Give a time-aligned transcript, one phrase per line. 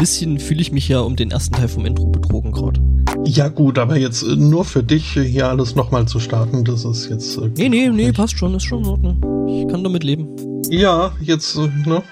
[0.00, 2.80] bisschen fühle ich mich ja um den ersten Teil vom Intro betrogen gerade.
[3.26, 7.10] Ja gut, aber jetzt äh, nur für dich hier alles nochmal zu starten, das ist
[7.10, 7.36] jetzt...
[7.36, 9.46] Äh, nee, nee, nee, passt schon, ist schon in Ordnung.
[9.46, 10.26] Ich kann damit leben.
[10.70, 12.02] Ja, jetzt, äh, ne,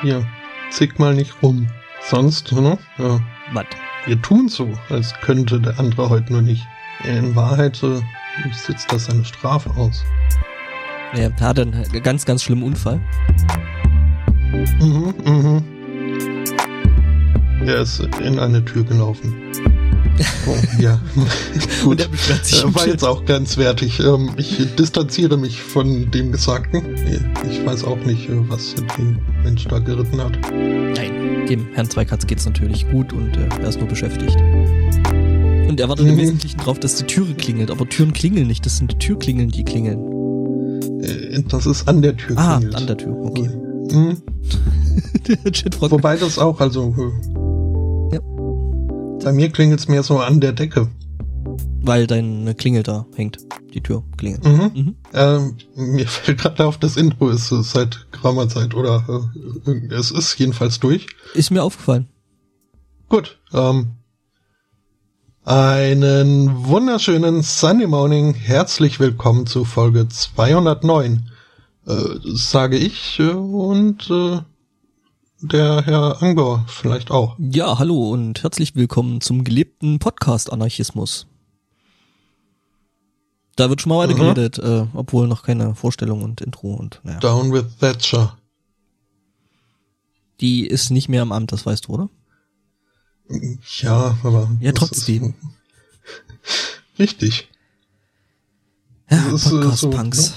[0.00, 0.26] hier,
[0.70, 1.66] zick mal nicht rum.
[2.08, 3.20] Sonst, ne, ja.
[3.52, 3.66] Was?
[4.06, 6.64] Wir tun so, als könnte der andere heute nur nicht.
[7.04, 8.00] In Wahrheit äh,
[8.54, 10.04] sitzt das seine Strafe aus.
[11.14, 12.98] Ja, er hat einen ganz, ganz schlimmen Unfall.
[14.80, 15.75] Mhm, mhm.
[17.66, 19.34] Er ist in eine Tür gelaufen.
[20.48, 20.98] Oh, ja,
[21.84, 22.10] gut.
[22.10, 24.00] beschwert sich War jetzt auch grenzwertig.
[24.00, 26.82] Ähm, Ich distanziere mich von dem Gesagten.
[27.50, 30.38] Ich weiß auch nicht, äh, was den Mensch da geritten hat.
[30.52, 34.36] Nein, dem Herrn Zweikatz geht's natürlich gut und äh, er ist nur beschäftigt.
[35.68, 36.18] Und er wartet im Mhm.
[36.18, 37.70] Wesentlichen drauf, dass die Türe klingelt.
[37.70, 41.02] Aber Türen klingeln nicht, das sind die Türklingeln, die klingeln.
[41.02, 42.74] Äh, Das ist an der Tür Ah, klingelt.
[42.74, 43.50] an der Tür, okay.
[43.92, 44.16] Mhm.
[45.80, 46.94] Wobei das auch, also.
[49.26, 50.88] Bei mir klingelt es mehr so an der Decke.
[51.82, 53.38] weil deine Klingel da hängt.
[53.74, 54.44] Die Tür klingelt.
[54.44, 54.70] Mhm.
[54.72, 54.96] Mhm.
[55.12, 59.04] Ähm, mir fällt gerade auf, das Intro ist äh, seit geraumer Zeit oder
[59.66, 61.08] äh, es ist jedenfalls durch.
[61.34, 62.06] Ist mir aufgefallen.
[63.08, 63.40] Gut.
[63.52, 63.94] Ähm,
[65.42, 68.32] einen wunderschönen Sunday Morning.
[68.32, 71.30] Herzlich willkommen zu Folge 209.
[71.84, 74.38] Äh, sage ich äh, und äh,
[75.52, 77.36] der Herr Angor vielleicht auch.
[77.38, 81.26] Ja, hallo und herzlich willkommen zum gelebten Podcast Anarchismus.
[83.56, 84.34] Da wird schon mal weiter Mhm.
[84.34, 87.18] geredet, äh, obwohl noch keine Vorstellung und Intro und naja.
[87.20, 88.36] Down with Thatcher.
[90.40, 92.10] Die ist nicht mehr im Amt, das weißt du, oder?
[93.80, 94.50] Ja, aber.
[94.60, 95.34] Ja, trotzdem.
[96.44, 97.48] Ist, richtig.
[99.10, 100.34] Ja, äh, Podcast so, Punks.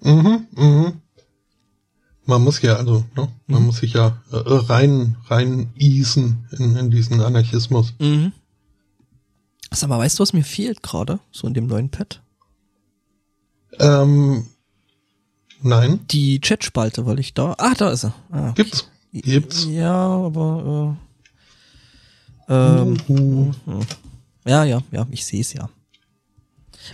[0.00, 1.00] Mhm, mhm.
[2.26, 3.66] Man muss ja, also, ne, man Mhm.
[3.66, 7.92] muss sich ja äh, rein, rein easen in, in diesen Anarchismus.
[7.98, 8.32] Mhm.
[9.70, 12.22] Sag mal, weißt du, was mir fehlt gerade, so in dem neuen Pad?
[13.78, 14.46] Ähm,
[15.60, 17.54] nein, Die Chatspalte, weil ich da.
[17.58, 18.14] Ah, da ist er.
[18.30, 18.62] Ah, okay.
[18.62, 18.88] gibt's.
[19.12, 19.64] Gibt's.
[19.66, 20.96] Ja, aber
[22.48, 23.80] äh, ähm, Uh, hm.
[24.46, 25.68] ja, ja, ja, ich sehe es ja.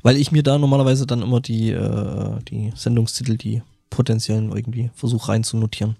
[0.02, 5.28] Weil ich mir da normalerweise dann immer die äh, die Sendungstitel, die potenziellen irgendwie versuche
[5.28, 5.96] reinzunotieren.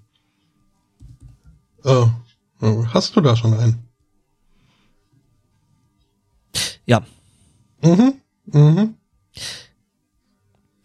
[1.83, 2.05] äh,
[2.61, 3.79] äh, hast du da schon einen?
[6.85, 7.03] Ja,
[7.83, 8.13] Mhm,
[8.45, 8.95] mhm.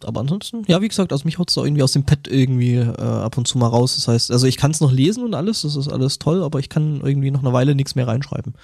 [0.03, 3.01] aber ansonsten, ja, wie gesagt, also mich haut's da irgendwie aus dem Pad irgendwie äh,
[3.01, 3.95] ab und zu mal raus.
[3.95, 6.59] Das heißt, also ich kann es noch lesen und alles, das ist alles toll, aber
[6.59, 8.55] ich kann irgendwie noch eine Weile nichts mehr reinschreiben.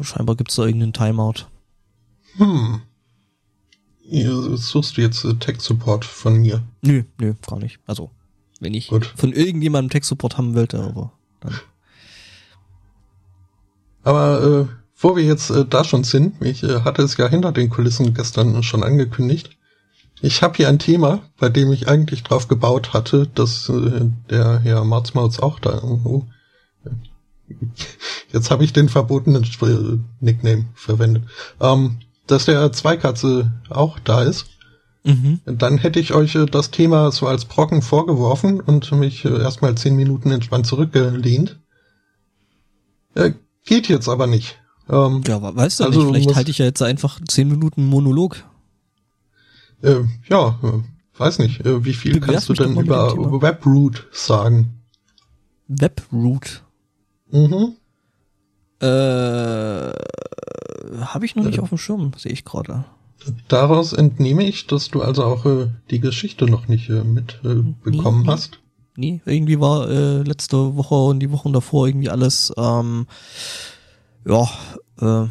[0.00, 1.46] Scheinbar gibt's da irgendeinen Timeout.
[2.36, 2.80] Hm.
[4.10, 6.62] Suchst du jetzt äh, Tech-Support von mir.
[6.82, 7.78] Nö, nö, gar nicht.
[7.86, 8.10] Also,
[8.60, 9.12] wenn ich Gut.
[9.16, 11.54] von irgendjemandem Tech-Support haben wollte, aber dann.
[14.02, 17.52] Aber äh, wo wir jetzt äh, da schon sind, ich äh, hatte es ja hinter
[17.52, 19.56] den Kulissen gestern schon angekündigt.
[20.22, 24.58] Ich habe hier ein Thema, bei dem ich eigentlich drauf gebaut hatte, dass äh, der
[24.60, 26.26] Herr Marzmauz auch da irgendwo.
[28.32, 31.24] Jetzt habe ich den verbotenen Sp- Nickname verwendet.
[31.60, 31.98] Ähm,
[32.30, 34.46] dass der Zweikatze auch da ist.
[35.04, 35.40] Mhm.
[35.46, 39.74] Dann hätte ich euch äh, das Thema so als Brocken vorgeworfen und mich äh, erstmal
[39.74, 41.58] zehn Minuten entspannt zurückgelehnt.
[43.14, 43.32] Äh,
[43.64, 44.58] geht jetzt aber nicht.
[44.90, 47.86] Ähm, Ja, we- weißt du Also, nicht, vielleicht halte ich ja jetzt einfach zehn Minuten
[47.86, 48.44] Monolog.
[49.82, 50.58] äh, ja,
[51.16, 51.64] weiß nicht.
[51.64, 53.40] Wie viel Bewerf kannst du denn über.
[53.40, 54.82] Webroot sagen?
[55.68, 56.62] Webroot.
[57.30, 57.76] Mhm.
[58.80, 59.92] Äh,
[61.04, 61.62] habe ich noch nicht Äh.
[61.62, 62.84] auf dem Schirm, sehe ich gerade.
[63.48, 67.90] Daraus entnehme ich, dass du also auch äh, die Geschichte noch nicht äh, mitbekommen äh,
[67.90, 68.28] bekommen nee.
[68.28, 68.60] hast.
[68.96, 73.06] Nee, irgendwie war äh, letzte Woche und die Wochen davor irgendwie alles ähm,
[74.26, 74.48] ja
[75.00, 75.26] äh,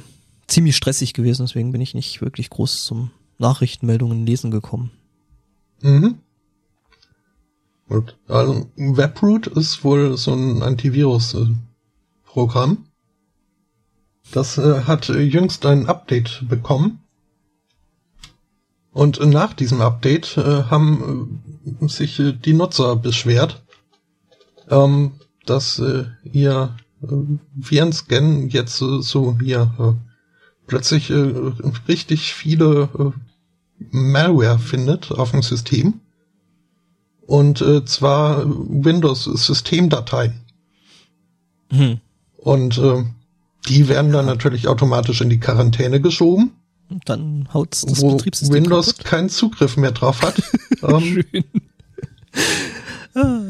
[0.48, 4.92] ziemlich stressig gewesen, deswegen bin ich nicht wirklich groß zum Nachrichtenmeldungen lesen gekommen.
[5.82, 6.20] Mhm.
[7.88, 8.18] Gut.
[8.28, 12.86] Also Webroot ist wohl so ein Antivirus-Programm.
[14.32, 17.00] Das äh, hat jüngst ein Update bekommen.
[18.92, 21.42] Und nach diesem Update äh, haben
[21.82, 23.64] äh, sich äh, die Nutzer beschwert,
[24.70, 25.14] ähm,
[25.46, 27.08] dass äh, ihr äh,
[27.56, 30.00] Virenscan jetzt so hier
[30.68, 31.12] plötzlich
[31.88, 33.14] richtig viele
[33.90, 36.02] Malware findet auf dem System.
[37.26, 40.42] Und zwar Windows-Systemdateien.
[41.72, 42.00] Hm.
[42.38, 43.04] Und äh,
[43.70, 46.52] die werden dann natürlich automatisch in die Quarantäne geschoben,
[46.90, 49.06] Und dann haut's das wo Betriebssystem Windows kaputt.
[49.06, 50.42] keinen Zugriff mehr drauf hat.
[50.84, 51.44] ähm, Schön.
[53.16, 53.42] Ah,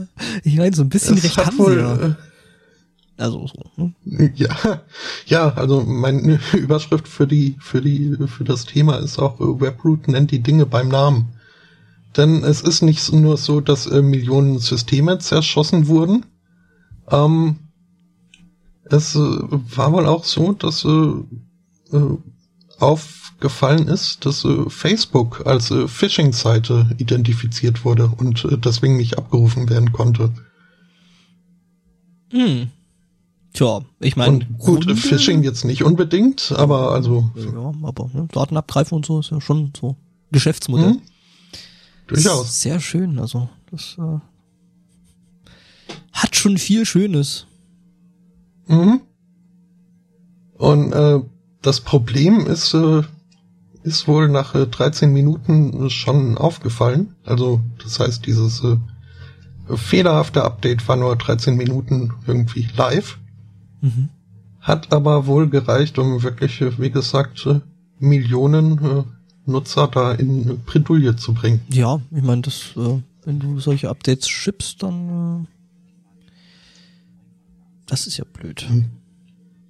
[0.43, 1.95] ich meine, so ein bisschen es recht hat haben wohl, sie ja.
[2.07, 2.15] äh,
[3.17, 3.91] Also so.
[4.05, 4.31] Ne?
[4.35, 4.81] Ja,
[5.25, 10.07] ja, also meine Überschrift für die, für die, für das Thema ist auch äh, Webroot
[10.07, 11.29] nennt die Dinge beim Namen.
[12.17, 16.25] Denn es ist nicht nur so, dass äh, Millionen Systeme zerschossen wurden.
[17.11, 17.57] Ähm,
[18.89, 20.87] es äh, war wohl auch so, dass äh,
[21.95, 22.17] äh,
[22.79, 29.69] aufgefallen ist, dass äh, Facebook als äh, Phishing-Seite identifiziert wurde und äh, deswegen nicht abgerufen
[29.69, 30.33] werden konnte.
[32.31, 32.69] Hm.
[33.53, 34.45] Tja, ich meine.
[34.57, 37.31] Gut, Grunde, Phishing jetzt nicht unbedingt, aber also.
[37.35, 39.95] Ja, aber ne, Daten abgreifen und so ist ja schon so
[40.31, 40.91] Geschäftsmodell.
[40.91, 41.01] Hm?
[42.07, 42.61] Durchaus.
[42.61, 44.19] Sehr schön, also das äh,
[46.11, 47.47] hat schon viel Schönes.
[48.69, 49.01] Mhm.
[50.57, 51.19] Und äh,
[51.61, 53.01] das Problem ist, äh,
[53.83, 57.15] ist wohl nach äh, 13 Minuten schon aufgefallen.
[57.25, 58.77] Also das heißt, dieses äh,
[59.75, 63.17] fehlerhafte Update war nur 13 Minuten irgendwie live.
[63.81, 64.09] Mhm.
[64.59, 67.61] Hat aber wohl gereicht, um wirklich, äh, wie gesagt, äh,
[67.99, 69.03] Millionen äh,
[69.45, 71.61] Nutzer da in Bredouille zu bringen.
[71.69, 75.58] Ja, ich meine, das, äh, wenn du solche Updates schippst, dann äh,
[77.89, 78.61] das ist ja blöd.
[78.69, 78.85] Hm.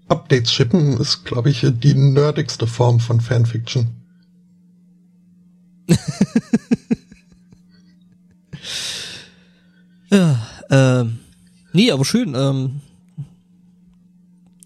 [0.10, 3.88] Updates schippen ist, glaube ich, die nerdigste Form von Fanfiction.
[10.12, 11.20] ja, ähm,
[11.74, 12.34] nee, aber schön.
[12.36, 12.82] Ähm,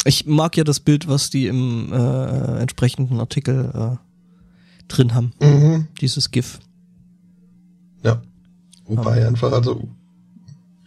[0.05, 3.97] ich mag ja das Bild, was die im äh, entsprechenden Artikel äh,
[4.87, 5.33] drin haben.
[5.39, 5.87] Mhm.
[6.01, 6.59] Dieses GIF.
[8.03, 8.23] Ja.
[8.85, 9.27] Wobei um.
[9.27, 9.87] einfach, also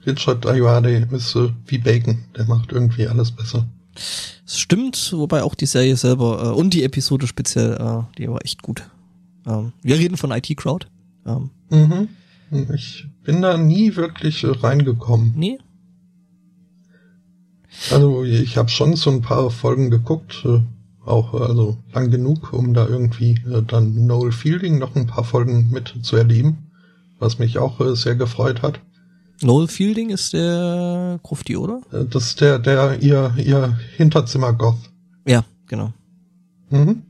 [0.06, 2.24] Richard Ayoade ist äh, wie Bacon.
[2.36, 3.66] Der macht irgendwie alles besser.
[4.46, 8.44] Es stimmt, wobei auch die Serie selber äh, und die Episode speziell, äh, die war
[8.44, 8.88] echt gut.
[9.46, 10.86] Ähm, wir reden von IT Crowd.
[11.26, 12.08] Ähm, mhm.
[12.72, 15.32] Ich bin da nie wirklich äh, reingekommen.
[15.36, 15.58] Nee?
[17.90, 20.60] Also ich habe schon so ein paar Folgen geguckt, äh,
[21.04, 25.70] auch also lang genug, um da irgendwie äh, dann Noel Fielding noch ein paar Folgen
[25.70, 26.70] mit zu erleben,
[27.18, 28.80] was mich auch äh, sehr gefreut hat.
[29.42, 31.82] Noel Fielding ist der Grufti, oder?
[31.92, 34.78] Äh, das ist der, der ihr, ihr Hinterzimmer-Goth.
[35.26, 35.92] Ja, genau.
[36.70, 37.02] Mhm.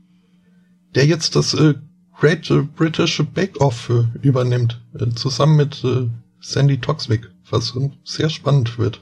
[0.95, 1.75] Der jetzt das äh,
[2.19, 6.07] Great British Bake Off äh, übernimmt, äh, zusammen mit äh,
[6.41, 9.01] Sandy Toxvig, was sehr spannend wird.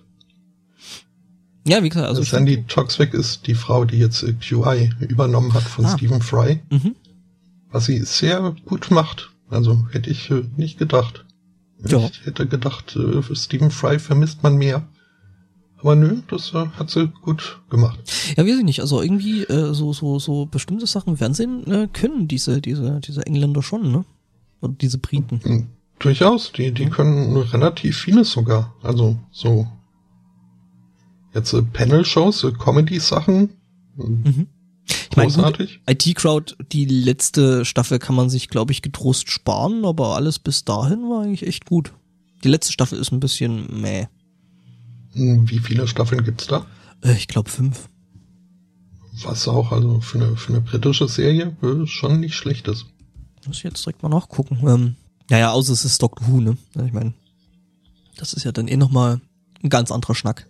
[1.68, 2.22] Ja, wie gesagt, also.
[2.22, 5.98] Sandy Toxvig ist die Frau, die jetzt äh, QI übernommen hat von ah.
[5.98, 6.60] Stephen Fry.
[6.70, 6.96] Mhm.
[7.72, 9.32] Was sie sehr gut macht.
[9.50, 11.25] Also hätte ich äh, nicht gedacht.
[11.88, 12.00] Ja.
[12.00, 14.88] Ich hätte gedacht, äh, Stephen Fry vermisst man mehr.
[15.80, 18.00] Aber nö, das äh, hat sie gut gemacht.
[18.36, 18.80] Ja, weiß ich nicht.
[18.80, 23.26] Also irgendwie äh, so so so bestimmte Sachen im Fernsehen äh, können diese diese diese
[23.26, 24.06] Engländer schon, ne?
[24.62, 25.42] Oder diese Briten.
[25.44, 25.68] Mhm.
[26.00, 26.52] Durchaus.
[26.54, 28.74] Die die können relativ vieles sogar.
[28.82, 29.68] Also so
[31.36, 33.50] jetzt äh, Panel-Shows, äh, Comedy-Sachen.
[33.98, 34.48] Mhm.
[35.12, 40.40] Ich meine, IT-Crowd, die letzte Staffel kann man sich, glaube ich, getrost sparen, aber alles
[40.40, 41.94] bis dahin war eigentlich echt gut.
[42.44, 44.08] Die letzte Staffel ist ein bisschen meh.
[45.14, 46.66] Hm, wie viele Staffeln gibt's da?
[47.02, 47.90] Äh, ich glaube fünf.
[49.24, 52.86] Was auch also für eine, für eine britische Serie äh, schon nicht schlecht ist.
[53.48, 54.60] Muss ich jetzt direkt mal nachgucken.
[54.68, 54.96] Ähm,
[55.30, 56.58] naja, außer es ist Doctor Who, ne?
[56.86, 57.14] Ich meine,
[58.18, 59.22] das ist ja dann eh nochmal
[59.64, 60.48] ein ganz anderer Schnack.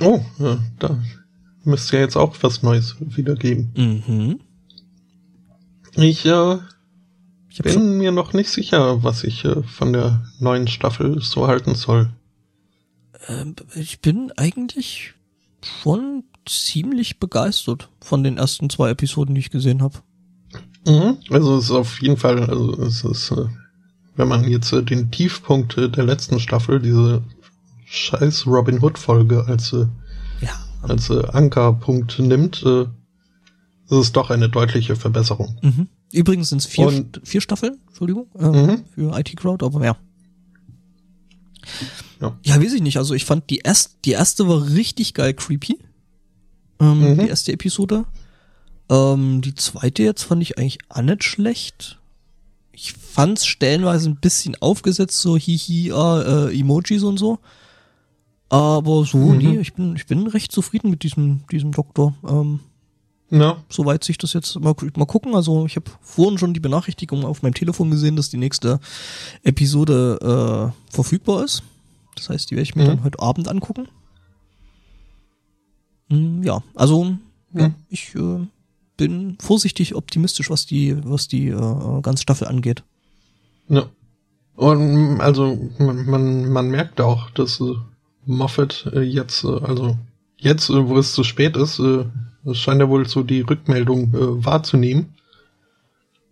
[0.00, 1.02] Oh, ja, da
[1.64, 3.72] müsste ja jetzt auch was Neues wieder geben.
[3.76, 4.40] Mhm.
[5.94, 6.58] Ich, äh,
[7.50, 11.74] ich bin mir noch nicht sicher, was ich äh, von der neuen Staffel so halten
[11.74, 12.10] soll.
[13.28, 15.14] Ähm, ich bin eigentlich
[15.60, 19.98] schon ziemlich begeistert von den ersten zwei Episoden, die ich gesehen habe.
[20.86, 21.18] Mhm.
[21.30, 23.46] Also es ist auf jeden Fall, also es ist, äh,
[24.16, 27.22] wenn man jetzt äh, den Tiefpunkt äh, der letzten Staffel, diese
[27.86, 29.72] scheiß Robin Hood Folge als,
[30.40, 30.64] ja.
[30.82, 35.58] Als äh, Ankerpunkt nimmt, äh, ist es doch eine deutliche Verbesserung.
[35.62, 35.88] Mhm.
[36.12, 38.84] Übrigens sind es vier, Und, vier Staffeln, Entschuldigung, äh, mhm.
[38.94, 39.96] für IT Crowd, aber mehr.
[42.20, 42.36] Ja.
[42.44, 42.98] ja, weiß ich nicht.
[42.98, 45.78] Also ich fand die erste, die erste war richtig geil creepy.
[46.80, 47.18] Ähm, mhm.
[47.18, 48.04] Die erste Episode.
[48.88, 51.98] Ähm, die zweite jetzt fand ich eigentlich auch nicht schlecht.
[52.72, 57.38] Ich fand's stellenweise ein bisschen aufgesetzt, so hihi, äh, Emojis und so.
[58.52, 59.38] Aber so, mhm.
[59.38, 62.14] nee, ich bin, ich bin recht zufrieden mit diesem, diesem Doktor.
[62.28, 62.60] Ähm,
[63.30, 63.56] ja.
[63.70, 65.34] Soweit sich das jetzt mal, mal gucken.
[65.34, 68.78] Also ich habe vorhin schon die Benachrichtigung auf meinem Telefon gesehen, dass die nächste
[69.42, 71.62] Episode äh, verfügbar ist.
[72.14, 72.88] Das heißt, die werde ich mir mhm.
[72.88, 73.88] dann heute Abend angucken.
[76.10, 77.18] Hm, ja, also mhm.
[77.54, 78.46] ja, ich äh,
[78.98, 82.84] bin vorsichtig optimistisch, was die, was die äh, ganze Staffel angeht.
[83.70, 83.86] Ja.
[84.56, 87.58] Und also man, man, man merkt auch, dass
[88.24, 89.96] Moffat äh, jetzt, äh, also
[90.36, 92.04] jetzt, äh, wo es zu spät ist, äh,
[92.52, 95.14] scheint er wohl so die Rückmeldung äh, wahrzunehmen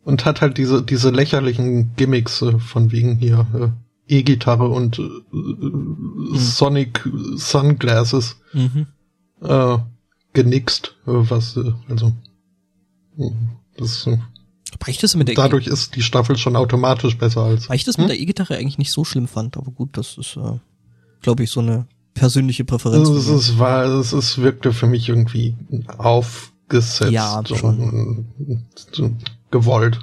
[0.05, 5.03] und hat halt diese diese lächerlichen Gimmicks äh, von wegen hier äh, E-Gitarre und äh,
[5.03, 6.33] mhm.
[6.35, 8.87] Sonic Sunglasses mhm.
[9.41, 9.79] äh,
[10.33, 12.13] genixt, äh, was äh, also
[13.77, 17.69] das Weil das mit der dadurch e ist die Staffel schon automatisch besser als.
[17.69, 18.09] Weil ich das mit hm?
[18.09, 20.59] der E-Gitarre eigentlich nicht so schlimm fand, aber gut, das ist, äh,
[21.21, 23.09] glaube ich, so eine persönliche Präferenz.
[23.09, 25.57] Es ist, war, es ist, wirkte für mich irgendwie
[25.99, 27.11] aufgesetzt.
[27.11, 28.27] Ja, schon.
[29.51, 29.99] Gewollt.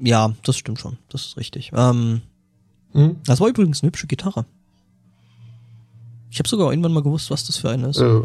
[0.00, 0.98] Ja, das stimmt schon.
[1.08, 1.72] Das ist richtig.
[1.74, 2.22] Ähm,
[2.92, 3.16] hm?
[3.24, 4.46] Das war übrigens eine hübsche Gitarre.
[6.30, 7.98] Ich habe sogar irgendwann mal gewusst, was das für eine ist.
[7.98, 8.22] Äh,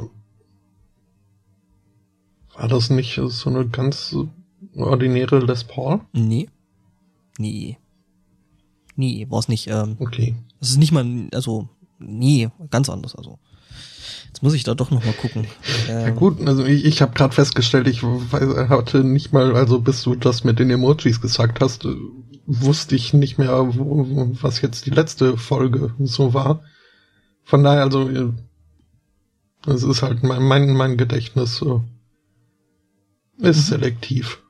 [2.56, 4.16] war das nicht so eine ganz
[4.76, 6.02] ordinäre Les Paul?
[6.12, 6.50] Nee.
[7.38, 7.78] Nee.
[8.96, 9.68] Nee, war es nicht.
[9.68, 10.36] Ähm, okay.
[10.60, 11.68] Es ist nicht mal, also,
[12.06, 13.16] nee, ganz anders.
[13.16, 13.40] Also,
[14.28, 15.48] jetzt muss ich da doch noch mal gucken.
[15.90, 20.04] Ähm, ja gut, also ich, ich habe gerade festgestellt, ich hatte nicht mal, also bis
[20.04, 21.88] du das mit den Emojis gesagt hast,
[22.46, 26.62] wusste ich nicht mehr, wo, was jetzt die letzte Folge so war.
[27.44, 28.34] Von daher, also,
[29.66, 31.84] es ist halt mein, mein, mein Gedächtnis so
[33.38, 33.76] ist mhm.
[33.76, 34.42] selektiv.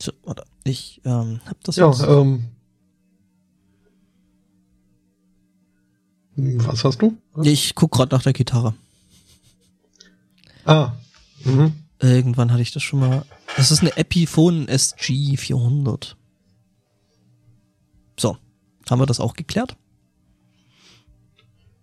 [0.00, 0.44] So, warte.
[0.64, 2.02] Ich ähm, hab das ja, jetzt.
[2.02, 2.44] Ähm,
[6.36, 7.16] was hast du?
[7.42, 8.74] Ich guck gerade nach der Gitarre.
[10.64, 10.92] Ah.
[11.44, 11.72] Mhm.
[12.00, 13.24] Irgendwann hatte ich das schon mal.
[13.56, 16.16] Das ist eine Epiphone SG 400.
[18.18, 18.36] So,
[18.88, 19.76] haben wir das auch geklärt?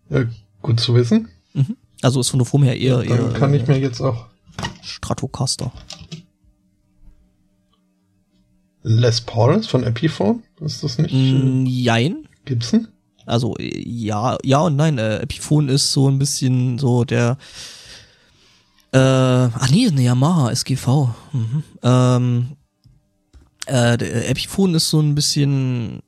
[0.10, 0.26] Ja,
[0.62, 1.30] gut zu wissen.
[1.54, 1.78] Mhm.
[2.02, 3.04] Also ist von der Form her eher.
[3.04, 4.28] Ja, dann kann ich mir jetzt auch.
[4.82, 5.72] Stratocaster.
[8.84, 10.44] Les Paul ist von Epiphone?
[10.60, 11.14] Ist das nicht?
[11.14, 12.28] Mm, jein.
[12.46, 12.88] Gibson?
[13.32, 14.98] Also ja, ja und nein.
[14.98, 17.38] Äh, Epiphone ist so ein bisschen so der.
[18.92, 21.08] Äh, ach nee, eine Yamaha SGV.
[21.32, 21.64] Mhm.
[21.82, 22.48] Ähm,
[23.68, 26.02] äh, der Epiphone ist so ein bisschen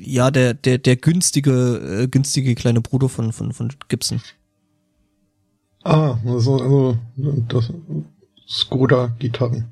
[0.00, 4.22] ja der der der günstige äh, günstige kleine Bruder von von von Gibson.
[5.84, 6.98] Ah, also, also
[7.48, 7.70] das
[8.48, 9.66] Skoda-Gitarren.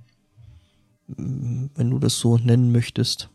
[1.06, 3.29] Wenn du das so nennen möchtest.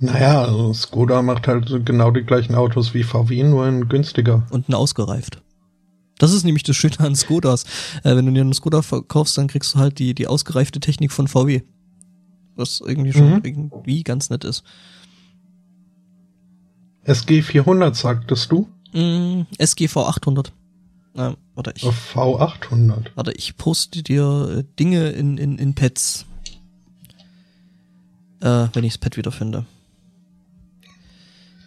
[0.00, 4.46] Naja, also Skoda macht halt genau die gleichen Autos wie VW, nur in günstiger.
[4.50, 5.40] Und ein ausgereift.
[6.18, 7.64] Das ist nämlich das Schöne an Skodas.
[8.02, 11.12] Äh, wenn du dir einen Skoda verkaufst, dann kriegst du halt die, die ausgereifte Technik
[11.12, 11.62] von VW.
[12.56, 13.40] Was irgendwie schon mhm.
[13.44, 14.62] irgendwie ganz nett ist.
[17.02, 18.68] SG 400 sagtest du?
[18.92, 20.52] Mm, SGV 800.
[21.14, 21.84] Na, warte, ich.
[21.84, 23.06] V800.
[23.14, 26.26] Warte, ich poste dir äh, Dinge in, in, in Pads.
[28.40, 29.66] Äh, wenn ich das Pad wiederfinde.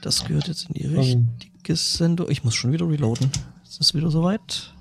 [0.08, 2.30] Das gehört jetzt in die richtige Sendung.
[2.30, 3.30] Ich muss schon wieder reloaden.
[3.66, 4.74] Ist es wieder soweit?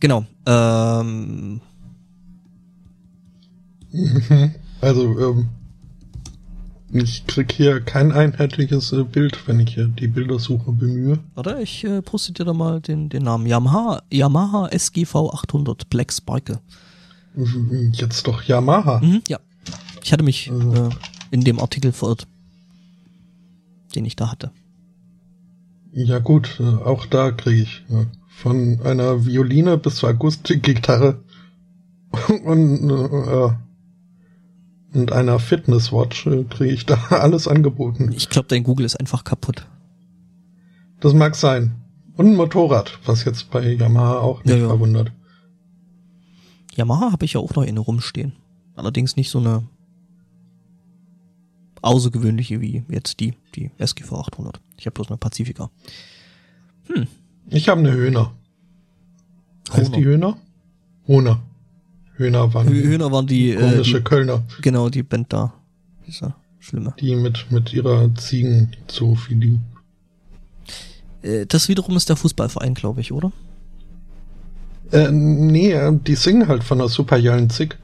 [0.00, 0.24] Genau.
[0.46, 1.60] Ähm.
[4.80, 5.48] Also, ähm,
[6.90, 11.18] ich krieg hier kein einheitliches äh, Bild, wenn ich hier die Bildersuche bemühe.
[11.34, 13.46] Warte, ich äh, poste dir da mal den, den Namen.
[13.46, 16.60] Yamaha, Yamaha SGV 800 Black Sparkle.
[17.92, 19.00] Jetzt doch Yamaha.
[19.00, 19.38] Mhm, ja.
[20.02, 20.88] Ich hatte mich also.
[20.88, 20.90] äh,
[21.30, 22.26] in dem Artikel verirrt,
[23.94, 24.50] den ich da hatte.
[25.92, 27.84] Ja gut, äh, auch da kriege ich
[28.28, 31.22] von einer Violine bis zur Akustikgitarre
[32.44, 33.50] und äh,
[34.94, 38.12] und einer Fitnesswatch äh, kriege ich da alles angeboten.
[38.14, 39.66] Ich glaube, dein Google ist einfach kaputt.
[41.00, 41.74] Das mag sein.
[42.16, 44.68] Und ein Motorrad, was jetzt bei Yamaha auch nicht ja, ja.
[44.68, 45.10] verwundert.
[46.76, 48.32] Yamaha habe ich ja auch noch in rumstehen.
[48.76, 49.64] Allerdings nicht so eine
[51.84, 54.60] außergewöhnliche wie jetzt die, die SGV 800.
[54.78, 55.70] Ich habe bloß eine Pazifika.
[56.88, 57.06] Hm.
[57.50, 58.32] Ich habe eine Höhner.
[59.70, 59.96] Heißt Hohner.
[59.96, 60.36] die Höhner?
[61.06, 61.42] Hohner.
[62.16, 64.42] Höhner waren, Höhner waren die äh, komische äh, die, Kölner.
[64.62, 65.52] Genau, die Band da.
[66.06, 66.94] Dieser schlimme.
[67.00, 69.58] Die mit, mit ihrer Ziegenzoofilie.
[71.22, 73.32] Äh, das wiederum ist der Fußballverein, glaube ich, oder?
[74.92, 77.78] Äh, nee, äh, die singen halt von der Superjallen Zick.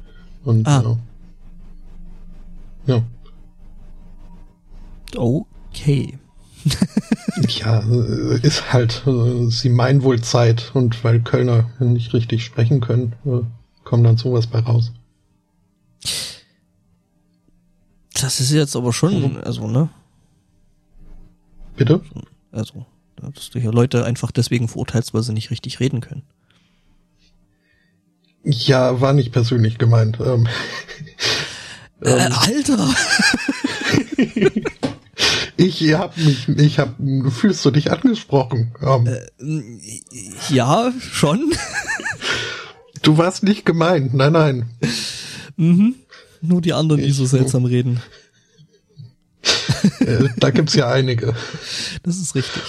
[0.44, 0.96] Und, ah.
[2.86, 2.94] ja.
[2.94, 3.02] ja.
[5.16, 6.18] Okay.
[7.48, 7.78] ja,
[8.42, 9.02] ist halt,
[9.48, 13.14] sie meinen wohl Zeit und weil Kölner nicht richtig sprechen können,
[13.84, 14.92] kommt dann sowas bei raus.
[18.20, 19.88] Das ist jetzt aber schon, also, ne?
[21.76, 22.02] Bitte?
[22.52, 22.84] Also,
[23.16, 26.22] dass du hier Leute einfach deswegen verurteilst, weil sie nicht richtig reden können.
[28.44, 30.18] Ja, war nicht persönlich gemeint.
[30.20, 30.46] Ähm,
[32.02, 32.88] äh, Alter!
[35.60, 36.96] ich hab mich, ich hab,
[37.30, 38.72] fühlst du dich angesprochen?
[38.80, 39.20] Um, äh,
[40.48, 41.52] ja, schon.
[43.02, 44.70] Du warst nicht gemeint, nein, nein.
[45.56, 45.94] Mhm.
[46.42, 48.02] Nur die anderen, die so seltsam reden.
[50.00, 51.34] Äh, da gibt's ja einige.
[52.02, 52.62] Das ist richtig.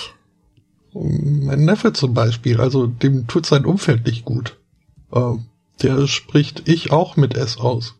[0.93, 4.57] Mein Neffe zum Beispiel, also dem tut sein Umfeld nicht gut.
[5.13, 5.47] Ähm,
[5.81, 7.95] der spricht ich auch mit S aus.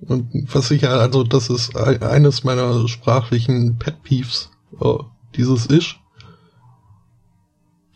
[0.00, 6.00] Und was ich ja, also das ist eines meiner sprachlichen Pet Peeves, oh, dieses Isch.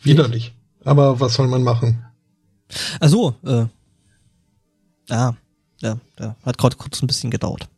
[0.02, 0.54] Widerlich.
[0.84, 2.04] Aber was soll man machen?
[2.98, 3.66] Also, äh,
[5.08, 5.36] ja,
[5.80, 7.68] ja, ja, hat gerade kurz ein bisschen gedauert.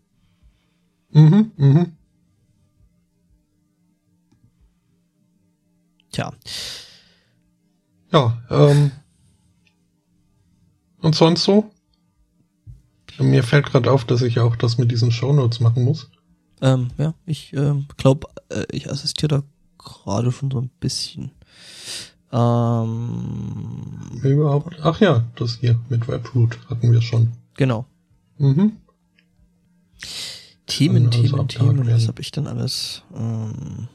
[1.10, 1.92] Mhm, mhm.
[6.12, 6.32] Tja.
[8.12, 8.92] Ja, ähm.
[11.02, 11.73] Und sonst so?
[13.18, 16.10] Mir fällt gerade auf, dass ich auch das mit diesen Shownotes machen muss.
[16.60, 19.42] Ähm, ja, ich ähm, glaube, äh, ich assistiere da
[19.78, 21.30] gerade schon so ein bisschen.
[22.32, 24.76] Ähm, Überhaupt?
[24.82, 27.32] Ach ja, das hier mit Webroot hatten wir schon.
[27.54, 27.86] Genau.
[28.38, 28.72] Mhm.
[30.66, 31.86] Themen, Themen, Themen.
[31.86, 33.02] Was habe ich denn alles?
[33.14, 33.88] Ähm,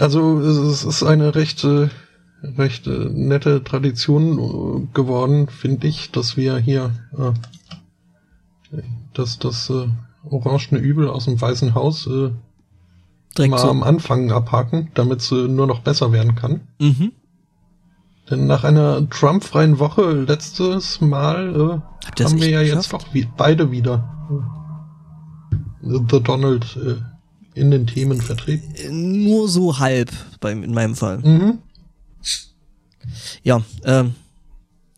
[0.00, 1.66] Also es ist eine recht,
[2.42, 8.78] recht nette Tradition äh, geworden, finde ich, dass wir hier äh,
[9.14, 9.88] das, das äh,
[10.28, 12.30] orangene Übel aus dem Weißen Haus äh,
[13.36, 13.70] Direkt mal so.
[13.70, 16.60] am Anfang abhaken, damit es äh, nur noch besser werden kann.
[16.78, 17.12] Mhm.
[18.30, 21.80] Denn nach einer Trump-freien Woche letztes Mal
[22.16, 22.92] äh, haben wir ja geschafft?
[22.92, 24.08] jetzt doch wie, beide wieder
[25.82, 29.24] äh, The Donald äh, in den Themen vertreten?
[29.24, 31.18] Nur so halb beim, in meinem Fall.
[31.18, 31.58] Mhm.
[33.42, 34.14] Ja, ähm,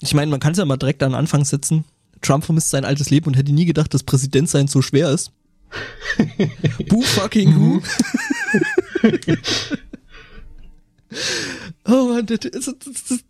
[0.00, 1.84] ich meine, man kann es ja mal direkt an Anfang setzen.
[2.20, 5.32] Trump vermisst sein altes Leben und hätte nie gedacht, dass Präsidentsein so schwer ist.
[6.88, 7.80] Boo fucking who?
[7.80, 7.82] Mhm.
[11.86, 13.20] oh man, das, das, das,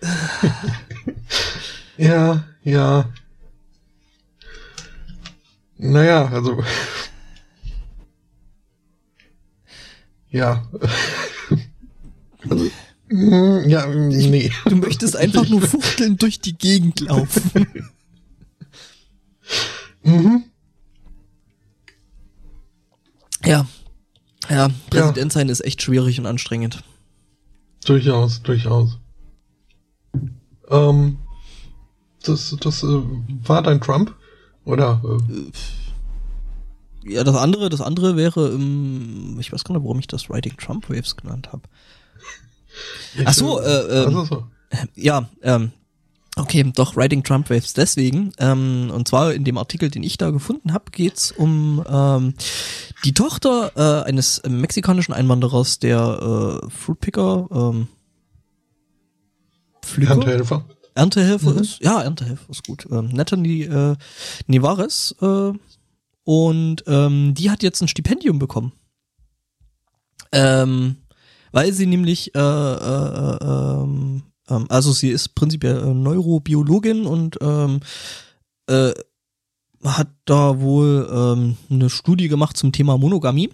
[1.96, 3.08] ja, ja.
[5.78, 6.62] Naja, also
[10.34, 10.66] Ja.
[12.48, 12.70] Also,
[13.10, 14.50] mm, ja, nee.
[14.64, 17.50] Du möchtest einfach nur fuchteln durch die Gegend laufen.
[20.02, 20.44] mhm.
[23.44, 23.66] Ja.
[24.50, 26.82] Ja, Präsident sein ist echt schwierig und anstrengend.
[27.84, 28.98] Durchaus, durchaus.
[30.68, 31.18] Ähm,
[32.22, 33.02] das, das äh,
[33.46, 34.14] war dein Trump?
[34.64, 35.02] Oder?
[35.04, 35.34] Äh?
[35.34, 35.50] äh
[37.06, 40.56] ja, das andere, das andere wäre, ähm, ich weiß gar nicht, warum ich das Writing
[40.56, 41.62] Trump Waves genannt habe.
[43.24, 44.44] Ach so, äh, ähm, so.
[44.94, 45.72] ja, ähm,
[46.36, 48.32] okay, doch Writing Trump Waves deswegen.
[48.38, 52.34] Ähm, und zwar in dem Artikel, den ich da gefunden habe, geht's um ähm,
[53.04, 57.88] die Tochter äh, eines mexikanischen Einwanderers, der äh, Fruitpicker, ähm,
[60.00, 60.64] Erntehelfer.
[60.94, 61.58] Erntehelfer mhm.
[61.58, 61.82] ist.
[61.82, 62.86] Ja, Erntehelfer ist gut.
[62.90, 63.96] Ähm, Natalie äh,
[64.46, 65.52] Nivares äh,
[66.24, 68.72] und ähm, die hat jetzt ein Stipendium bekommen.
[70.32, 70.96] Ähm,
[71.54, 77.78] weil sie nämlich, äh, äh, ähm, ähm, also sie ist prinzipiell äh, Neurobiologin und ähm,
[78.66, 78.90] äh,
[79.84, 83.50] hat da wohl ähm, eine Studie gemacht zum Thema Monogamie.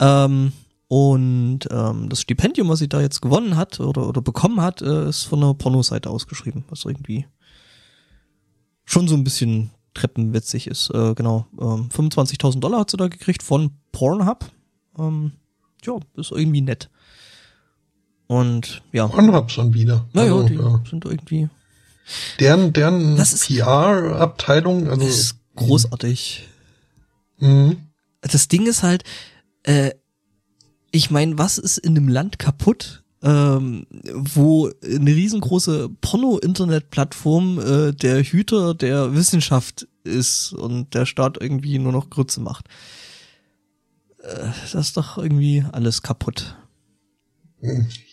[0.00, 0.52] Ähm,
[0.88, 5.08] und ähm, das Stipendium, was sie da jetzt gewonnen hat oder, oder bekommen hat, äh,
[5.08, 7.24] ist von einer Pornoseite ausgeschrieben, was irgendwie
[8.84, 10.90] schon so ein bisschen treppenwitzig ist.
[10.92, 14.44] Äh, genau, ähm, 25.000 Dollar hat sie da gekriegt von Pornhub.
[15.86, 16.90] Ja, ist irgendwie nett.
[18.26, 19.08] Und ja.
[19.08, 20.06] Pornhub schon wieder.
[20.12, 20.82] Naja, also, die ja.
[20.88, 21.48] sind irgendwie.
[22.38, 25.06] Deren, deren PR-Abteilung, also.
[25.06, 26.48] ist großartig.
[27.38, 27.78] Mhm.
[28.20, 29.04] Das Ding ist halt,
[29.62, 29.92] äh,
[30.90, 38.22] ich meine, was ist in einem Land kaputt, ähm, wo eine riesengroße Porno-Internet-Plattform äh, der
[38.22, 42.66] Hüter der Wissenschaft ist und der Staat irgendwie nur noch Grütze macht.
[44.22, 46.56] Äh, das ist doch irgendwie alles kaputt.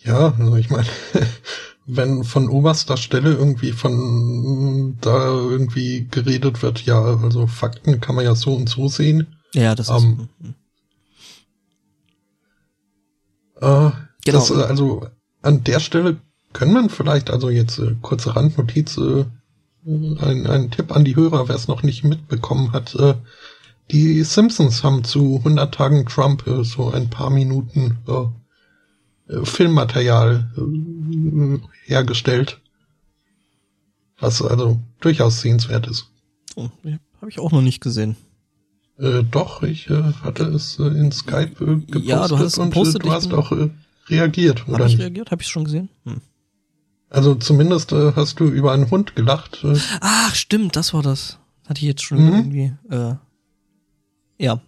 [0.03, 0.87] Ja, also ich meine,
[1.85, 8.25] wenn von oberster Stelle irgendwie von da irgendwie geredet wird, ja, also Fakten kann man
[8.25, 9.37] ja so und so sehen.
[9.53, 10.03] Ja, das ist.
[10.03, 10.29] Ähm,
[13.61, 13.91] äh,
[14.27, 14.39] Genau.
[14.39, 15.07] Das, also
[15.41, 16.17] an der Stelle
[16.51, 19.23] können man vielleicht, also jetzt äh, kurze Randnotiz, äh,
[19.85, 22.93] ein, ein Tipp an die Hörer, wer es noch nicht mitbekommen hat.
[22.95, 23.13] Äh,
[23.91, 30.51] die Simpsons haben zu 100 Tagen Trump äh, so ein paar Minuten äh, äh Filmmaterial
[30.57, 32.61] äh, hergestellt.
[34.19, 36.07] Was also durchaus sehenswert ist.
[36.55, 36.69] Oh,
[37.21, 38.15] habe ich auch noch nicht gesehen.
[38.97, 43.31] Äh, doch, ich äh, hatte es in Skype gepostet Ja, du hast und du hast
[43.31, 43.51] auch
[44.07, 44.99] reagiert, Habe ich nicht?
[44.99, 45.29] reagiert?
[45.29, 45.89] Habe ich schon gesehen?
[46.05, 46.21] Hm.
[47.09, 49.63] Also zumindest hast du über einen Hund gelacht.
[50.01, 51.37] Ach, stimmt, das war das.
[51.67, 52.33] Hatte ich jetzt schon Mhm.
[52.33, 53.15] irgendwie, äh,
[54.37, 54.61] ja.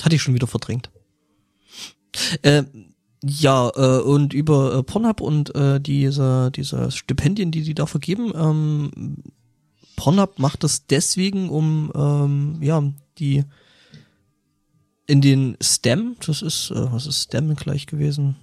[0.00, 0.90] Hatte ich schon wieder verdrängt.
[2.42, 2.64] Äh,
[3.24, 8.32] ja, äh, und über äh, Pornhub und äh, diese, diese Stipendien, die die da vergeben,
[8.34, 9.22] ähm,
[9.96, 12.82] Pornhub macht das deswegen, um, ähm, ja,
[13.18, 13.44] die
[15.06, 18.36] in den STEM, das ist, äh, was ist STEM gleich gewesen?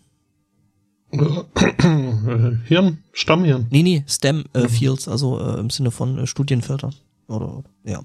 [2.67, 3.67] Hirn, Stammhirn.
[3.71, 4.67] Nee, nee, STEM äh.
[4.67, 6.91] Fields, also äh, im Sinne von äh, Studienfelder.
[7.27, 8.01] Oder, ja.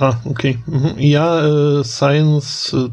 [0.00, 0.58] Ah, okay.
[0.66, 0.94] Mhm.
[0.98, 2.88] Ja, äh, Science, äh,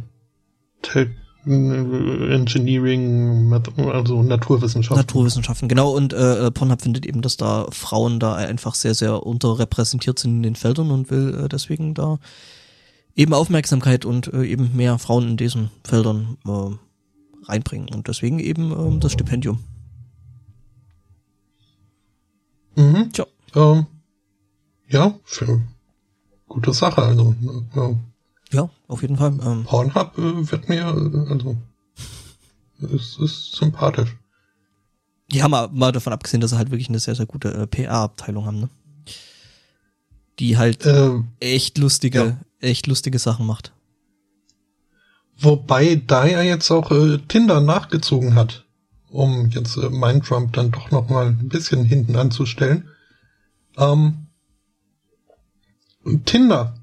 [0.82, 1.08] Tech,
[1.46, 4.98] äh, Engineering, Math also Naturwissenschaften.
[4.98, 5.92] Naturwissenschaften, genau.
[5.92, 10.32] Und äh, äh, Pornhub findet eben, dass da Frauen da einfach sehr, sehr unterrepräsentiert sind
[10.36, 12.20] in den Feldern und will äh, deswegen da
[13.16, 17.88] eben Aufmerksamkeit und äh, eben mehr Frauen in diesen Feldern äh, reinbringen.
[17.88, 19.60] Und deswegen eben ähm, das Stipendium.
[22.76, 23.14] mhm.
[23.14, 23.26] Tja.
[23.56, 23.86] Ähm,
[24.90, 25.62] ja, für
[26.48, 27.02] gute Sache.
[27.04, 27.36] Also
[27.76, 27.96] äh,
[28.56, 29.38] Ja, auf jeden Fall.
[29.44, 31.58] Ähm, Pornhub äh, wird mir, äh, also
[32.94, 34.16] es ist sympathisch.
[35.32, 37.68] die haben mal, mal davon abgesehen, dass sie halt wirklich eine sehr, sehr gute äh,
[37.68, 38.70] PR-Abteilung haben, ne?
[40.40, 42.38] Die halt Äh, echt lustige, ja.
[42.60, 43.72] echt lustige Sachen macht.
[45.40, 48.66] wobei da ja jetzt auch äh, Tinder nachgezogen hat,
[49.10, 52.88] um jetzt äh, Mindtrump dann doch noch mal ein bisschen hinten anzustellen.
[53.78, 54.27] Ähm,
[56.26, 56.76] Tinder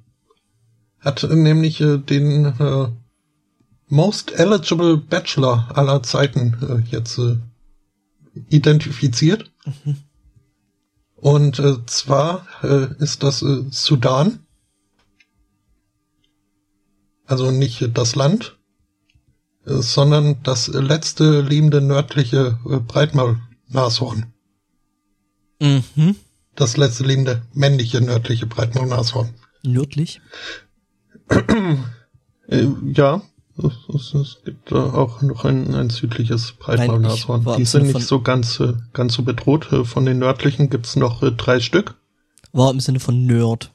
[1.00, 2.88] hat nämlich äh, den äh,
[3.88, 7.36] Most Eligible Bachelor aller Zeiten äh, jetzt äh,
[8.48, 9.52] identifiziert.
[11.16, 14.40] Und äh, zwar äh, ist das äh, Sudan.
[17.26, 18.58] Also nicht das Land,
[19.64, 24.32] äh, sondern das letzte lebende nördliche äh, Breitmaulnashorn.
[25.60, 26.16] Mhm.
[26.54, 29.30] Das letzte lebende männliche nördliche Breitmaulnashorn.
[29.62, 30.20] Nördlich.
[32.46, 33.22] Äh, ja,
[33.56, 37.56] es, es, gibt auch noch ein, ein südliches Breitmaulnashorn.
[37.56, 39.72] Die sind nicht so ganz, äh, ganz so bedroht.
[39.72, 41.94] Äh, Von den nördlichen gibt's noch äh, drei Stück.
[42.52, 43.72] War im Sinne von Nerd.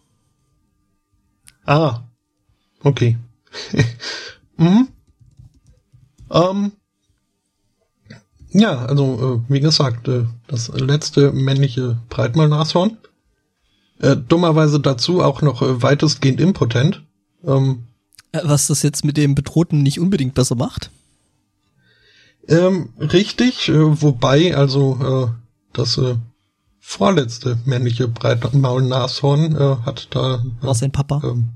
[1.66, 2.04] Ah,
[2.84, 3.18] okay.
[4.58, 4.90] mhm.
[6.30, 6.72] ähm,
[8.52, 12.98] ja, also äh, wie gesagt, äh, das letzte männliche Breitmaulnashorn.
[14.00, 17.04] Äh, dummerweise dazu auch noch äh, weitestgehend impotent.
[17.44, 17.84] Ähm,
[18.32, 20.90] Äh, Was das jetzt mit dem Bedrohten nicht unbedingt besser macht.
[22.48, 24.98] ähm, richtig, äh, wobei also
[25.32, 25.32] äh,
[25.74, 26.00] das
[26.80, 31.22] vorletzte männliche Breitmaulnashorn hat da War sein Papa.
[31.24, 31.50] Ähm,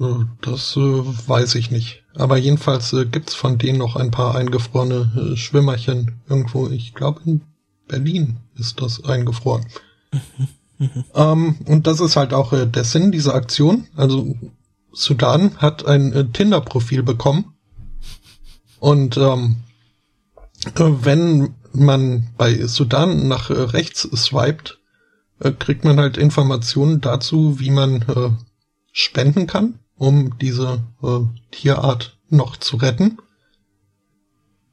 [0.00, 2.01] äh, das weiß ich nicht.
[2.14, 6.68] Aber jedenfalls äh, gibt's von denen noch ein paar eingefrorene äh, Schwimmerchen irgendwo.
[6.68, 7.42] Ich glaube in
[7.88, 9.66] Berlin ist das eingefroren.
[11.14, 13.86] ähm, und das ist halt auch äh, der Sinn dieser Aktion.
[13.96, 14.36] Also
[14.92, 17.54] Sudan hat ein äh, Tinder-Profil bekommen.
[18.78, 19.56] Und ähm,
[20.66, 24.78] äh, wenn man bei Sudan nach äh, rechts swiped,
[25.58, 28.36] kriegt man halt Informationen dazu, wie man
[28.92, 31.20] spenden kann, um diese äh,
[31.52, 33.18] Tierart noch zu retten.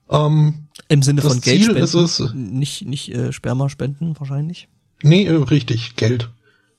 [0.10, 1.84] Ähm, Im Sinne von Geld Ziel spenden.
[1.84, 4.70] ist es- nicht nicht äh, Sperma spenden wahrscheinlich.
[5.04, 6.32] nee, äh, richtig, Geld.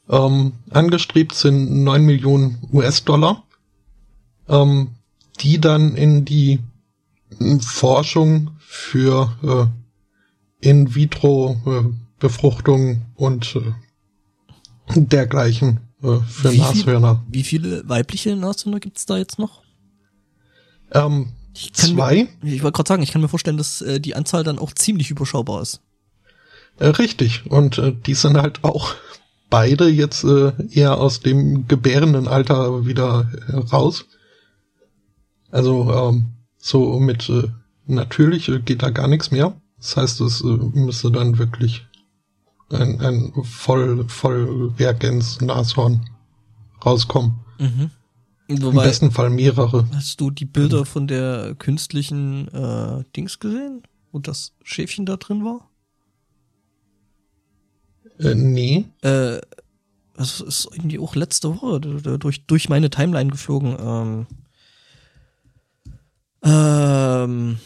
[0.08, 3.44] Ähm, angestrebt sind 9 Millionen US-Dollar,
[4.48, 4.88] ähm,
[5.40, 6.58] die dann in die
[7.38, 9.70] äh, Forschung für
[10.62, 13.72] äh, In-vitro-Befruchtung und äh,
[14.96, 17.24] dergleichen äh, für Wie viel- Nashörner.
[17.28, 19.62] Wie viele weibliche Nashörner gibt's da jetzt noch?
[20.92, 22.28] Ähm, Ich zwei?
[22.42, 24.72] Mir, ich wollte gerade sagen, ich kann mir vorstellen, dass äh, die Anzahl dann auch
[24.74, 25.80] ziemlich überschaubar ist.
[26.78, 27.46] Äh, richtig.
[27.50, 28.94] Und äh, die sind halt auch
[29.50, 33.28] beide jetzt äh, eher aus dem gebärenden Alter wieder
[33.72, 34.06] raus.
[35.50, 36.26] Also ähm,
[36.58, 37.48] so mit äh,
[37.86, 39.60] natürlich äh, geht da gar nichts mehr.
[39.78, 41.84] Das heißt, es äh, müsste dann wirklich
[42.70, 46.08] ein, ein voll vollwertiges Nashorn
[46.84, 47.34] rauskommen.
[47.58, 47.90] Mhm.
[48.48, 49.88] Im Wobei, besten Fall mehrere.
[49.94, 55.44] hast du die Bilder von der künstlichen äh, Dings gesehen, wo das Schäfchen da drin
[55.44, 55.70] war?
[58.18, 58.86] Äh, nee.
[59.02, 59.40] Äh,
[60.16, 63.76] das ist irgendwie auch letzte Woche durch, durch meine Timeline geflogen.
[63.80, 64.26] Ähm,
[66.42, 67.58] ähm,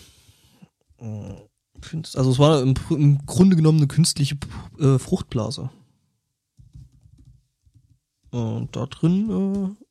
[0.99, 1.44] äh,
[1.93, 4.37] also es war im, im Grunde genommen eine künstliche
[4.79, 5.71] äh, Fruchtblase.
[8.31, 9.85] Und da drin äh,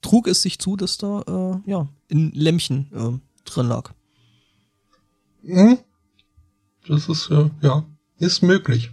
[0.00, 3.92] trug es sich zu, dass da äh, ja in Lämmchen äh, drin lag.
[6.86, 7.84] Das ist äh, ja
[8.18, 8.90] ist möglich.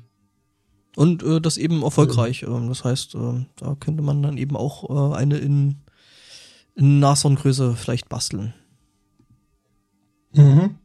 [0.96, 2.44] Und äh, das eben erfolgreich.
[2.44, 5.76] Äh, das heißt, äh, da könnte man dann eben auch äh, eine in,
[6.76, 8.54] in Nashorngröße vielleicht basteln.
[10.34, 10.76] Mhm.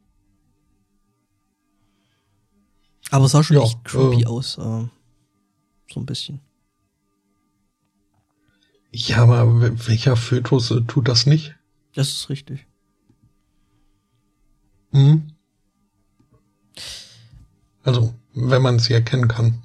[3.12, 4.26] Aber es sah schon Ja, echt creepy äh.
[4.26, 4.56] aus.
[4.56, 4.88] Äh,
[5.92, 6.40] so ein bisschen.
[8.90, 11.54] Ja, aber welcher Fötus äh, tut das nicht?
[11.94, 12.66] Das ist richtig.
[14.92, 15.32] Mhm.
[17.84, 19.62] Also, wenn man sie erkennen kann.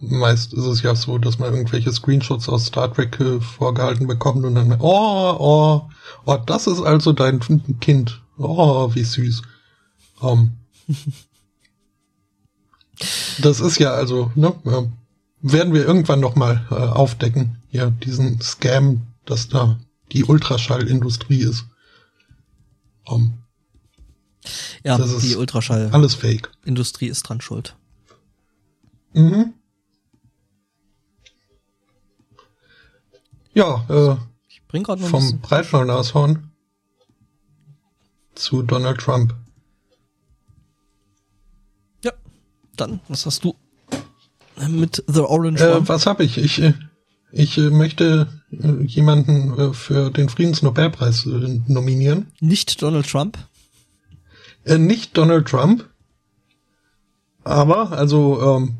[0.00, 4.44] Meist ist es ja so, dass man irgendwelche Screenshots aus Star Trek äh, vorgehalten bekommt
[4.44, 5.88] und dann, oh, oh,
[6.24, 7.38] oh, das ist also dein
[7.78, 8.20] Kind.
[8.38, 9.42] Oh, wie süß.
[10.22, 10.58] Ähm,
[13.40, 14.54] das ist ja also, ne,
[15.40, 19.78] werden wir irgendwann noch mal äh, aufdecken, ja, diesen Scam, dass da
[20.12, 21.64] die Ultraschallindustrie ist.
[23.08, 23.34] Ähm,
[24.84, 26.50] Ja, Das ist die Ultraschallindustrie alles fake.
[27.08, 27.76] ist dran schuld.
[29.14, 29.54] Mhm.
[33.54, 34.16] Ja, äh,
[34.48, 35.40] Ich bring gerade noch vom.
[35.40, 36.50] Breitmaulnashorn
[38.34, 39.34] zu Donald Trump.
[42.76, 43.54] Dann, was hast du
[44.68, 45.88] mit The Orange Äh, One?
[45.88, 46.38] was habe ich?
[46.38, 46.74] Ich, äh,
[47.32, 52.26] ich äh, möchte äh, jemanden äh, für den Friedensnobelpreis äh, nominieren.
[52.40, 53.38] Nicht Donald Trump.
[54.64, 55.88] Äh, nicht Donald Trump,
[57.44, 58.76] aber also ähm,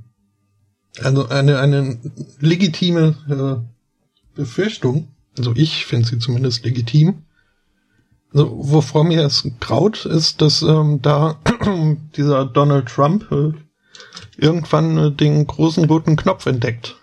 [1.00, 1.98] also eine eine
[2.38, 5.09] legitime äh, Befürchtung.
[5.37, 7.24] Also ich finde sie zumindest legitim.
[8.33, 11.40] Also wovor mir es graut, ist, dass ähm, da
[12.16, 13.52] dieser Donald Trump äh,
[14.37, 16.97] irgendwann den großen roten Knopf entdeckt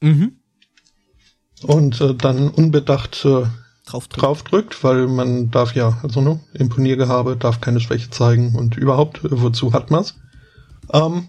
[0.00, 0.38] Mhm.
[1.62, 3.46] und äh, dann unbedacht äh,
[3.84, 4.20] Drauf drücken.
[4.20, 9.24] drauf drückt, weil man darf ja, also ne, Imponiergehabe, darf keine Schwäche zeigen und überhaupt,
[9.24, 10.18] äh, wozu hat man's?
[10.92, 11.28] Ähm,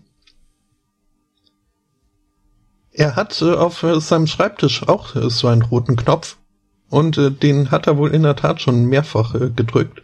[2.91, 6.37] er hat äh, auf äh, seinem Schreibtisch auch äh, so einen roten Knopf
[6.89, 10.01] und äh, den hat er wohl in der Tat schon mehrfach äh, gedrückt.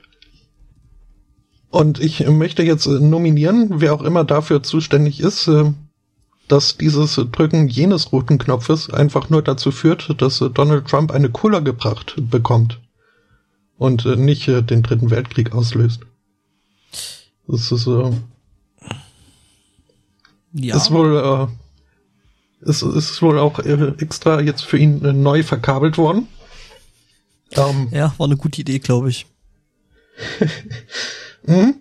[1.70, 5.72] Und ich möchte jetzt nominieren, wer auch immer dafür zuständig ist, äh,
[6.48, 11.60] dass dieses Drücken jenes roten Knopfes einfach nur dazu führt, dass Donald Trump eine Cola
[11.60, 12.80] gebracht bekommt
[13.78, 16.02] und äh, nicht äh, den dritten Weltkrieg auslöst.
[17.48, 18.12] Das ist, äh,
[20.54, 20.76] Ja.
[20.76, 21.50] ist wohl,
[22.64, 26.28] äh, ist, ist wohl auch äh, extra jetzt für ihn äh, neu verkabelt worden.
[27.52, 29.28] Ähm, ja, war eine gute Idee, glaube ich.
[31.46, 31.76] Mhm.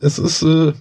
[0.00, 0.72] Es ist äh,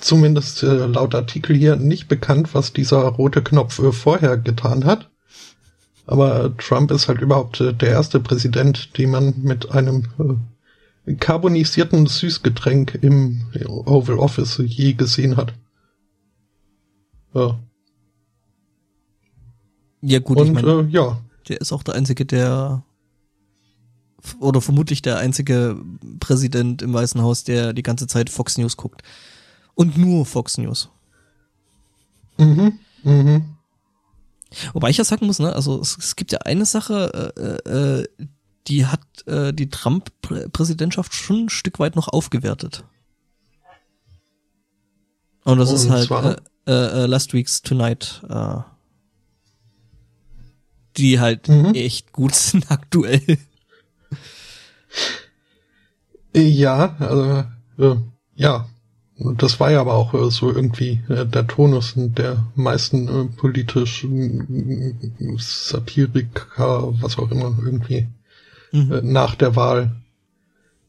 [0.00, 5.10] zumindest äh, laut Artikel hier nicht bekannt, was dieser rote Knopf äh, vorher getan hat.
[6.06, 10.04] Aber Trump ist halt überhaupt äh, der erste Präsident, den man mit einem
[11.06, 15.54] äh, carbonisierten Süßgetränk im Oval Office je gesehen hat.
[17.34, 17.58] Ja.
[20.00, 22.84] Ja, gut, ich Und meine, äh, ja, der ist auch der einzige, der
[24.40, 25.76] oder vermutlich der einzige
[26.20, 29.02] Präsident im Weißen Haus, der die ganze Zeit Fox News guckt.
[29.74, 30.90] Und nur Fox News.
[32.38, 33.44] mhm, mhm.
[34.74, 37.32] Wobei ich ja sagen muss, ne, also es, es gibt ja eine Sache,
[37.66, 38.06] äh, äh,
[38.68, 42.84] die hat äh, die Trump-Präsidentschaft schon ein Stück weit noch aufgewertet.
[45.44, 46.36] Und das Und ist halt zwar?
[46.66, 48.58] äh, äh, Last Week's Tonight, äh,
[50.96, 51.74] die halt Mhm.
[51.74, 53.38] echt gut sind aktuell.
[56.34, 57.44] Ja, also,
[57.78, 57.96] äh,
[58.34, 58.68] ja.
[59.36, 64.98] Das war ja aber auch äh, so irgendwie äh, der Tonus der meisten äh, politischen
[65.20, 68.08] äh, Satiriker, was auch immer, irgendwie
[68.72, 68.92] Mhm.
[68.92, 69.96] äh, nach der Wahl,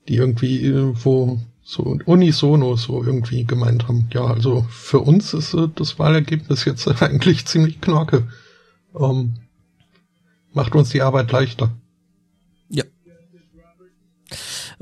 [0.08, 5.54] die irgendwie, äh, wo so unisono so irgendwie gemeint haben, ja, also für uns ist
[5.54, 8.28] äh, das Wahlergebnis jetzt eigentlich ziemlich knorke.
[9.00, 9.36] Ähm,
[10.54, 11.72] macht uns die Arbeit leichter.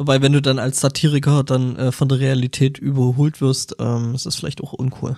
[0.01, 4.25] Wobei, wenn du dann als Satiriker dann äh, von der Realität überholt wirst, ähm, ist
[4.25, 5.15] das vielleicht auch uncool.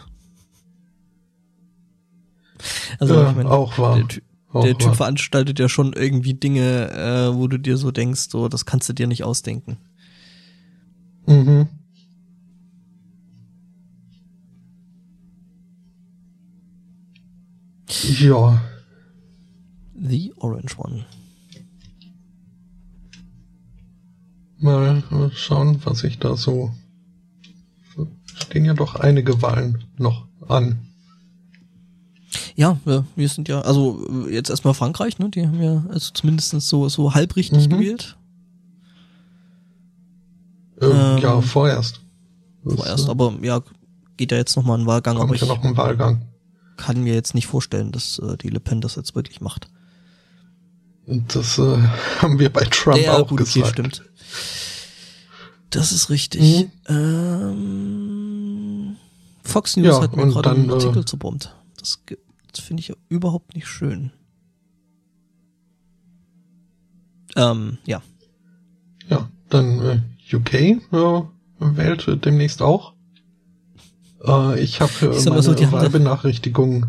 [3.00, 3.96] Also, Ja, ich meine, auch wahr.
[3.96, 4.08] der,
[4.52, 4.96] Auch der Typ wahr.
[4.96, 8.93] veranstaltet ja schon irgendwie Dinge, äh, wo du dir so denkst, so, das kannst du
[8.93, 9.78] dir nicht ausdenken.
[11.28, 11.69] Mhm.
[18.19, 18.62] Ja,
[19.96, 21.06] The Orange One.
[24.63, 26.71] Mal schauen, was ich da so
[28.36, 30.80] stehen ja doch einige Wahlen noch an.
[32.56, 35.30] Ja, wir, sind ja, also jetzt erstmal Frankreich, ne?
[35.30, 37.71] Die haben ja also zumindest so, so halbrichtig mhm.
[37.71, 38.17] gewählt.
[40.82, 42.02] Ähm, ähm, ja, vorerst.
[42.65, 43.62] vorerst, äh, aber ja,
[44.17, 45.17] geht ja jetzt nochmal ein Wahlgang.
[45.17, 46.26] Kommt aber ja noch ein Wahlgang.
[46.78, 49.67] Kann mir jetzt nicht vorstellen, dass äh, die Le Pen das jetzt wirklich macht.
[51.06, 51.62] Und das äh,
[52.20, 53.80] haben wir bei Trump ja, auch gut, gesagt.
[53.80, 54.04] Okay, stimmt.
[55.70, 56.70] Das ist richtig.
[56.88, 56.96] Mhm.
[56.96, 58.96] Ähm,
[59.44, 61.54] Fox News ja, hat mir gerade einen Artikel äh, zerbombt.
[61.78, 62.00] Das,
[62.52, 64.12] das finde ich überhaupt nicht schön.
[67.36, 68.02] Ähm, ja.
[69.10, 70.80] Ja, dann äh, UK äh,
[71.60, 72.94] wählt demnächst auch.
[74.24, 76.86] Äh, ich habe äh, meine so, Wahlbenachrichtigung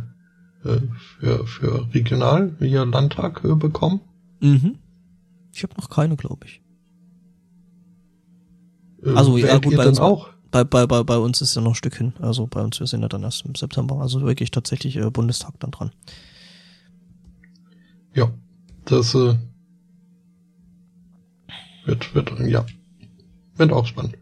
[0.64, 4.00] äh, für, für regional via Landtag äh, bekommen.
[4.40, 4.78] Mhm.
[5.52, 6.62] Ich habe noch keine, glaube ich.
[9.04, 10.30] Äh, also ja gut, bei uns auch.
[10.50, 12.12] Bei, bei, bei, bei uns ist ja noch ein Stück hin.
[12.20, 14.00] Also bei uns, wir sind ja dann erst im September.
[14.00, 15.90] Also wirklich tatsächlich äh, Bundestag dann dran.
[18.14, 18.32] Ja,
[18.84, 19.34] das äh,
[21.84, 22.64] wird, wird, ja,
[23.56, 24.16] wird auch spannend.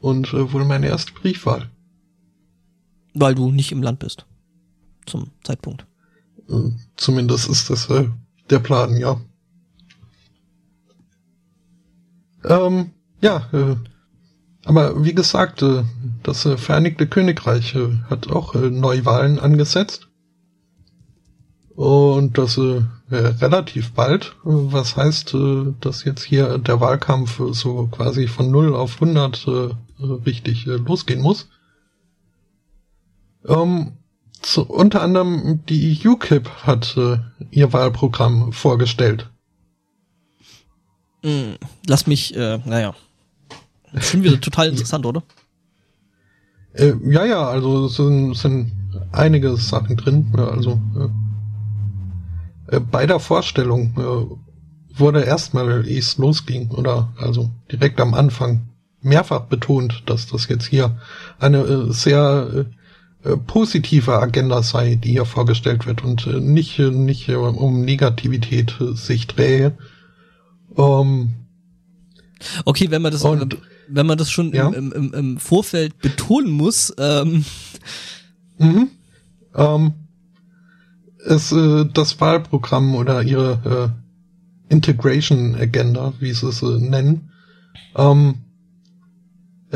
[0.00, 1.70] Und äh, wohl meine erste Briefwahl.
[3.14, 4.26] Weil du nicht im Land bist.
[5.06, 5.86] Zum Zeitpunkt.
[6.48, 8.08] Äh, zumindest ist das äh,
[8.50, 9.20] der Plan, ja.
[12.44, 13.76] Ähm, ja, äh,
[14.64, 15.84] aber wie gesagt, äh,
[16.22, 20.08] das äh, Vereinigte Königreich äh, hat auch äh, Neuwahlen angesetzt.
[21.76, 25.36] Und das äh, relativ bald, was heißt,
[25.80, 29.74] dass jetzt hier der Wahlkampf so quasi von 0 auf 100 äh,
[30.24, 31.50] richtig losgehen muss.
[33.46, 33.92] Ähm,
[34.46, 37.18] zu, unter anderem die UKIP hat äh,
[37.50, 39.28] ihr Wahlprogramm vorgestellt.
[41.22, 41.56] Hm,
[41.86, 42.94] lass mich, äh, naja.
[43.98, 45.22] Schon wieder total interessant, oder?
[46.74, 48.72] Äh, ja, ja, also es sind, sind
[49.12, 50.32] einige Sachen drin.
[50.36, 50.80] Also
[52.70, 58.14] äh, äh, bei der Vorstellung äh, wurde erstmal, ehe es losging, oder also direkt am
[58.14, 58.68] Anfang
[59.02, 60.98] mehrfach betont, dass das jetzt hier
[61.38, 62.66] eine äh, sehr
[63.26, 68.76] äh, positive Agenda sei, die hier vorgestellt wird und äh, nicht, äh, nicht um Negativität
[68.94, 69.76] sich drehe.
[70.76, 71.30] Ähm,
[72.64, 73.58] okay, wenn man das, und,
[73.88, 74.68] wenn man das schon ja?
[74.68, 77.44] im, im, im Vorfeld betonen muss, ähm.
[78.58, 78.90] Mhm.
[79.54, 79.92] Ähm,
[81.24, 83.92] es, äh, das Wahlprogramm oder ihre
[84.70, 87.32] äh, Integration Agenda, wie sie es äh, nennen,
[87.96, 88.45] ähm,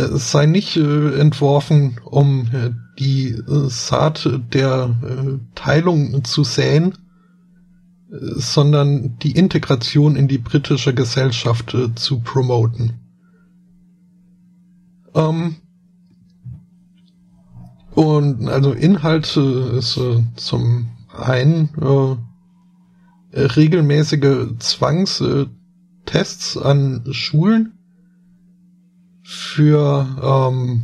[0.00, 6.98] es sei nicht äh, entworfen, um äh, die äh, Saat der Teilung zu säen,
[8.10, 12.94] sondern die Integration in die britische Gesellschaft zu promoten.
[15.14, 15.56] Ähm,
[17.94, 20.00] und also Inhalt ist
[20.36, 21.68] zum einen
[23.32, 27.79] regelmäßige Zwangstests an Schulen
[29.30, 30.82] für ähm,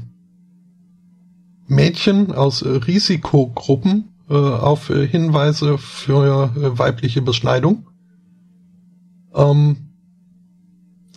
[1.66, 7.88] Mädchen aus äh, Risikogruppen äh, auf äh, Hinweise für äh, weibliche Beschneidung.
[9.34, 9.88] Ähm,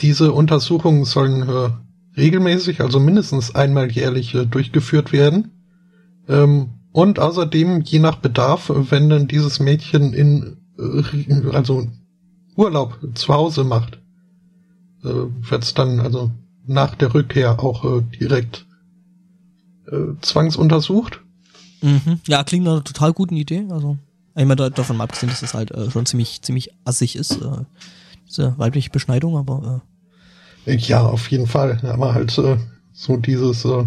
[0.01, 1.69] diese Untersuchungen sollen äh,
[2.17, 5.51] regelmäßig, also mindestens einmal jährlich äh, durchgeführt werden.
[6.27, 10.57] Ähm, und außerdem, je nach Bedarf, wenn dann dieses Mädchen in
[11.51, 11.87] also
[12.55, 14.01] Urlaub zu Hause macht,
[15.01, 16.31] wird es dann also
[16.69, 18.65] nach der Rückkehr auch direkt
[19.87, 21.21] äh, zwangsuntersucht.
[21.81, 22.19] Mhm.
[22.27, 23.65] Ja, klingt nach einer total guten Idee.
[23.69, 23.97] Also,
[24.35, 27.63] ich meine, davon mal abgesehen, dass es halt äh, schon ziemlich, ziemlich assig ist, äh,
[28.27, 29.81] diese weibliche Beschneidung, aber.
[30.65, 30.75] Äh.
[30.75, 31.79] Ja, auf jeden Fall.
[31.83, 32.57] Aber halt äh,
[32.93, 33.85] so dieses, äh,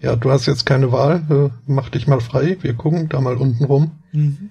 [0.00, 3.36] ja, du hast jetzt keine Wahl, äh, mach dich mal frei, wir gucken da mal
[3.36, 3.92] unten rum.
[4.12, 4.50] Mhm.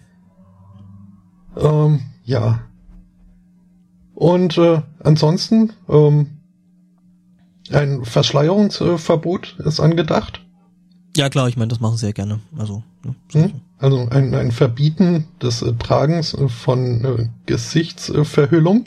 [1.56, 2.62] Ähm, ja.
[4.16, 6.37] Und äh, ansonsten, ähm,
[7.72, 10.42] ein Verschleierungsverbot ist angedacht.
[11.18, 12.42] Ja klar, ich meine, das machen sie ja gerne.
[12.58, 13.62] Also, ne, hm?
[13.80, 18.86] also ein, ein Verbieten des äh, Tragens äh, von äh, Gesichtsverhüllung.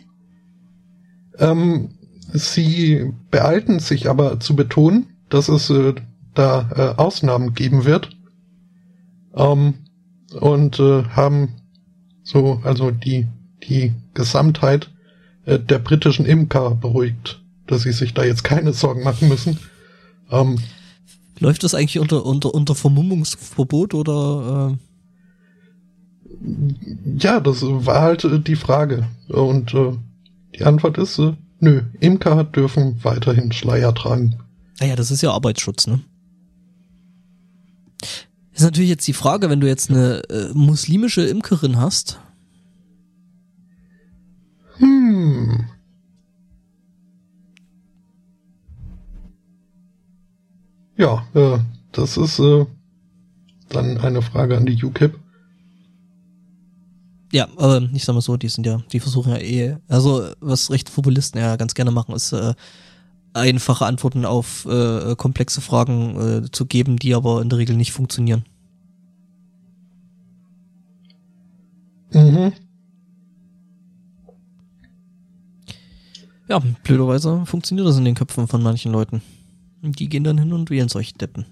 [1.39, 1.91] Ähm,
[2.33, 5.95] sie beeilten sich aber zu betonen, dass es äh,
[6.35, 8.11] da äh, Ausnahmen geben wird.
[9.35, 9.75] Ähm,
[10.39, 11.57] und äh, haben
[12.23, 13.27] so also die
[13.69, 14.91] die Gesamtheit
[15.47, 17.40] der britischen Imker beruhigt,
[17.71, 19.59] dass sie sich da jetzt keine Sorgen machen müssen.
[20.31, 20.59] Ähm,
[21.39, 24.77] Läuft das eigentlich unter, unter, unter Vermummungsverbot oder?
[24.77, 24.91] Äh?
[27.19, 29.07] Ja, das war halt äh, die Frage.
[29.29, 29.93] Und äh,
[30.55, 34.39] die Antwort ist, äh, nö, Imker dürfen weiterhin Schleier tragen.
[34.81, 36.01] Naja, ah das ist ja Arbeitsschutz, ne?
[38.53, 42.21] Ist natürlich jetzt die Frage, wenn du jetzt eine äh, muslimische Imkerin hast.
[44.77, 45.70] Hm.
[51.01, 51.59] Ja, äh,
[51.93, 52.67] das ist äh,
[53.71, 55.19] dann eine Frage an die UKIP.
[57.33, 60.71] Ja, aber ich sag mal so, die sind ja, die versuchen ja eh, also was
[60.71, 62.53] rechte Populisten ja ganz gerne machen, ist äh,
[63.33, 67.93] einfache Antworten auf äh, komplexe Fragen äh, zu geben, die aber in der Regel nicht
[67.93, 68.45] funktionieren.
[72.13, 72.53] Mhm.
[76.47, 79.23] Ja, blöderweise funktioniert das in den Köpfen von manchen Leuten.
[79.83, 81.47] Die gehen dann hin und wählen solche Deppen.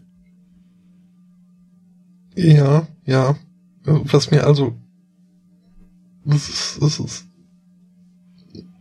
[2.35, 3.37] Ja, ja.
[3.85, 4.76] Was mir also.
[6.24, 7.26] Das ist, das ist,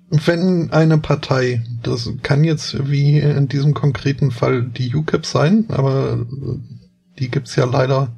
[0.10, 6.26] wenn eine Partei, das kann jetzt wie in diesem konkreten Fall die UKIP sein, aber
[7.20, 8.18] die gibt's ja leider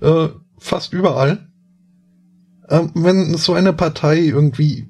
[0.00, 1.48] äh, fast überall.
[2.68, 4.88] Äh, wenn so eine Partei irgendwie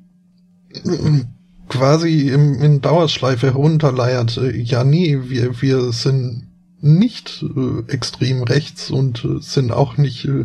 [1.68, 6.48] quasi im, in Dauerschleife herunterleiert, äh, ja nee, wir, wir sind
[6.80, 10.44] nicht äh, extrem rechts und äh, sind auch nicht äh,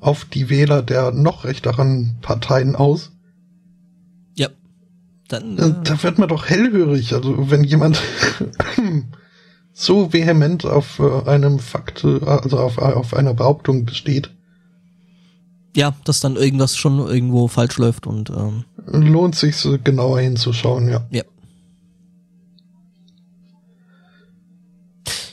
[0.00, 3.12] auf die Wähler der noch rechteren Parteien aus.
[4.34, 4.48] Ja.
[5.28, 7.14] Dann, äh, da wird man doch hellhörig.
[7.14, 8.02] Also wenn jemand
[9.72, 14.30] so vehement auf äh, einem Fakt, äh, also auf, auf einer Behauptung besteht.
[15.74, 21.06] Ja, dass dann irgendwas schon irgendwo falsch läuft und ähm, lohnt sich genauer hinzuschauen, ja.
[21.10, 21.22] Ja.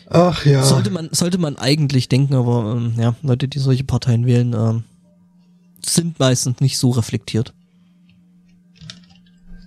[0.09, 0.63] Ach ja.
[0.63, 4.83] Sollte man, sollte man eigentlich denken, aber ähm, ja, Leute, die solche Parteien wählen, ähm,
[5.85, 7.53] sind meistens nicht so reflektiert.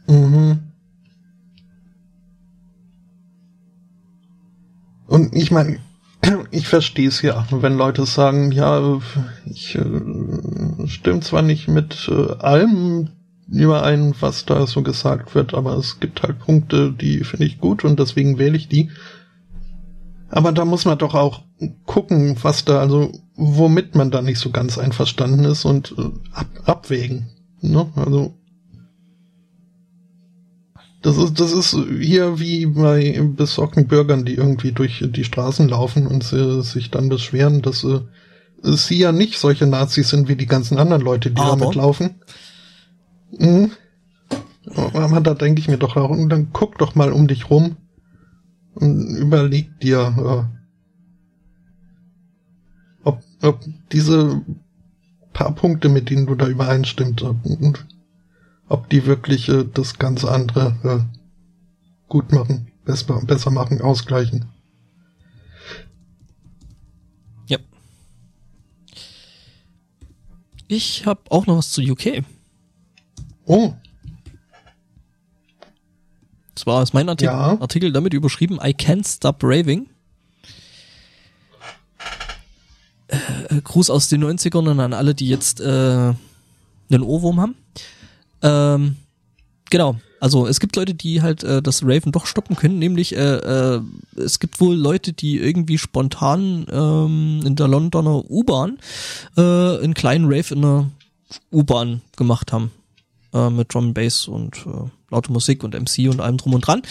[0.09, 0.59] Mhm.
[5.07, 5.79] Und ich meine,
[6.51, 9.01] ich verstehe es ja, wenn Leute sagen, ja,
[9.45, 13.11] ich äh, stimme zwar nicht mit äh, allem
[13.49, 17.85] überein, was da so gesagt wird, aber es gibt halt Punkte, die finde ich gut
[17.85, 18.91] und deswegen wähle ich die.
[20.31, 21.43] Aber da muss man doch auch
[21.85, 26.47] gucken, was da, also womit man da nicht so ganz einverstanden ist und äh, ab,
[26.64, 27.29] abwägen.
[27.61, 27.87] Ne?
[27.97, 28.35] Also
[31.03, 36.07] das ist, das ist hier wie bei besorgten Bürgern, die irgendwie durch die Straßen laufen
[36.07, 38.00] und sie, sich dann beschweren, dass äh,
[38.62, 41.57] sie ja nicht solche Nazis sind wie die ganzen anderen Leute, die Aber?
[41.57, 42.14] damit laufen.
[43.36, 43.72] Mhm.
[44.74, 47.76] Aber da denke ich mir doch auch, dann guck doch mal um dich rum
[48.74, 50.59] und überleg dir, äh,
[53.03, 54.40] ob, ob diese
[55.32, 57.36] paar Punkte, mit denen du da übereinstimmt, ob,
[58.73, 64.47] ob die wirklich äh, das ganze andere äh, gut machen, besser, besser machen, ausgleichen.
[67.47, 67.59] Ja.
[70.68, 72.25] Ich habe auch noch was zu UK.
[73.45, 73.75] Oh,
[76.55, 77.61] Zwar ist mein Artikel, Ja.
[77.61, 79.89] Artikel damit überschrieben, I can't stop raving.
[83.09, 87.55] Äh, Gruß aus den 90ern und an alle, die jetzt äh, einen Ohrwurm haben.
[88.43, 88.97] Ähm,
[89.70, 89.97] genau.
[90.20, 93.80] Also es gibt Leute, die halt äh, das Raven doch stoppen können, nämlich äh, äh,
[94.14, 98.78] es gibt wohl Leute, die irgendwie spontan ähm, in der Londoner U-Bahn
[99.36, 100.90] äh, einen kleinen Rave in der
[101.51, 102.70] U-Bahn gemacht haben
[103.32, 106.66] äh, mit Drum and Bass und äh, laute Musik und MC und allem drum und
[106.66, 106.82] dran.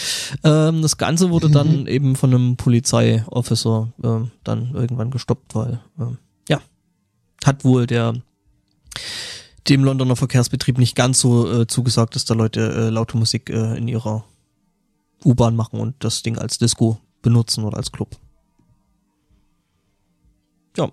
[0.44, 6.16] Ähm, das Ganze wurde dann eben von einem Polizeiofficer äh, dann irgendwann gestoppt, weil äh,
[6.50, 6.62] ja
[7.46, 8.14] hat wohl der
[9.70, 13.78] dem Londoner Verkehrsbetrieb nicht ganz so äh, zugesagt, dass da Leute äh, laute Musik äh,
[13.78, 14.26] in ihrer
[15.24, 18.18] U-Bahn machen und das Ding als Disco benutzen oder als Club.
[20.78, 20.92] Ja,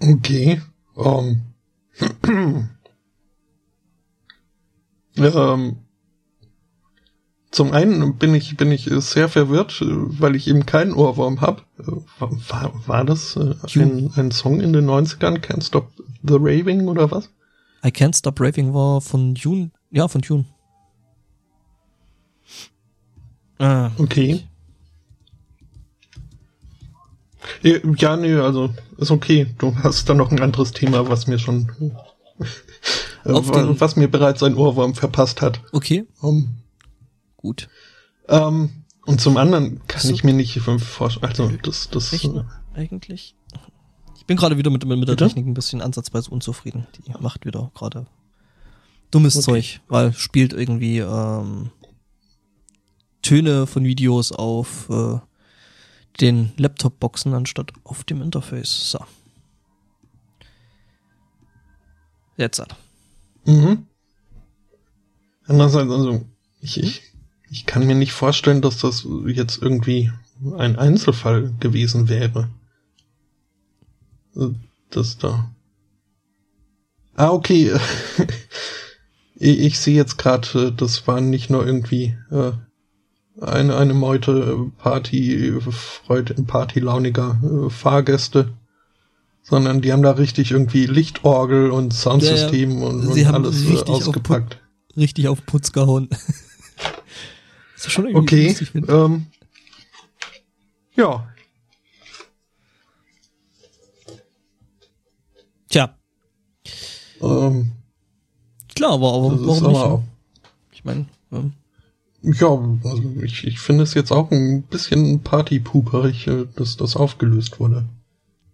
[0.00, 0.62] okay.
[0.96, 1.42] Ähm.
[5.16, 5.76] ähm.
[7.50, 11.64] Zum einen bin ich bin ich sehr verwirrt, weil ich eben keinen Ohrwurm hab.
[11.78, 11.84] Äh,
[12.18, 15.38] War, war das äh, ein, ein Song in den 90ern?
[15.38, 17.30] Can't Stop the Raving oder was?
[17.84, 20.44] I Can't Stop Raving war von June, ja, von June.
[23.58, 24.44] Ah, Okay.
[27.62, 29.46] Ja, Ja, nee, also ist okay.
[29.58, 31.68] Du hast da noch ein anderes Thema, was mir schon
[32.40, 32.46] äh,
[33.24, 35.60] was mir bereits ein Ohrwurm verpasst hat.
[35.72, 36.56] okay, Um,
[37.36, 37.68] gut.
[38.28, 40.12] ähm, und zum anderen kann So.
[40.14, 42.12] ich mir nicht vorstellen, also das, das,
[42.74, 43.36] eigentlich.
[44.24, 45.26] Ich bin gerade wieder mit, mit der Bitte?
[45.26, 46.86] Technik ein bisschen ansatzweise unzufrieden.
[46.96, 48.06] Die macht wieder gerade
[49.10, 49.44] dummes Okay.
[49.44, 51.72] Zeug, weil spielt irgendwie ähm,
[53.20, 55.18] Töne von Videos auf, äh,
[56.22, 58.92] den Laptop-Boxen anstatt auf dem Interface.
[58.92, 59.00] So.
[62.38, 62.76] Jetzt hat.
[63.44, 63.86] Mhm.
[65.46, 66.24] Andererseits, also,
[66.62, 67.02] ich, ich,
[67.50, 70.10] ich kann mir nicht vorstellen, dass das jetzt irgendwie
[70.56, 72.48] ein Einzelfall gewesen wäre.
[74.90, 75.50] Das da.
[77.16, 77.72] Ah, okay.
[79.36, 82.52] ich, ich sehe jetzt gerade, das waren nicht nur irgendwie äh,
[83.40, 88.52] eine, eine Meute Party, Freude, Partylauniger äh, Fahrgäste,
[89.42, 93.88] sondern die haben da richtig irgendwie Lichtorgel und Soundsystem ja, und, und alles äh, richtig
[93.88, 94.54] ausgepackt.
[94.54, 96.08] Auf richtig auf Putz gehauen.
[97.76, 99.26] ist schon irgendwie okay, ähm,
[100.96, 101.28] ja.
[105.74, 105.92] Tja.
[107.20, 107.72] Ähm,
[108.76, 109.80] Klar, aber, aber warum nicht?
[109.80, 110.04] Aber,
[110.70, 111.52] ich meine, ähm,
[112.22, 112.46] ja,
[112.84, 117.88] also ich, ich finde es jetzt auch ein bisschen partypuperig, äh, dass das aufgelöst wurde.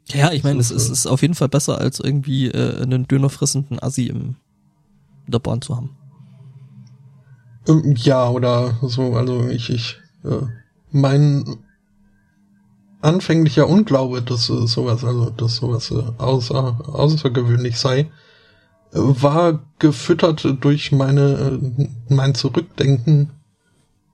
[0.08, 3.82] Ja, ich meine, es ist, ist auf jeden Fall besser, als irgendwie äh, einen dönerfressenden
[3.82, 4.36] Assi im,
[5.26, 5.90] in der Bahn zu haben.
[7.68, 10.46] Ähm, ja, oder so, also ich, ich, äh,
[10.90, 11.44] mein
[13.00, 18.10] anfänglicher Unglaube, dass äh, sowas, also dass sowas äh, außer, außergewöhnlich sei,
[18.92, 23.30] war gefüttert durch meine, äh, mein Zurückdenken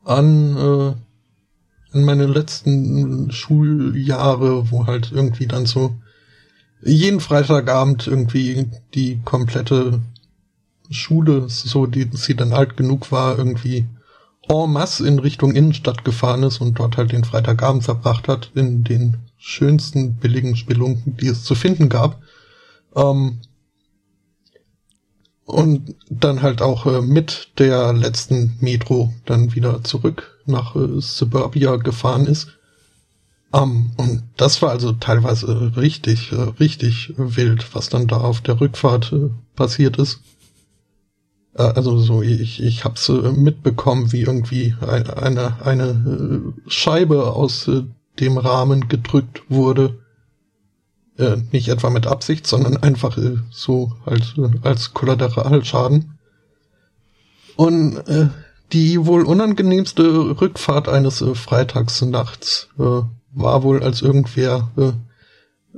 [0.04, 5.96] an, äh, an meine letzten Schuljahre, wo halt irgendwie dann so
[6.82, 10.00] jeden Freitagabend irgendwie die komplette
[10.90, 13.86] Schule, so die sie dann alt genug war, irgendwie
[14.48, 18.84] en masse in Richtung Innenstadt gefahren ist und dort halt den Freitagabend verbracht hat in
[18.84, 22.20] den schönsten billigen Spelunken, die es zu finden gab.
[22.94, 23.40] Ähm,
[25.44, 31.76] und dann halt auch äh, mit der letzten Metro dann wieder zurück nach äh, Suburbia
[31.76, 32.48] gefahren ist.
[33.52, 38.60] Um, und das war also teilweise richtig, äh, richtig wild, was dann da auf der
[38.60, 40.20] Rückfahrt äh, passiert ist.
[41.56, 47.70] Äh, also so, ich, ich hab's äh, mitbekommen, wie irgendwie eine, eine Scheibe aus
[48.18, 49.98] dem Rahmen gedrückt wurde
[51.18, 54.18] äh, nicht etwa mit Absicht, sondern einfach äh, so äh,
[54.62, 56.18] als Kollateralschaden.
[57.56, 58.28] Und äh,
[58.72, 63.02] die wohl unangenehmste Rückfahrt eines äh, Freitags nachts äh,
[63.32, 64.88] war wohl, als irgendwer äh,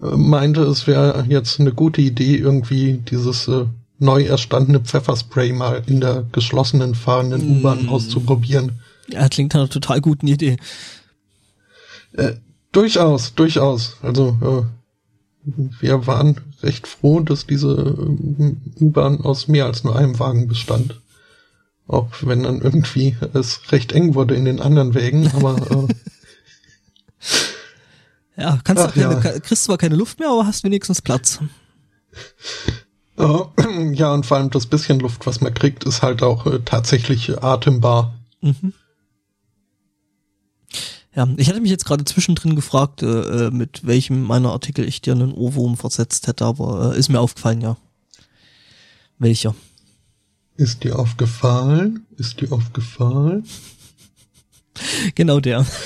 [0.04, 3.66] äh, meinte, es wäre jetzt eine gute Idee, irgendwie dieses äh,
[3.98, 7.58] neu erstandene Pfefferspray mal in der geschlossenen fahrenden mm.
[7.58, 8.80] U-Bahn auszuprobieren.
[9.08, 10.56] Ja, klingt nach einer total guten Idee.
[12.12, 12.34] Äh,
[12.72, 13.96] durchaus, durchaus.
[14.02, 14.68] Also
[15.46, 20.46] äh, wir waren recht froh, dass diese ähm, U-Bahn aus mehr als nur einem Wagen
[20.48, 21.00] bestand.
[21.86, 25.94] Auch wenn dann irgendwie es recht eng wurde in den anderen Wägen, aber äh,
[28.42, 29.40] ja, kannst Ach, du keine, ja.
[29.40, 31.40] kriegst zwar keine Luft mehr, aber hast wenigstens Platz.
[33.92, 37.42] Ja, und vor allem das bisschen Luft, was man kriegt, ist halt auch äh, tatsächlich
[37.42, 38.14] atembar.
[38.40, 38.72] Mhm.
[41.14, 45.00] Ja, ich hatte mich jetzt gerade zwischendrin gefragt, äh, äh, mit welchem meiner Artikel ich
[45.00, 47.76] dir einen Ohrwurm versetzt hätte, aber äh, ist mir aufgefallen, ja.
[49.18, 49.54] Welcher?
[50.56, 52.06] Ist dir aufgefallen?
[52.16, 53.44] Ist dir aufgefallen?
[55.14, 55.66] genau der.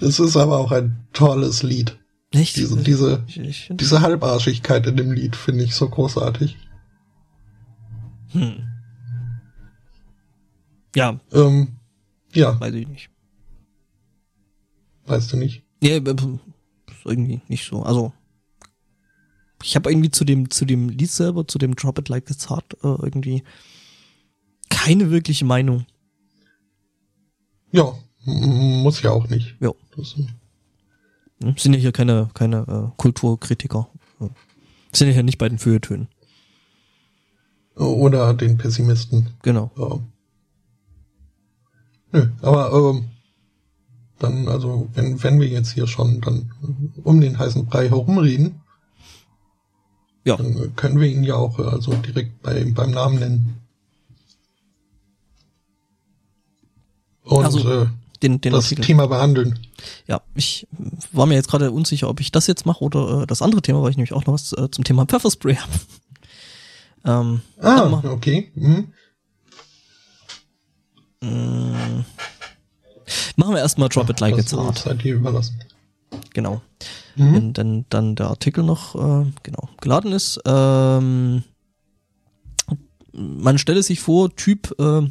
[0.00, 1.96] Es ist aber auch ein tolles Lied.
[2.32, 2.56] Echt?
[2.56, 6.56] Diese, diese, ich, ich diese Halbarschigkeit in dem Lied finde ich so großartig.
[8.28, 8.68] Hm.
[10.96, 11.20] Ja.
[11.32, 11.76] Ähm,
[12.32, 12.58] ja.
[12.58, 13.10] Weiß ich nicht.
[15.04, 15.62] Weißt du nicht?
[15.82, 15.98] Ja,
[17.04, 17.82] irgendwie nicht so.
[17.82, 18.12] Also
[19.62, 22.48] ich habe irgendwie zu dem zu dem Lied selber, zu dem Drop It Like It's
[22.48, 23.42] Hard äh, irgendwie
[24.70, 25.86] keine wirkliche Meinung.
[27.72, 29.56] Ja, muss ja auch nicht.
[29.60, 29.72] Ja.
[29.96, 30.26] Das, äh
[31.56, 33.88] sind ja hier keine keine äh, Kulturkritiker.
[34.92, 36.08] Sind ja hier nicht bei den Feuilletönen.
[37.76, 39.30] Oder den Pessimisten.
[39.42, 39.70] Genau.
[39.76, 39.98] Ja.
[42.12, 43.04] Nö, aber ähm,
[44.18, 46.52] dann, also wenn, wenn wir jetzt hier schon dann
[47.02, 48.60] um den heißen Brei herumreden,
[50.24, 50.36] ja.
[50.36, 53.56] dann können wir ihn ja auch also direkt bei, beim Namen nennen.
[57.24, 57.86] Und also, äh,
[58.22, 58.84] den, den das Artikel.
[58.84, 59.58] Thema behandeln.
[60.06, 60.66] Ja, ich
[61.12, 63.82] war mir jetzt gerade unsicher, ob ich das jetzt mache oder äh, das andere Thema,
[63.82, 65.72] weil ich nämlich auch noch was äh, zum Thema Pfefferspray habe.
[67.04, 68.50] ähm, ah, okay.
[68.54, 68.92] Mhm.
[71.20, 72.04] Mm.
[73.36, 75.04] Machen wir erstmal Drop It Like It's Hard.
[75.04, 75.62] Überlassen.
[76.34, 76.62] Genau.
[77.16, 77.34] Mhm.
[77.34, 80.40] Wenn dann, dann der Artikel noch äh, genau geladen ist.
[80.44, 81.42] Ähm,
[83.12, 85.02] man stelle sich vor, Typ äh,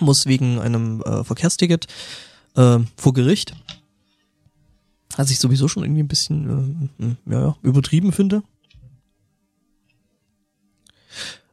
[0.00, 1.86] muss wegen einem äh, Verkehrsticket
[2.60, 3.54] äh, vor Gericht
[5.16, 8.42] Was ich sowieso schon irgendwie ein bisschen äh, ja, ja, übertrieben finde.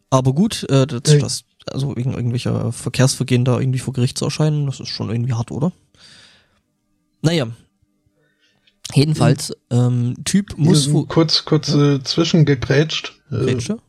[0.10, 4.66] Aber gut, äh, das, das, also wegen irgendwelcher Verkehrsvergehen da irgendwie vor Gericht zu erscheinen,
[4.66, 5.72] das ist schon irgendwie hart, oder?
[7.22, 7.48] Naja.
[8.94, 13.20] Jedenfalls, ähm, Typ muss kurz, kurz äh, zwischengegrätscht.
[13.30, 13.80] Äh, Grätsche?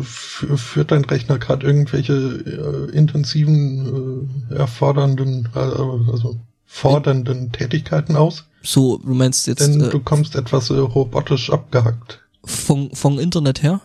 [0.00, 8.44] F- führt dein Rechner gerade irgendwelche äh, intensiven, äh, erfordernden, äh, also fordernden Tätigkeiten aus?
[8.62, 12.20] So, du meinst jetzt Denn äh, du kommst etwas äh, robotisch abgehackt.
[12.44, 13.80] von, von Internet her?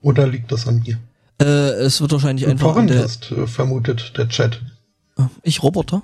[0.00, 0.98] Oder liegt das an mir?
[1.40, 4.60] Äh, es wird wahrscheinlich einfach an der, ist äh, vermutet der Chat.
[5.16, 6.02] Ah, Ich Roboter?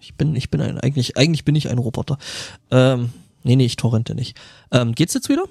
[0.00, 2.18] Ich bin, ich bin ein, eigentlich, eigentlich bin ich ein Roboter.
[2.70, 3.10] Ähm,
[3.42, 4.36] nee, nee, ich torrente nicht.
[4.70, 5.44] Ähm, geht's jetzt wieder?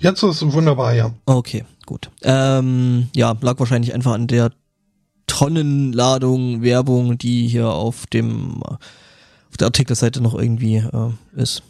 [0.00, 1.12] Jetzt ist es wunderbar, ja.
[1.26, 2.10] Okay, gut.
[2.22, 4.50] Ähm, ja, lag wahrscheinlich einfach an der
[5.26, 11.62] Tonnenladung Werbung, die hier auf dem, äh, auf der Artikelseite noch irgendwie äh, ist.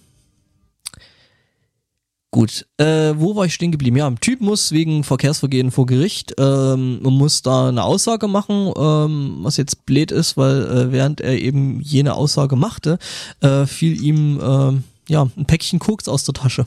[2.33, 3.97] Gut, äh, wo war ich stehen geblieben?
[3.97, 8.72] Ja, ein Typ muss wegen Verkehrsvergehen vor Gericht, ähm, man muss da eine Aussage machen,
[8.78, 13.01] ähm, was jetzt blöd ist, weil äh, während er eben jene Aussage machte,
[13.41, 16.66] äh, fiel ihm ähm, ja ein Päckchen Koks aus der Tasche.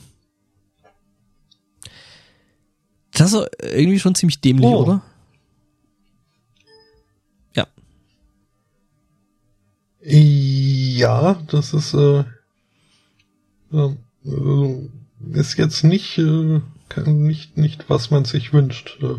[3.16, 4.82] Das ist irgendwie schon ziemlich dämlich, Oh.
[4.82, 5.02] oder?
[7.54, 7.66] Ja.
[10.02, 12.24] Ja, das ist, äh,
[13.72, 13.94] äh,
[14.26, 14.88] äh,
[15.32, 19.14] ist jetzt nicht, äh, kann- nicht, nicht, was man sich wünscht, äh,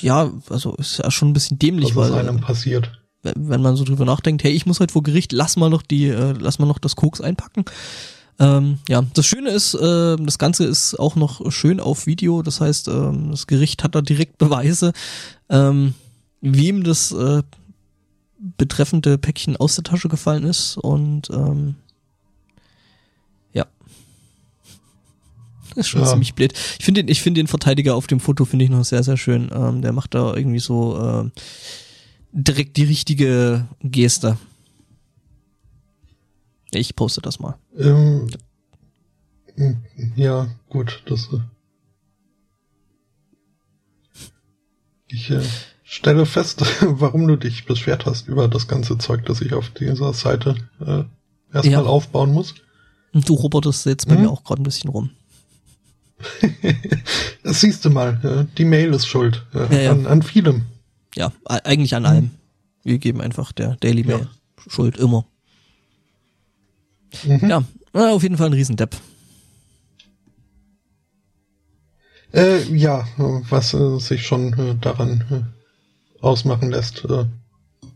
[0.00, 3.00] Ja, also ist ja schon ein bisschen dämlich, was weil einem passiert.
[3.22, 5.82] wenn wenn man so drüber nachdenkt, hey, ich muss heute vor Gericht, lass mal noch
[5.82, 7.64] die, äh, lass mal noch das Koks einpacken.
[8.40, 12.42] Ähm, ja, das Schöne ist, äh, das Ganze ist auch noch schön auf Video.
[12.42, 14.92] Das heißt, ähm, das Gericht hat da direkt Beweise,
[15.48, 15.94] ähm,
[16.40, 17.42] wem das äh,
[18.56, 20.76] betreffende Päckchen aus der Tasche gefallen ist.
[20.76, 21.74] Und ähm,
[23.52, 23.66] ja.
[25.70, 26.06] Das ist schon Ja.
[26.06, 26.52] ziemlich blöd.
[26.78, 29.16] Ich finde den, ich finde den Verteidiger auf dem Foto finde ich noch sehr, sehr
[29.16, 29.50] schön.
[29.52, 31.30] Ähm, der macht da irgendwie so äh,
[32.32, 34.38] direkt die richtige Geste.
[36.72, 37.56] Ich poste das mal.
[37.78, 38.28] Ähm,
[40.16, 41.28] ja, gut, das.
[41.32, 41.40] Äh,
[45.08, 45.40] ich äh,
[45.82, 50.12] stelle fest, warum du dich beschwert hast über das ganze Zeug, das ich auf dieser
[50.12, 51.04] Seite äh,
[51.54, 51.82] erstmal Ja.
[51.84, 52.54] aufbauen muss.
[53.14, 54.22] Und du roboterst jetzt bei Mhm.
[54.22, 55.10] mir auch gerade ein bisschen rum.
[57.44, 59.92] Das siehst du mal, äh, die Mail ist schuld äh, Ja, ja.
[59.92, 60.66] An, an vielem.
[61.14, 62.32] Ja, eigentlich an allem.
[62.82, 64.28] Wir geben einfach der Daily Mail
[64.66, 65.24] Schuld immer.
[67.24, 67.48] Mhm.
[67.48, 68.96] Ja, auf jeden Fall ein Riesendepp.
[72.32, 77.24] Äh, ja, was äh, sich schon äh, daran äh, ausmachen lässt, äh,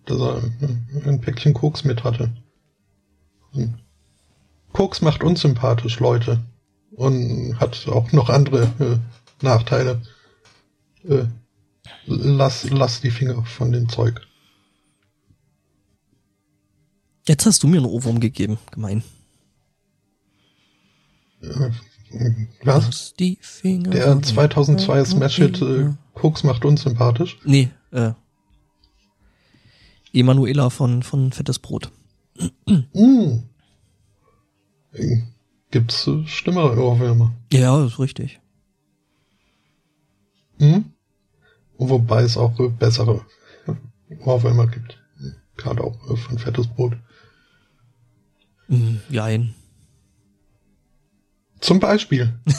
[0.06, 2.32] dass er äh, ein Päckchen Koks mit hatte.
[4.72, 6.42] Koks macht unsympathisch, Leute.
[6.92, 9.00] Und hat auch noch andere
[9.40, 10.02] Nachteile.
[12.06, 14.20] Lass, lass die Finger von dem Zeug.
[17.24, 18.58] Jetzt hast du mir einen Ohrwurm gegeben.
[18.72, 19.02] Gemein.
[21.40, 21.74] Was?
[22.62, 23.90] Lass die Finger.
[23.90, 27.38] Der von- 2002 Smash-Hit äh, Koks macht unsympathisch.
[27.44, 28.12] Nee, äh.
[30.12, 31.90] Emanuela von, von Fettes Brot.
[32.66, 33.38] Mm.
[35.70, 37.32] Gibt's äh, schlimmere Ohrwürmer?
[37.50, 38.40] Ja, ist richtig.
[40.58, 40.92] Hm?
[41.78, 43.24] Wobei es auch äh, bessere
[44.24, 44.98] Ohrwürmer gibt.
[45.56, 46.92] Gerade auch äh, von fettes Brot.
[48.68, 49.54] Mm, Jein.
[51.60, 52.32] Zum Beispiel.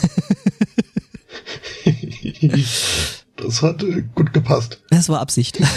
[3.36, 4.82] das hat äh, gut gepasst.
[4.90, 5.60] Das war Absicht.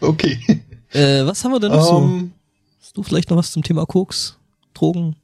[0.00, 0.40] Okay.
[0.94, 1.98] äh, was haben wir denn noch so?
[1.98, 2.32] Ähm,
[2.80, 4.36] Hast du vielleicht noch was zum Thema Koks?
[4.74, 5.14] Drogen?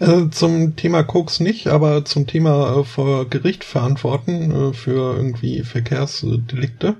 [0.00, 5.62] äh, zum Thema Koks nicht, aber zum Thema äh, vor Gericht verantworten äh, für irgendwie
[5.62, 6.96] Verkehrsdelikte.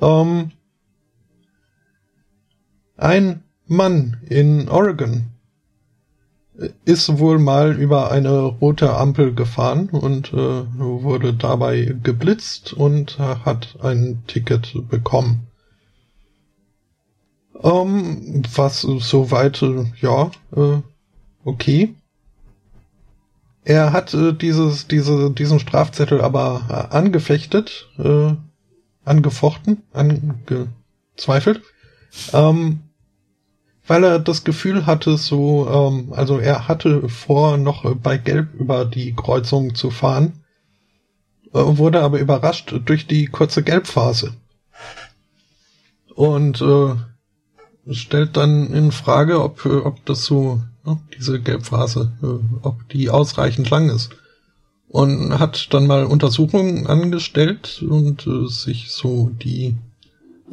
[0.00, 0.50] Ähm,
[2.96, 5.30] ein Mann in Oregon
[6.84, 13.76] ist wohl mal über eine rote Ampel gefahren und äh, wurde dabei geblitzt und hat
[13.82, 15.48] ein Ticket bekommen.
[17.60, 19.64] Ähm, was soweit,
[20.00, 20.80] ja, äh,
[21.44, 21.94] okay.
[23.64, 28.34] Er hat äh, dieses, diese, diesen Strafzettel aber äh, angefechtet, äh,
[29.04, 31.62] angefochten, angezweifelt,
[32.32, 32.80] ähm,
[33.86, 38.54] weil er das Gefühl hatte, so, ähm, also er hatte vor, noch äh, bei Gelb
[38.54, 40.44] über die Kreuzung zu fahren,
[41.52, 44.34] äh, wurde aber überrascht durch die kurze Gelbphase.
[46.14, 46.94] Und äh,
[47.92, 52.12] stellt dann in Frage, ob, ob das so, ne, diese Gelbphase,
[52.62, 54.10] ob die ausreichend lang ist.
[54.88, 59.76] Und hat dann mal Untersuchungen angestellt und äh, sich so die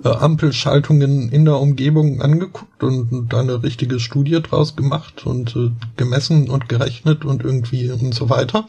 [0.04, 5.72] äh, Ampelschaltungen in der Umgebung angeguckt und da eine richtige Studie draus gemacht und äh,
[5.98, 8.68] gemessen und gerechnet und irgendwie und so weiter.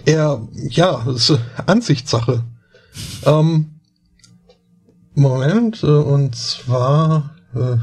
[0.07, 2.43] Er, ja, ist Ansichtssache.
[3.25, 3.71] ähm,
[5.15, 7.77] Moment, äh, und zwar, äh,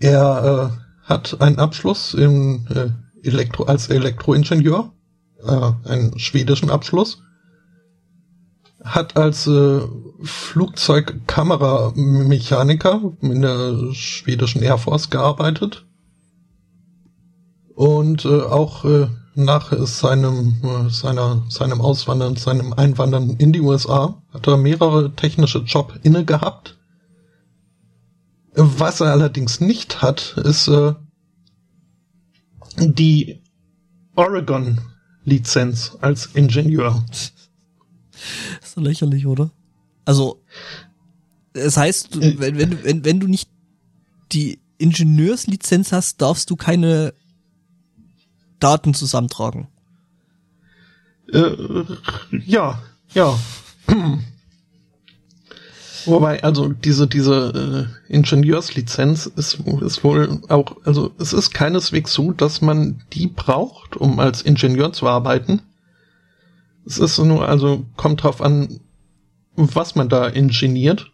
[0.00, 2.90] er äh, hat einen Abschluss im äh,
[3.26, 4.92] Elektro als Elektroingenieur,
[5.42, 7.22] äh, einen schwedischen Abschluss
[8.84, 9.80] hat als äh,
[10.22, 15.86] Flugzeugkameramechaniker in der schwedischen Air Force gearbeitet
[17.74, 24.22] und äh, auch äh, nach seinem äh, seiner seinem Auswandern, seinem Einwandern in die USA
[24.32, 26.78] hat er mehrere technische Job inne gehabt.
[28.54, 30.94] Was er allerdings nicht hat, ist äh,
[32.78, 33.42] die
[34.14, 34.80] Oregon
[35.24, 37.04] Lizenz als Ingenieur
[38.74, 39.50] so lächerlich, oder?
[40.04, 40.42] Also,
[41.52, 42.38] es heißt, äh.
[42.38, 43.48] wenn, wenn, wenn, wenn du nicht
[44.32, 47.14] die Ingenieurslizenz hast, darfst du keine
[48.58, 49.68] Daten zusammentragen.
[51.32, 51.54] Äh,
[52.44, 53.38] ja, ja.
[56.06, 62.32] Wobei, also diese, diese äh, Ingenieurslizenz ist, ist wohl auch, also es ist keineswegs so,
[62.32, 65.62] dass man die braucht, um als Ingenieur zu arbeiten.
[66.86, 68.80] Es ist nur, also kommt drauf an,
[69.56, 71.10] was man da ingeniert.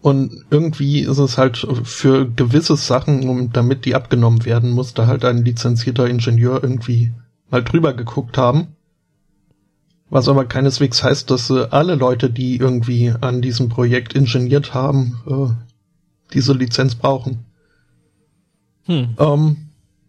[0.00, 5.06] Und irgendwie ist es halt für gewisse Sachen, um, damit die abgenommen werden, muss da
[5.06, 7.12] halt ein lizenzierter Ingenieur irgendwie
[7.50, 8.76] mal drüber geguckt haben.
[10.08, 15.20] Was aber keineswegs heißt, dass äh, alle Leute, die irgendwie an diesem Projekt ingeniert haben,
[15.26, 15.52] äh,
[16.32, 17.44] diese Lizenz brauchen.
[18.86, 19.14] Hm.
[19.18, 19.56] Ähm,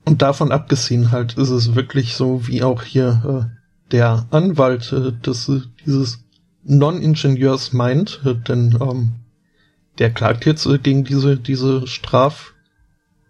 [0.05, 3.61] und davon abgesehen halt ist es wirklich so, wie auch hier äh,
[3.92, 6.24] der Anwalt äh, des, äh, dieses
[6.64, 9.14] Non-Ingenieurs meint, äh, denn ähm,
[10.00, 12.54] der klagt jetzt äh, gegen diese, diese Straf...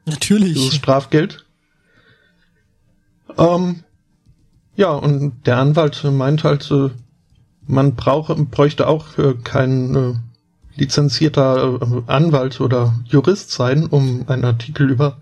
[0.06, 0.54] Natürlich.
[0.54, 1.46] Dieses Strafgeld.
[3.38, 3.84] Ähm,
[4.76, 6.90] ja, und der Anwalt meint halt, äh,
[7.68, 10.14] man brauche, bräuchte auch äh, kein äh,
[10.76, 15.22] lizenzierter äh, Anwalt oder Jurist sein, um einen Artikel über,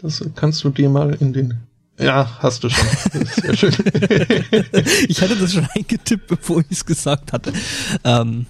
[0.00, 1.60] das kannst du dir mal in den
[1.98, 2.86] ja, hast du schon.
[3.24, 3.72] Sehr schön.
[5.08, 7.54] ich hatte das schon eingetippt, bevor ich es gesagt hatte.
[8.04, 8.44] Ähm,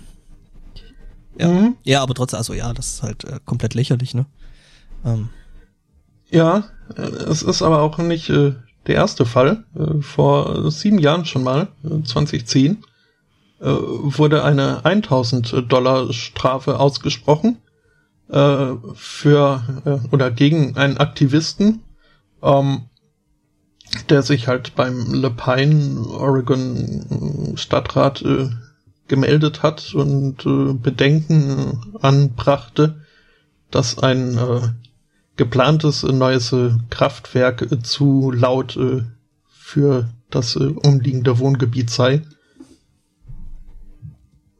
[1.38, 1.48] ja.
[1.48, 1.76] Mhm.
[1.84, 4.26] ja, aber trotzdem, also ja, das ist halt äh, komplett lächerlich, ne?
[5.04, 5.28] Ähm.
[6.28, 6.64] Ja,
[6.96, 8.54] äh, es ist aber auch nicht äh,
[8.88, 9.64] der erste Fall.
[9.74, 12.76] Äh, vor sieben Jahren schon mal, 2010, äh,
[13.58, 17.58] wurde eine 1000 Dollar Strafe ausgesprochen
[18.28, 21.82] äh, für äh, oder gegen einen Aktivisten,
[22.42, 22.82] ähm,
[24.10, 28.50] der sich halt beim Le Pine Oregon Stadtrat äh,
[29.08, 33.00] gemeldet hat und äh, Bedenken anbrachte,
[33.70, 34.68] dass ein äh,
[35.36, 39.02] geplantes neues äh, Kraftwerk äh, zu laut äh,
[39.48, 42.22] für das äh, umliegende Wohngebiet sei.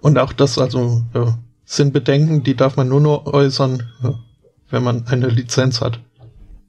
[0.06, 4.14] Und auch das also ja, sind Bedenken, die darf man nur noch äußern, ja,
[4.70, 5.98] wenn man eine Lizenz hat.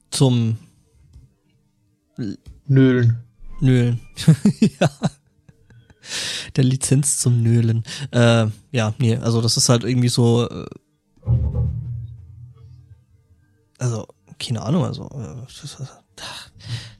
[0.10, 0.58] Zum
[2.66, 3.20] Nölen.
[3.60, 4.00] Nölen.
[4.80, 4.90] ja.
[6.56, 7.84] Der Lizenz zum Nölen.
[8.10, 10.50] Äh, ja, nee, also das ist halt irgendwie so.
[10.50, 10.66] Äh,
[13.78, 14.08] also,
[14.40, 15.08] keine Ahnung, also.
[15.14, 15.46] Äh,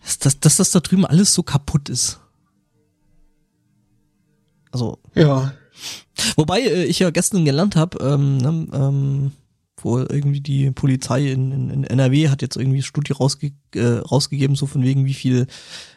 [0.04, 2.20] dass, dass, dass das da drüben alles so kaputt ist.
[4.72, 5.00] Also.
[5.16, 5.52] Ja.
[6.36, 9.32] Wobei äh, ich ja gestern gelernt habe, ähm, ne, ähm,
[9.82, 14.00] wo irgendwie die Polizei in, in, in NRW hat jetzt irgendwie eine Studie rausge äh,
[14.00, 15.48] rausgegeben, so von wegen, wie viel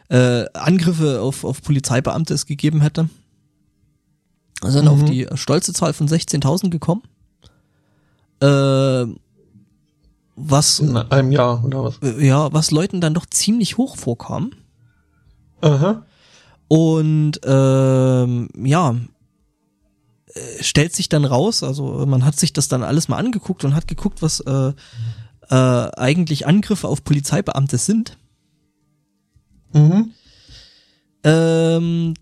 [0.09, 3.09] äh, Angriffe auf, auf Polizeibeamte es gegeben hätte.
[4.61, 4.91] Also sind mhm.
[4.91, 7.01] auf die stolze Zahl von 16.000 gekommen.
[8.41, 9.05] Äh,
[10.35, 11.99] was in einem Jahr oder was?
[12.01, 14.51] Äh, ja, was Leuten dann doch ziemlich hoch vorkam.
[15.61, 16.03] Aha.
[16.67, 18.95] Und ähm, ja,
[20.33, 23.75] äh, stellt sich dann raus, also man hat sich das dann alles mal angeguckt und
[23.75, 24.73] hat geguckt, was äh,
[25.49, 28.17] äh, eigentlich Angriffe auf Polizeibeamte sind.
[29.73, 30.11] Mhm.
[31.23, 32.13] Ähm,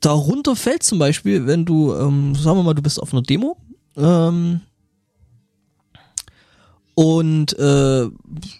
[0.00, 3.56] darunter fällt zum Beispiel, wenn du, ähm, sagen wir mal, du bist auf einer Demo
[3.96, 4.60] ähm,
[7.00, 8.10] und äh,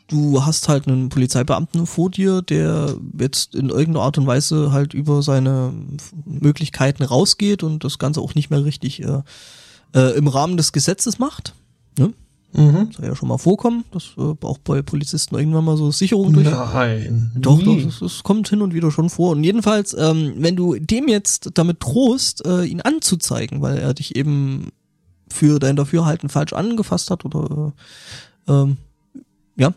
[0.09, 4.95] du hast halt einen Polizeibeamten vor dir, der jetzt in irgendeiner Art und Weise halt
[4.95, 5.75] über seine
[6.25, 9.21] Möglichkeiten rausgeht und das Ganze auch nicht mehr richtig äh,
[9.95, 11.55] äh, im Rahmen des Gesetzes macht.
[11.99, 12.15] Ne?
[12.55, 12.89] Mhm.
[12.97, 16.49] Soll ja schon mal vorkommen, dass äh, auch bei Polizisten irgendwann mal so Sicherung durch.
[16.49, 17.33] Nein.
[17.37, 19.33] Doch, doch, das, das kommt hin und wieder schon vor.
[19.33, 24.17] Und jedenfalls, ähm, wenn du dem jetzt damit drohst, äh, ihn anzuzeigen, weil er dich
[24.17, 24.69] eben
[25.29, 27.73] für dein Dafürhalten falsch angefasst hat oder äh,
[28.49, 28.77] ähm,
[29.57, 29.73] ja,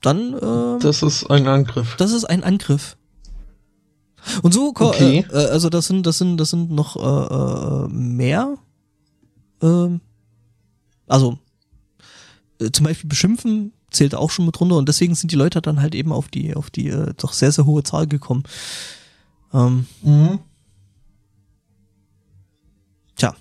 [0.00, 1.96] dann äh, das ist ein Angriff.
[1.96, 2.96] Das ist ein Angriff.
[4.42, 5.24] Und so, okay.
[5.30, 8.56] äh, also das sind, das sind, das sind noch äh, äh, mehr.
[9.62, 10.00] Ähm,
[11.06, 11.38] also
[12.60, 15.80] äh, zum Beispiel beschimpfen zählt auch schon mit runter und deswegen sind die Leute dann
[15.80, 18.44] halt eben auf die, auf die äh, doch sehr, sehr hohe Zahl gekommen.
[19.52, 20.38] Ähm, mhm.
[23.16, 23.34] Tja.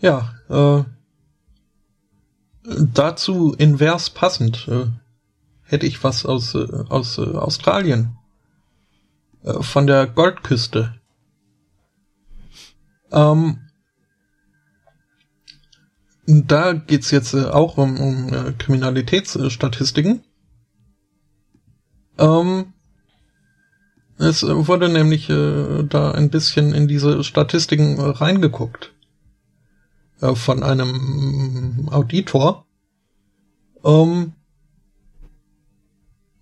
[0.00, 0.84] Ja, äh,
[2.64, 4.86] dazu invers passend äh,
[5.62, 8.16] hätte ich was aus, äh, aus äh, Australien.
[9.44, 10.94] Äh, von der Goldküste.
[13.10, 13.58] Ähm,
[16.26, 20.22] da geht's jetzt äh, auch um, um äh, Kriminalitätsstatistiken.
[22.18, 22.72] Ähm,
[24.18, 28.92] es wurde nämlich da ein bisschen in diese Statistiken reingeguckt
[30.22, 32.64] äh, von einem Auditor.
[33.84, 34.32] Ähm,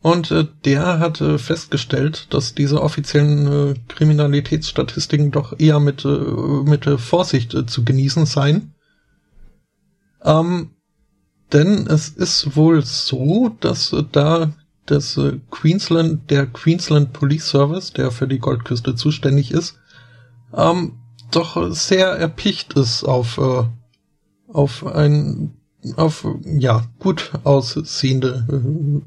[0.02, 6.08] und äh, der hat äh, festgestellt, dass diese offiziellen äh, Kriminalitätsstatistiken doch eher mit, äh,
[6.08, 8.74] mit äh, Vorsicht zu genießen seien.
[10.22, 10.70] Ähm,
[11.52, 14.52] denn es ist wohl so, dass da
[14.86, 15.18] das
[15.50, 19.78] Queensland, der Queensland Police Service, der für die Goldküste zuständig ist,
[20.54, 20.99] ähm,
[21.30, 23.64] doch sehr erpicht ist auf, äh,
[24.52, 25.54] auf ein,
[25.96, 29.00] auf, ja, gut aussehende äh,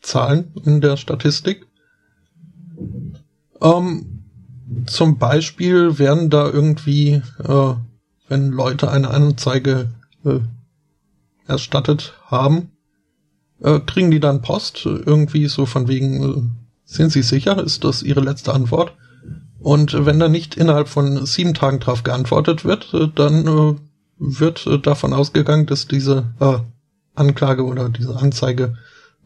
[0.00, 1.66] Zahlen in der Statistik.
[3.60, 4.24] Ähm,
[4.86, 7.74] zum Beispiel werden da irgendwie, äh,
[8.28, 9.90] wenn Leute eine Anzeige
[10.24, 10.40] äh,
[11.46, 12.70] erstattet haben,
[13.60, 16.42] äh, kriegen die dann Post, irgendwie so von wegen, äh,
[16.84, 18.94] sind sie sicher, ist das ihre letzte Antwort?
[19.60, 23.74] Und wenn da nicht innerhalb von sieben Tagen drauf geantwortet wird, äh, dann äh,
[24.18, 26.58] wird äh, davon ausgegangen, dass diese äh,
[27.14, 28.76] Anklage oder diese Anzeige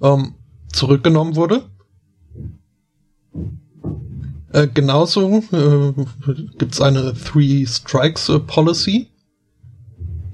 [0.01, 0.35] ähm,
[0.73, 1.65] zurückgenommen wurde.
[4.53, 5.93] Äh, genauso äh,
[6.59, 9.09] gibt es eine Three Strikes äh, Policy,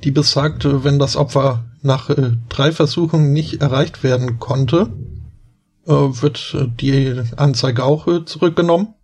[0.03, 2.11] die besagt, wenn das Opfer nach
[2.49, 4.90] drei Versuchen nicht erreicht werden konnte,
[5.84, 8.94] wird die Anzeige auch zurückgenommen.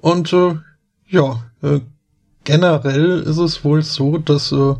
[0.00, 0.56] Und äh,
[1.08, 1.80] ja, äh,
[2.44, 4.74] generell ist es wohl so, dass äh,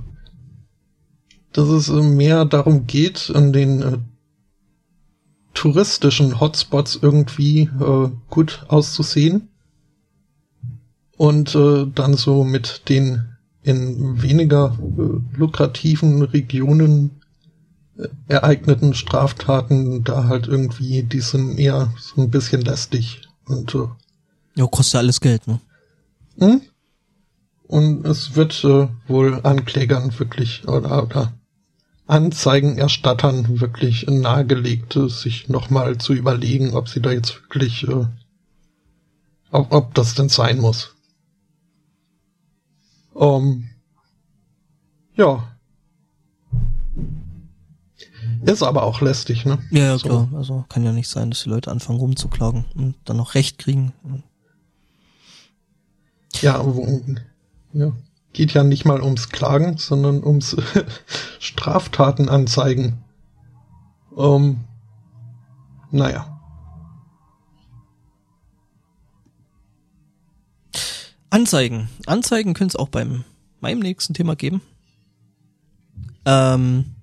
[1.54, 3.98] dass es äh, mehr darum geht, an den äh,
[5.54, 9.48] touristischen Hotspots irgendwie äh, gut auszusehen.
[11.16, 17.22] Und äh, dann so mit den in weniger äh, lukrativen Regionen
[17.96, 23.22] äh, ereigneten Straftaten da halt irgendwie, die sind eher so ein bisschen lästig.
[23.46, 23.86] Und äh,
[24.54, 25.60] ja, kostet alles Geld, ne?
[26.38, 26.60] Hm?
[27.66, 31.32] Und es wird äh, wohl Anklägern wirklich oder, oder
[32.06, 38.06] Anzeigenerstattern wirklich nahegelegt, sich nochmal zu überlegen, ob sie da jetzt wirklich, äh,
[39.50, 40.94] ob, ob das denn sein muss.
[43.16, 43.70] Ähm,
[45.16, 45.48] ja.
[48.44, 49.58] Ist aber auch lästig, ne?
[49.70, 50.08] Ja, ja so.
[50.08, 50.28] klar.
[50.34, 53.94] Also kann ja nicht sein, dass die Leute anfangen rumzuklagen und dann noch Recht kriegen.
[56.44, 56.64] Ja,
[57.72, 57.92] ja
[58.34, 60.56] geht ja nicht mal ums Klagen, sondern ums
[61.38, 63.02] Straftaten anzeigen.
[64.18, 64.60] Ähm,
[65.90, 66.30] naja.
[71.30, 71.88] Anzeigen.
[72.06, 73.24] Anzeigen können es auch beim
[73.60, 74.60] meinem nächsten Thema geben.
[76.26, 76.93] Ähm,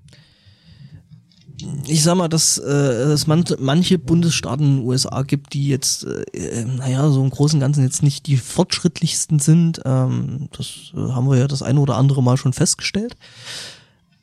[1.88, 6.06] ich sag mal, dass äh, es man, manche Bundesstaaten in den USA gibt, die jetzt,
[6.06, 9.82] äh, äh, naja, so im Großen und Ganzen jetzt nicht die fortschrittlichsten sind.
[9.86, 13.16] Ähm, das äh, haben wir ja das eine oder andere Mal schon festgestellt.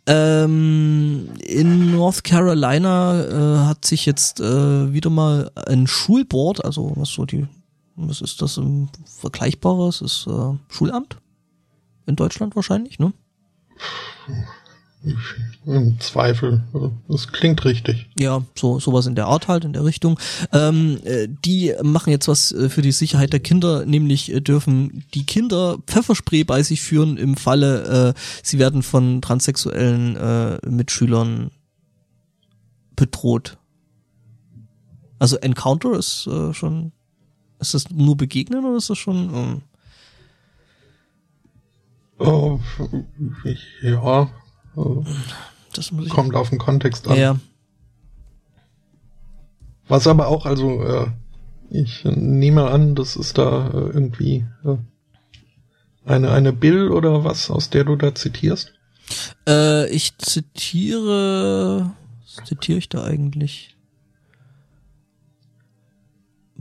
[0.07, 7.11] Ähm, in North Carolina äh, hat sich jetzt äh, wieder mal ein Schulboard, also was
[7.11, 7.47] so die,
[7.95, 11.19] was ist das um, Vergleichbares, ist äh, Schulamt
[12.07, 13.13] in Deutschland wahrscheinlich, ne?
[15.65, 16.65] Im Zweifel.
[17.07, 18.09] Das klingt richtig.
[18.19, 20.19] Ja, so sowas in der Art halt, in der Richtung.
[20.53, 25.05] Ähm, äh, die machen jetzt was äh, für die Sicherheit der Kinder, nämlich äh, dürfen
[25.15, 31.53] die Kinder Pfefferspray bei sich führen im Falle, äh, sie werden von transsexuellen äh, Mitschülern
[32.97, 33.57] bedroht.
[35.21, 36.93] Also Encounter ist äh, schon,
[37.61, 39.35] ist das nur begegnen oder ist das schon?
[39.35, 39.63] Ähm
[42.19, 42.59] oh,
[43.45, 43.65] ich,
[45.75, 47.19] das muss ich Kommt auf den Kontext an.
[47.19, 47.39] Ja.
[49.89, 51.07] Was aber auch, also, äh,
[51.71, 54.77] ich nehme an, das ist da äh, irgendwie äh,
[56.05, 58.73] eine, eine Bill oder was, aus der du da zitierst?
[59.47, 61.93] Äh, ich zitiere,
[62.25, 63.77] was zitiere ich da eigentlich?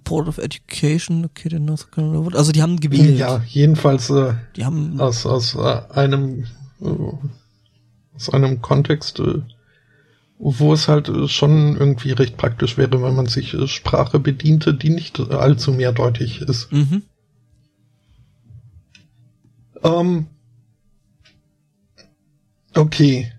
[0.04, 2.38] Board of Education, okay, in North Carolina.
[2.38, 3.20] Also die haben gewählt.
[3.20, 6.46] Ja, jedenfalls äh, die haben aus, aus äh, einem
[6.82, 6.88] äh,
[8.18, 9.42] aus einem Kontext, äh,
[10.40, 14.74] wo es halt äh, schon irgendwie recht praktisch wäre, wenn man sich äh, Sprache bediente,
[14.74, 16.72] die nicht allzu mehrdeutig ist.
[16.72, 17.04] Mhm.
[19.84, 20.28] Ähm,
[22.76, 23.32] okay.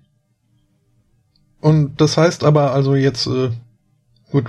[1.60, 3.50] Und das heißt aber also jetzt, äh,
[4.30, 4.46] gut,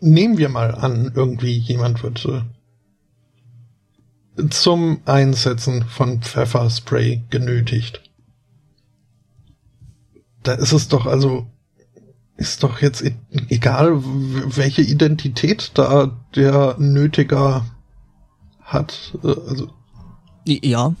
[0.00, 2.42] nehmen wir mal an, irgendwie jemand wird äh,
[4.50, 8.05] zum Einsetzen von Pfefferspray genötigt
[10.46, 11.46] da ist es doch also,
[12.36, 13.16] ist doch jetzt e-,
[13.48, 17.66] egal, welche Identität da der Nötiger
[18.62, 19.16] hat.
[19.22, 19.70] Äh, also.
[20.44, 20.94] Ja.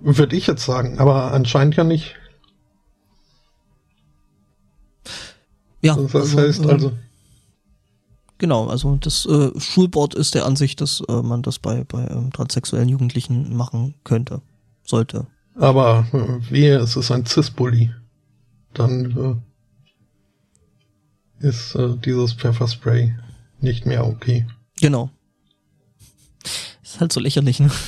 [0.00, 2.14] Würde ich jetzt sagen, aber anscheinend ja nicht.
[5.80, 5.96] Ja.
[5.96, 6.70] Das also, heißt also.
[6.70, 6.92] also
[8.38, 12.32] Genau, also das äh, Schulboard ist der Ansicht, dass äh, man das bei, bei ähm,
[12.32, 14.42] transsexuellen Jugendlichen machen könnte,
[14.84, 15.26] sollte.
[15.56, 17.90] Aber äh, wehe, es ist ein Cis-Bully.
[18.74, 19.42] Dann
[21.40, 23.14] äh, ist äh, dieses Pfefferspray
[23.60, 24.46] nicht mehr okay.
[24.80, 25.10] Genau.
[26.82, 27.70] Ist halt so lächerlich, ne?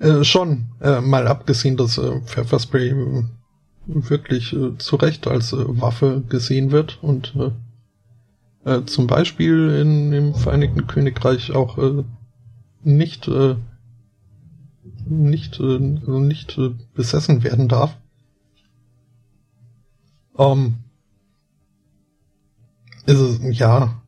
[0.00, 3.24] Äh, schon, äh, mal abgesehen, dass äh, Pfefferspray äh,
[3.86, 7.50] wirklich äh, zu Recht als äh, Waffe gesehen wird und äh,
[8.70, 12.04] äh, zum Beispiel in, im Vereinigten Königreich auch äh,
[12.84, 13.56] nicht äh,
[15.10, 17.96] nicht, äh, nicht äh, besessen werden darf.
[20.38, 20.76] Ähm,
[23.06, 24.00] ist es, ja.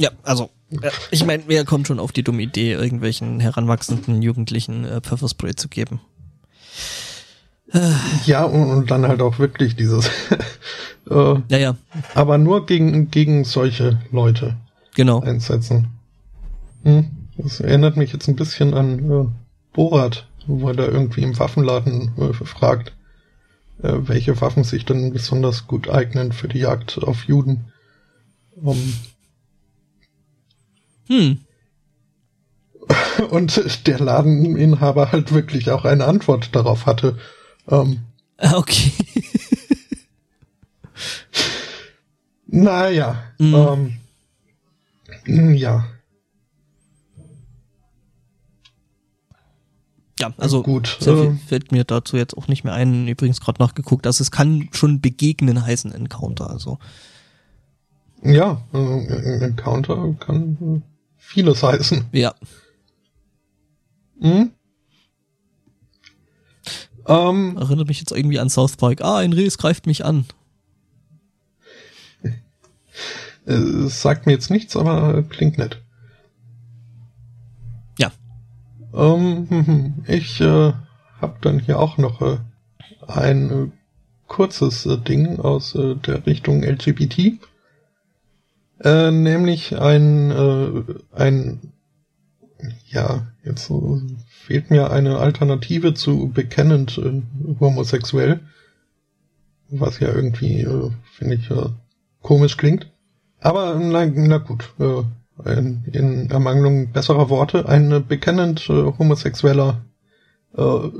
[0.00, 0.50] Ja, also,
[1.10, 5.68] ich meine, wer kommt schon auf die dumme Idee, irgendwelchen heranwachsenden Jugendlichen äh, Pfefferspray zu
[5.68, 6.00] geben?
[8.26, 10.06] Ja, und, und dann halt auch wirklich dieses.
[11.10, 11.76] äh, ja, ja.
[12.14, 14.56] Aber nur gegen, gegen solche Leute
[14.94, 15.20] genau.
[15.20, 15.88] einsetzen.
[16.84, 17.21] Hm?
[17.36, 19.26] Das erinnert mich jetzt ein bisschen an äh,
[19.72, 22.92] Borat, wo er da irgendwie im Waffenladen äh, fragt,
[23.82, 27.72] äh, welche Waffen sich dann besonders gut eignen für die Jagd auf Juden.
[28.56, 28.94] Um,
[31.08, 31.38] hm.
[33.30, 37.18] und der Ladeninhaber halt wirklich auch eine Antwort darauf hatte.
[37.68, 38.00] Ähm,
[38.38, 38.92] Ah, Okay.
[42.46, 43.98] naja, Mhm.
[45.26, 45.86] ähm, ja,
[50.22, 50.98] Ja, also gut.
[51.00, 53.08] sehr viel ähm, fällt mir dazu jetzt auch nicht mehr ein.
[53.08, 56.48] Übrigens gerade nachgeguckt, dass es kann schon begegnen heißen Encounter.
[56.48, 56.78] Also
[58.22, 60.80] ja, äh, Encounter kann äh,
[61.16, 62.04] vieles heißen.
[62.12, 62.32] ja,
[64.20, 64.52] Hm?
[67.08, 69.00] Ähm, erinnert mich jetzt irgendwie an South Park.
[69.02, 70.26] Ah, ein Reh, greift mich an.
[73.44, 75.82] äh, es sagt mir jetzt nichts, aber äh, klingt nett.
[78.94, 80.72] Ähm, hm, hm, ich äh,
[81.20, 82.38] habe dann hier auch noch äh,
[83.06, 83.70] ein äh,
[84.26, 87.38] kurzes äh, Ding aus äh, der Richtung LGBT.
[88.84, 90.32] Äh, nämlich ein,
[91.12, 91.60] ein,
[92.88, 93.72] ja, jetzt
[94.28, 97.00] fehlt mir eine Alternative zu bekennend
[97.60, 98.40] homosexuell,
[99.68, 100.66] was ja irgendwie,
[101.12, 101.48] finde ich,
[102.22, 102.90] komisch klingt.
[103.38, 105.02] Aber na, na gut, äh,
[105.44, 109.82] in, in Ermangelung besserer Worte, ein äh, bekennend äh, homosexueller
[110.56, 110.90] äh, äh,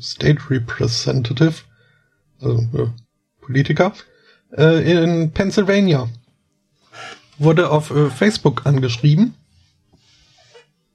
[0.00, 1.54] State Representative,
[2.40, 2.88] also äh,
[3.40, 3.92] Politiker,
[4.56, 6.08] äh, in Pennsylvania
[7.38, 9.34] wurde auf Facebook angeschrieben.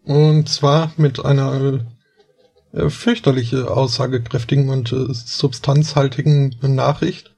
[0.06, 1.86] Und zwar mit einer
[2.72, 7.36] fürchterliche aussagekräftigen und substanzhaltigen Nachricht.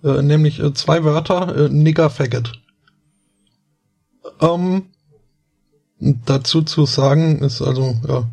[0.00, 2.63] Nämlich zwei Wörter, Nigger Faggot.
[4.40, 4.86] Ähm,
[6.00, 8.28] dazu zu sagen ist also, ja,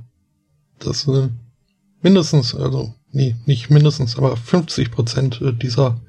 [0.80, 1.30] dass äh,
[2.02, 6.00] mindestens, also, nee, nicht mindestens, aber 50 Prozent dieser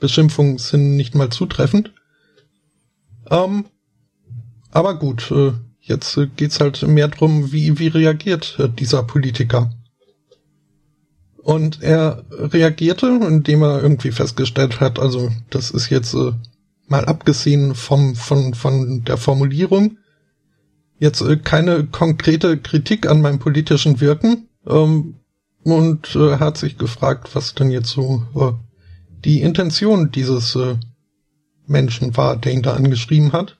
[0.00, 1.92] Beschimpfungen sind nicht mal zutreffend.
[3.30, 3.66] Ähm,
[4.70, 9.72] aber gut, äh, jetzt äh, geht's halt mehr drum, wie, wie reagiert äh, dieser Politiker.
[11.38, 16.32] Und er reagierte, indem er irgendwie festgestellt hat, also das ist jetzt äh,
[16.88, 19.98] mal abgesehen vom, von, von der Formulierung,
[20.98, 25.16] jetzt äh, keine konkrete Kritik an meinem politischen Wirken ähm,
[25.64, 28.52] und äh, hat sich gefragt, was denn jetzt so äh,
[29.24, 30.76] die Intention dieses äh,
[31.66, 33.58] Menschen war, der ihn da angeschrieben hat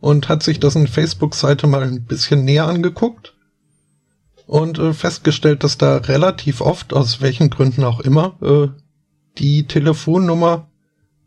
[0.00, 3.34] und hat sich das in Facebook-Seite mal ein bisschen näher angeguckt
[4.46, 8.68] und äh, festgestellt, dass da relativ oft, aus welchen Gründen auch immer, äh,
[9.38, 10.69] die Telefonnummer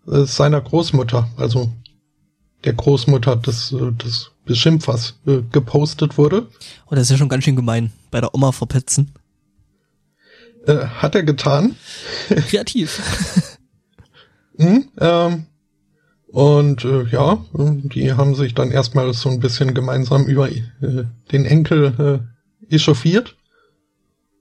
[0.07, 1.71] äh, seiner Großmutter, also
[2.63, 6.47] der Großmutter des, äh, des Beschimpfers, äh, gepostet wurde.
[6.85, 7.91] Und das ist ja schon ganz schön gemein.
[8.11, 9.13] Bei der Oma verpetzen.
[10.65, 11.75] Äh, hat er getan.
[12.49, 13.01] Kreativ.
[14.57, 15.45] Mhm, ähm,
[16.27, 20.63] und äh, ja, die haben sich dann erstmal so ein bisschen gemeinsam über äh,
[21.31, 22.23] den Enkel
[22.69, 23.35] äh, echauffiert.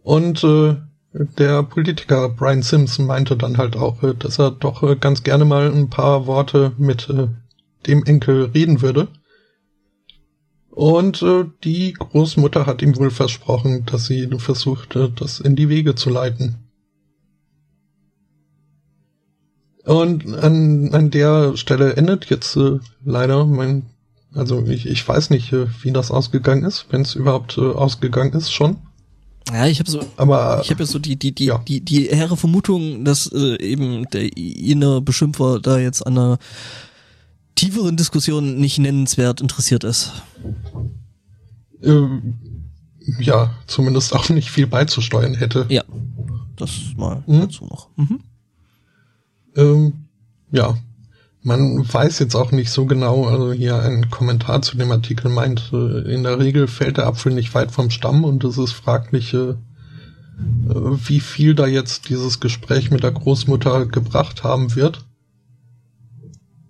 [0.02, 0.76] Und äh,
[1.12, 5.44] der Politiker Brian Simpson meinte dann halt auch, äh, dass er doch äh, ganz gerne
[5.44, 7.28] mal ein paar Worte mit äh,
[7.86, 9.08] dem Enkel reden würde.
[10.70, 11.22] Und
[11.64, 16.08] die Großmutter hat ihm wohl versprochen, dass sie versucht, äh, das in die Wege zu
[16.08, 16.62] leiten.
[19.84, 23.86] Und an, an der Stelle endet jetzt äh, leider mein,
[24.32, 28.32] also ich, ich weiß nicht, äh, wie das ausgegangen ist, wenn es überhaupt äh, ausgegangen
[28.32, 28.78] ist schon.
[29.50, 31.58] Ja, ich habe so, Aber ich habe ja so die die die ja.
[31.58, 36.38] die die hehre Vermutung, dass äh, eben der innere Beschimpfer da jetzt an einer
[37.54, 40.12] tieferen Diskussion nicht nennenswert interessiert ist.
[41.82, 42.06] äh,
[43.18, 45.66] ja, zumindest auch nicht viel beizusteuern hätte.
[45.68, 45.82] Ja,
[46.56, 47.40] das mal Mhm.
[47.40, 47.88] dazu noch.
[47.96, 48.20] Mhm.
[49.56, 49.92] Ähm,
[50.52, 50.76] ja,
[51.42, 55.70] man weiß jetzt auch nicht so genau, also hier ein Kommentar zu dem Artikel meint,
[55.72, 59.34] äh, in der Regel fällt der Apfel nicht weit vom Stamm und es ist fraglich,
[59.34, 59.56] äh, äh,
[60.68, 65.04] wie viel da jetzt dieses Gespräch mit der Großmutter gebracht haben wird.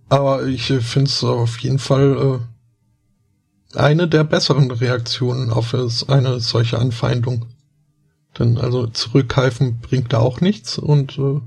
[0.09, 2.41] Aber ich finde es auf jeden Fall
[3.75, 5.75] äh, eine der besseren Reaktionen auf
[6.09, 7.47] eine solche Anfeindung.
[8.39, 11.41] Denn also zurückhalfen bringt da auch nichts und äh, äh,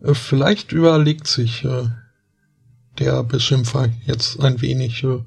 [0.00, 1.88] Vielleicht überlegt sich äh,
[2.98, 5.18] der Beschimpfer jetzt ein wenig, äh,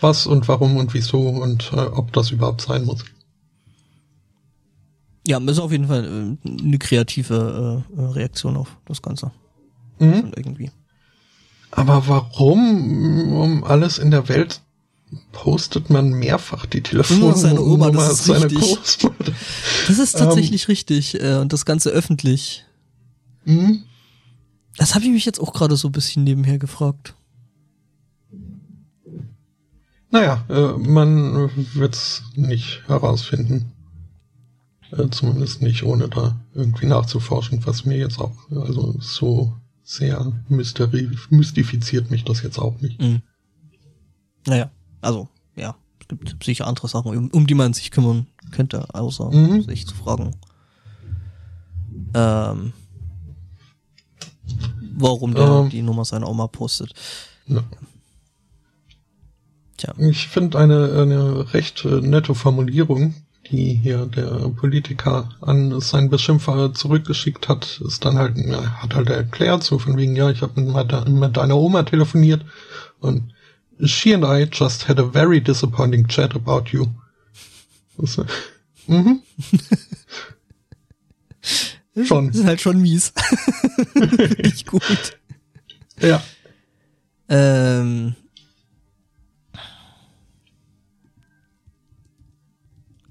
[0.00, 3.04] was und warum und wieso und äh, ob das überhaupt sein muss.
[5.26, 9.30] Ja, das ist auf jeden Fall äh, eine kreative äh, äh, Reaktion auf das Ganze.
[9.98, 10.32] Mhm.
[10.36, 10.70] Irgendwie.
[11.70, 14.60] Aber warum um alles in der Welt
[15.32, 18.54] postet man mehrfach die Telefonnummer seiner Oma, das ist.
[18.54, 19.32] Großmutter?
[19.86, 22.64] Das ist tatsächlich richtig äh, und das Ganze öffentlich.
[23.44, 23.84] Mhm.
[24.76, 27.14] Das habe ich mich jetzt auch gerade so ein bisschen nebenher gefragt.
[30.10, 33.72] Naja, äh, man wird's nicht herausfinden.
[34.92, 39.52] Äh, zumindest nicht, ohne da irgendwie nachzuforschen, was mir jetzt auch, also so
[39.82, 43.00] sehr mystifiziert mich das jetzt auch nicht.
[43.00, 43.22] Mhm.
[44.46, 48.94] Naja, also, ja, es gibt sicher andere Sachen, um, um die man sich kümmern könnte,
[48.94, 49.62] außer Mhm.
[49.62, 50.36] sich zu fragen.
[52.14, 52.72] Ähm,
[54.96, 55.70] warum der Ähm.
[55.70, 56.92] die Nummer seiner Oma postet.
[57.46, 57.62] Ja.
[59.76, 59.94] Tja.
[59.98, 63.14] Ich finde eine, eine recht äh, nette Formulierung,
[63.50, 69.64] die hier der Politiker an seinen Beschimpfer zurückgeschickt hat, ist dann halt, hat halt erklärt,
[69.64, 72.44] so von wegen, ja, ich habe mit, meiner- mit deiner Oma telefoniert
[73.00, 73.34] und
[73.84, 76.86] she and I just had a very disappointing chat about you.
[77.98, 78.24] Äh,
[78.86, 79.22] mhm.
[82.02, 82.28] Schon.
[82.28, 83.12] Das ist halt schon mies.
[84.42, 85.18] Nicht gut.
[86.00, 86.22] Ja.
[87.28, 88.14] Ähm,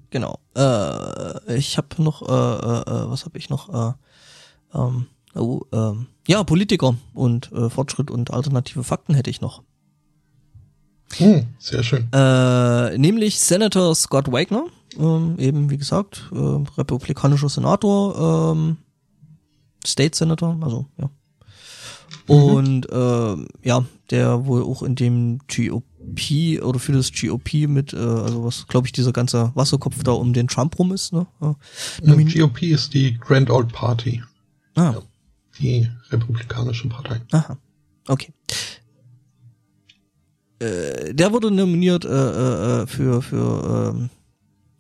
[0.10, 0.39] genau.
[0.55, 3.69] Äh, ich habe noch, äh, äh, äh, was habe ich noch?
[3.69, 3.93] Äh,
[4.77, 9.64] ähm, oh, ähm, ja, Politiker und äh, Fortschritt und alternative Fakten hätte ich noch.
[11.18, 12.11] Hm, sehr schön.
[12.11, 14.65] Äh, nämlich Senator Scott Wagner,
[14.97, 16.37] ähm, eben wie gesagt, äh,
[16.77, 18.77] republikanischer Senator, ähm,
[19.85, 21.09] State Senator, also ja.
[22.25, 27.97] Und ähm, ja, der wohl auch in dem GOP oder für das GOP mit, äh,
[27.97, 31.27] also was glaube ich dieser ganze Wasserkopf da um den Trump rum ist, ne?
[31.41, 31.55] Ja.
[32.01, 34.23] Die GOP ist die Grand Old Party,
[34.75, 34.95] Ah,
[35.59, 37.19] die republikanische Partei.
[37.31, 37.57] aha,
[38.07, 38.31] okay.
[40.59, 42.09] Äh, der wurde nominiert äh,
[42.83, 44.09] äh, für für ähm,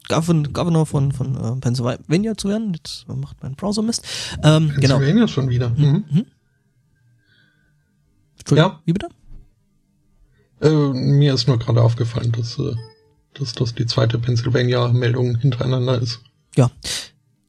[0.07, 2.73] Governor von von äh, Pennsylvania zu werden.
[2.73, 4.05] Jetzt macht mein Browser Mist.
[4.43, 4.97] Ähm, genau.
[4.97, 5.69] Pennsylvania schon wieder.
[5.69, 6.25] Mhm.
[8.39, 8.81] Entschuldigung, Ja.
[8.85, 9.07] Wie bitte?
[10.61, 12.75] Äh, mir ist nur gerade aufgefallen, dass, äh,
[13.33, 16.21] dass das die zweite Pennsylvania-Meldung hintereinander ist.
[16.55, 16.71] Ja.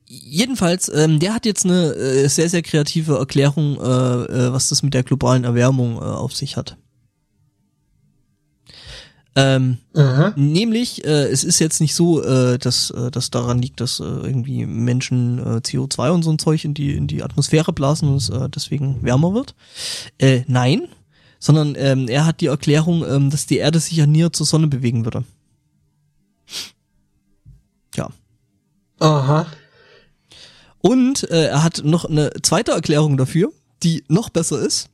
[0.06, 4.82] Jedenfalls, ähm, der hat jetzt eine äh, sehr, sehr kreative Erklärung, äh, äh, was das
[4.82, 6.76] mit der globalen Erwärmung äh, auf sich hat.
[9.36, 10.32] Ähm, Aha.
[10.36, 14.04] nämlich, äh, es ist jetzt nicht so, äh, dass äh, das daran liegt, dass äh,
[14.04, 18.16] irgendwie Menschen äh, CO2 und so ein Zeug in die in die Atmosphäre blasen und
[18.16, 19.56] es äh, deswegen wärmer wird.
[20.18, 20.86] Äh, nein,
[21.40, 24.68] sondern ähm, er hat die Erklärung, ähm, dass die Erde sich ja näher zur Sonne
[24.68, 25.24] bewegen würde.
[27.96, 28.08] Ja.
[29.00, 29.46] Aha.
[30.78, 33.52] Und äh, er hat noch eine zweite Erklärung dafür,
[33.82, 34.90] die noch besser ist.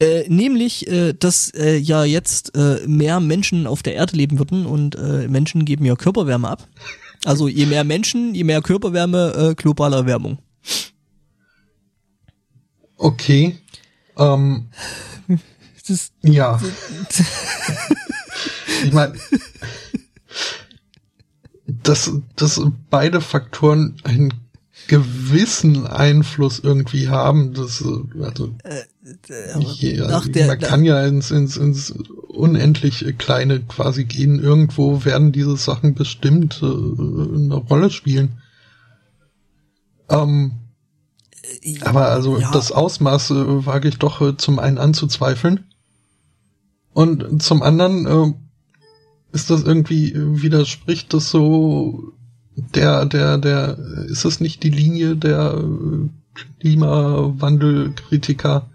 [0.00, 4.64] Äh, nämlich, äh, dass äh, ja jetzt äh, mehr Menschen auf der Erde leben würden
[4.64, 6.68] und äh, Menschen geben ja Körperwärme ab.
[7.24, 10.38] Also je mehr Menschen, je mehr Körperwärme, äh, globale Erwärmung.
[12.96, 13.58] Okay.
[14.16, 14.68] Ähm,
[15.88, 16.60] Das, ja.
[18.84, 19.14] ich meine,
[21.66, 22.60] dass, dass
[22.90, 24.34] beide Faktoren einen
[24.88, 28.54] gewissen Einfluss irgendwie haben, das, äh, also,
[29.74, 31.90] je, nach also der- man kann ja ins, ins, ins
[32.28, 34.40] unendlich Kleine quasi gehen.
[34.42, 38.38] Irgendwo werden diese Sachen bestimmt äh, eine Rolle spielen.
[40.08, 40.52] Ähm,
[41.82, 42.50] aber also Ja.
[42.50, 45.64] das Ausmaß äh, wage ich doch äh, zum einen anzuzweifeln.
[46.94, 48.32] Und zum anderen äh,
[49.32, 52.12] ist das irgendwie, äh, widerspricht das so
[52.74, 53.78] der, der, der,
[54.08, 56.08] ist es nicht die Linie der äh,
[56.60, 58.70] Klimawandelkritiker,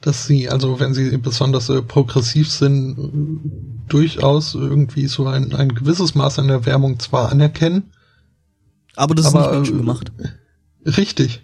[0.00, 3.02] dass sie, also wenn sie besonders äh, progressiv sind, äh,
[3.88, 7.92] durchaus irgendwie so ein, ein gewisses Maß an Erwärmung zwar anerkennen,
[8.96, 10.12] aber das ist Aber, nicht Menschen äh, gemacht.
[10.84, 11.42] richtig,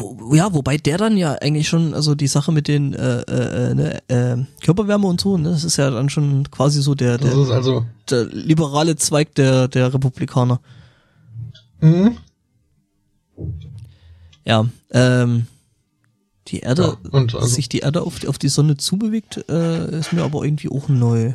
[0.00, 3.74] Wo, ja, wobei der dann ja eigentlich schon, also die Sache mit den äh, äh,
[3.74, 7.32] ne, äh, Körperwärme und so, ne, das ist ja dann schon quasi so der, der,
[7.34, 10.60] also, der liberale Zweig der, der Republikaner.
[11.80, 12.12] mh,
[14.44, 15.46] Ja, ähm,
[16.48, 20.12] die Erde, Ja, und also- sich die Erde auf, auf die Sonne zubewegt, äh, ist
[20.12, 21.34] mir aber irgendwie auch neu.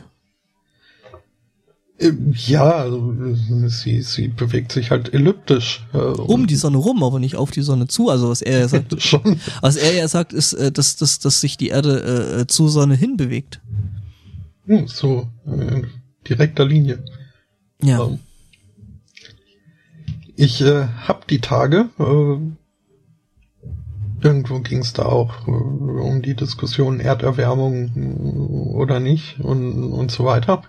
[1.98, 5.86] Äh, ja, also, äh, sie, sie bewegt sich halt elliptisch.
[5.94, 8.10] Äh, Um die Sonne rum, aber nicht auf die Sonne zu.
[8.10, 9.40] Also was er ja sagt, schon.
[9.62, 12.96] was er ja sagt, ist, äh, dass, dass, dass sich die Erde äh, zur Sonne
[12.96, 13.62] hin bewegt.
[14.66, 15.88] Hm, so, in
[16.28, 17.04] direkter Linie.
[17.82, 18.04] Ja.
[18.06, 18.20] Ähm,
[20.36, 22.38] Ich äh, hab die Tage, äh,
[24.26, 30.26] irgendwo ging es da auch äh, um die Diskussion Erderwärmung oder nicht und, und so
[30.26, 30.64] weiter.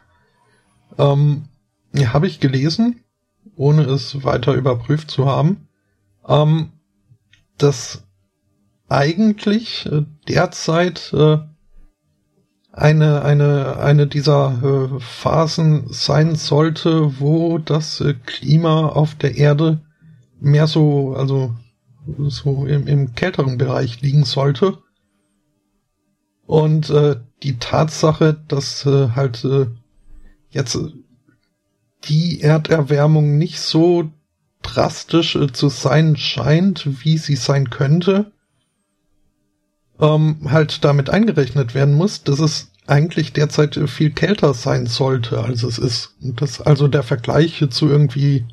[0.98, 1.44] Ähm,
[1.94, 3.00] ja, habe ich gelesen,
[3.56, 5.68] ohne es weiter überprüft zu haben,
[6.28, 6.72] ähm,
[7.58, 8.04] dass
[8.88, 11.38] eigentlich äh, derzeit äh,
[12.72, 19.80] eine, eine, eine dieser äh, Phasen sein sollte, wo das äh, Klima auf der Erde
[20.38, 21.54] mehr so, also
[22.18, 24.78] so im, im kälteren Bereich liegen sollte.
[26.46, 29.66] Und äh, die Tatsache, dass äh, halt äh,
[30.56, 30.76] jetzt
[32.04, 34.10] die Erderwärmung nicht so
[34.62, 38.32] drastisch äh, zu sein scheint, wie sie sein könnte,
[40.00, 45.62] ähm, halt damit eingerechnet werden muss, dass es eigentlich derzeit viel kälter sein sollte, als
[45.62, 46.14] es ist.
[46.22, 48.44] Und das also der Vergleich zu irgendwie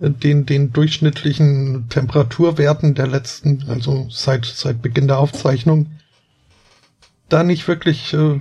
[0.00, 5.92] äh, den, den durchschnittlichen Temperaturwerten der letzten, also seit, seit Beginn der Aufzeichnung,
[7.28, 8.40] da nicht wirklich, äh,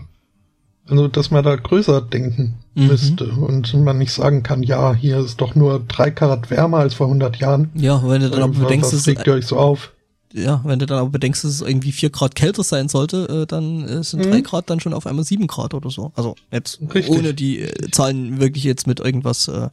[0.87, 2.87] also dass man da größer denken mhm.
[2.87, 6.93] müsste und man nicht sagen kann, ja, hier ist doch nur drei Karat wärmer als
[6.93, 7.69] vor 100 Jahren.
[7.75, 9.91] Ja, wenn du dann aber bedenkst, was regt ihr euch so auf?
[10.33, 13.45] ja, wenn du dann aber bedenkst, dass es irgendwie vier Grad kälter sein sollte, äh,
[13.45, 14.31] dann äh, sind mhm.
[14.31, 16.11] drei Grad dann schon auf einmal sieben Grad oder so.
[16.15, 17.09] Also jetzt Richtig.
[17.09, 19.69] ohne die äh, Zahlen wirklich jetzt mit irgendwas äh,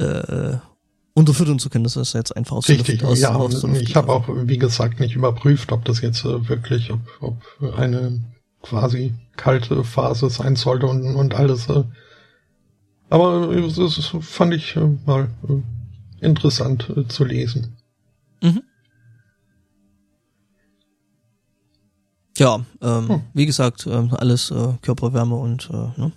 [0.00, 0.58] äh,
[1.14, 1.84] unterfüttern zu können.
[1.84, 3.34] Das ist jetzt einfach aus Richtig, Luft, aus, ja.
[3.34, 8.20] Aus ich habe auch, wie gesagt, nicht überprüft, ob das jetzt wirklich, ob, ob eine
[8.64, 11.68] quasi kalte Phase sein sollte und, und alles.
[11.68, 11.84] Äh.
[13.10, 17.76] Aber das fand ich äh, mal äh, interessant äh, zu lesen.
[18.42, 18.62] Mhm.
[22.36, 23.22] Ja, ähm, hm.
[23.32, 26.12] wie gesagt, ähm, alles äh, Körperwärme und äh, ne?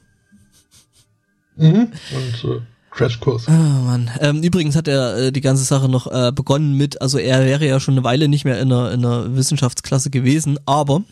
[1.57, 1.91] Mhm.
[2.15, 3.47] Und äh, Crashkurs.
[3.47, 4.09] Oh Mann.
[4.19, 7.67] Ähm, übrigens hat er äh, die ganze Sache noch äh, begonnen mit, also er wäre
[7.67, 11.03] ja schon eine Weile nicht mehr in einer, in einer Wissenschaftsklasse gewesen, aber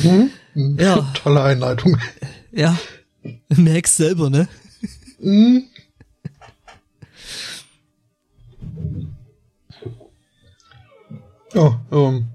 [0.00, 0.30] hm?
[0.78, 1.12] ja.
[1.14, 1.96] Tolle Einleitung.
[2.52, 2.76] Ja.
[3.48, 4.48] Merkst selber, ne?
[5.20, 5.64] Mhm.
[11.54, 12.26] Ja, ähm,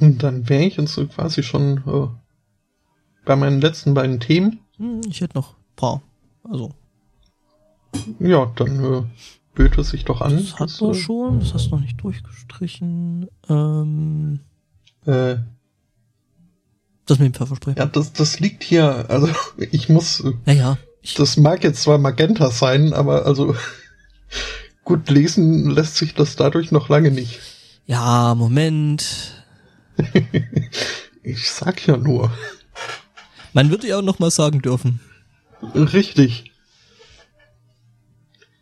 [0.00, 2.08] und dann wäre ich jetzt so quasi schon äh,
[3.24, 4.60] bei meinen letzten beiden Themen.
[4.76, 6.02] Hm, ich hätte noch ein paar.
[6.44, 6.70] Also.
[8.20, 9.02] Ja, dann äh,
[9.54, 10.36] böte es sich doch an.
[10.36, 13.28] Das hat du äh, schon, das hast du noch nicht durchgestrichen.
[13.48, 14.40] Ähm,
[15.06, 15.36] äh,
[17.06, 17.74] das mit dem Pfefferspray.
[17.76, 20.22] Ja, das, das liegt hier, also ich muss.
[20.44, 20.78] Naja.
[21.02, 23.56] Ich, das mag jetzt zwar Magenta sein, aber also
[24.84, 27.40] gut lesen lässt sich das dadurch noch lange nicht.
[27.86, 29.44] Ja, Moment.
[31.22, 32.30] ich sag ja nur.
[33.52, 35.00] Man würde ja auch noch mal sagen dürfen.
[35.74, 36.52] Richtig.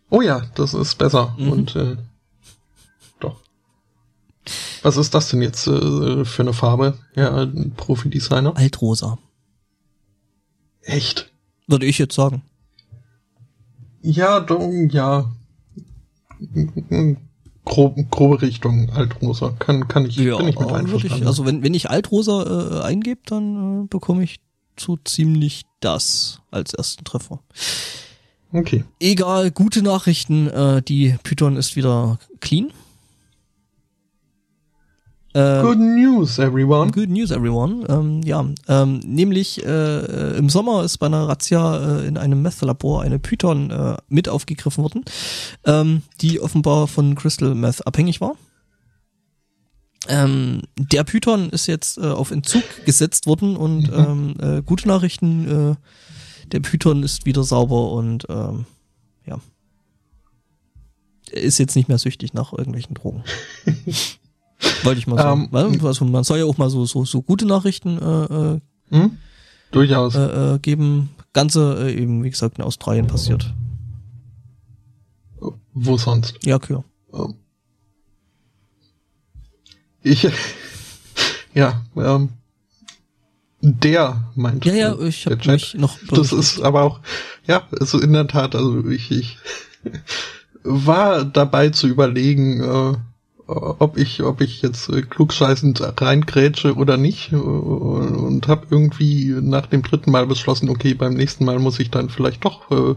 [0.09, 1.37] Oh ja, das ist besser.
[1.39, 1.53] Mhm.
[1.53, 1.97] Und äh.
[4.83, 7.47] Was ist das denn jetzt äh, für eine Farbe, ja,
[7.77, 8.57] Profi-Designer?
[8.57, 9.19] Altrosa.
[10.83, 11.31] Echt?
[11.67, 12.43] Würde ich jetzt sagen.
[14.03, 14.47] Ja,
[14.89, 15.31] ja
[17.65, 19.55] grobe, grobe Richtung Altrosa.
[19.59, 21.23] Kann, kann ich, ja, bin ich mit einverstanden.
[21.23, 24.41] Ich, also wenn, wenn ich Altrosa äh, eingebe, dann äh, bekomme ich
[24.79, 27.41] so ziemlich das als ersten Treffer.
[28.53, 28.85] Okay.
[28.99, 30.49] Egal, gute Nachrichten.
[30.49, 32.73] Äh, die Python ist wieder clean.
[35.33, 36.91] Äh, good news, everyone.
[36.91, 37.87] Good news, everyone.
[37.89, 43.03] Ähm, ja, ähm, nämlich äh, im Sommer ist bei einer Razzia äh, in einem Meth-Labor
[43.03, 45.05] eine Python äh, mit aufgegriffen worden,
[45.65, 48.35] ähm, die offenbar von Crystal Meth abhängig war.
[50.09, 54.35] Ähm, der Python ist jetzt äh, auf Entzug gesetzt worden und mhm.
[54.41, 58.65] ähm, äh, gute Nachrichten, äh, der Python ist wieder sauber und ähm,
[59.27, 59.39] ja,
[61.31, 63.23] ist jetzt nicht mehr süchtig nach irgendwelchen Drogen.
[64.83, 65.51] Wollte ich mal sagen.
[65.53, 68.61] Ähm, also man soll ja auch mal so, so, so gute Nachrichten äh, äh,
[68.91, 69.19] hm?
[69.71, 71.11] durchaus äh, äh, geben.
[71.33, 73.55] Ganze äh, eben, wie gesagt, in Australien passiert.
[75.73, 76.35] Wo sonst?
[76.45, 76.85] Ja, klar.
[77.13, 77.35] Ähm.
[80.03, 80.27] Ich,
[81.55, 82.31] ja, ähm,
[83.61, 84.65] der meint.
[84.65, 85.99] Ja, ja, ich habe mich noch.
[86.11, 87.01] Das ist aber auch,
[87.47, 89.39] ja, also in der Tat, also ich, ich
[90.63, 92.97] war dabei zu überlegen, äh,
[93.51, 99.67] ob ich, ob ich jetzt äh, klugscheißend reingrätsche oder nicht und, und habe irgendwie nach
[99.67, 102.95] dem dritten Mal beschlossen, okay, beim nächsten Mal muss ich dann vielleicht doch äh,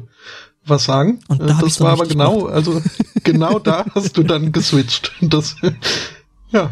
[0.65, 1.19] was sagen.
[1.27, 2.53] Und da das war aber genau, gemacht.
[2.53, 2.81] also
[3.23, 5.11] genau da hast du dann geswitcht.
[5.21, 5.55] Das,
[6.49, 6.71] ja.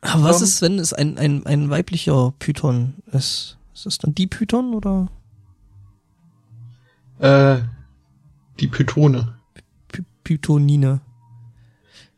[0.00, 3.58] Aber was um, ist, wenn es ein, ein, ein weiblicher Python ist?
[3.74, 5.08] Ist es dann die Python oder?
[7.18, 7.62] Äh,
[8.60, 9.34] die Pythone.
[9.88, 11.00] Py Pythonine.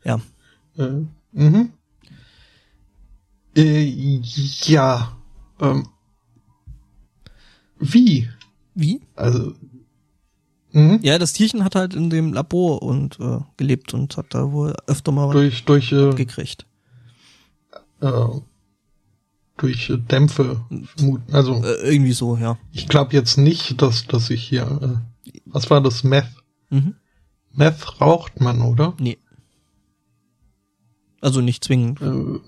[0.03, 0.19] Ja.
[0.77, 1.71] Äh, mhm.
[3.55, 4.21] Äh,
[4.63, 5.17] ja.
[5.59, 5.87] Ähm.
[7.79, 8.29] Wie?
[8.75, 9.01] Wie?
[9.15, 9.53] Also.
[10.71, 10.99] Mhm.
[11.01, 14.73] Ja, das Tierchen hat halt in dem Labor und äh, gelebt und hat da wohl
[14.87, 16.65] öfter mal durch durch äh, gekriegt.
[17.99, 18.11] Äh,
[19.57, 20.63] durch Dämpfe
[20.95, 21.33] vermuten.
[21.33, 22.57] Also Äh, irgendwie so, ja.
[22.71, 26.29] ich glaube jetzt nicht, dass dass ich hier äh, was war das Meth?
[26.69, 26.95] Mhm.
[27.51, 28.93] Meth raucht man, oder?
[28.97, 29.17] Nee.
[31.21, 32.01] Also nicht zwingend.
[32.01, 32.39] Äh,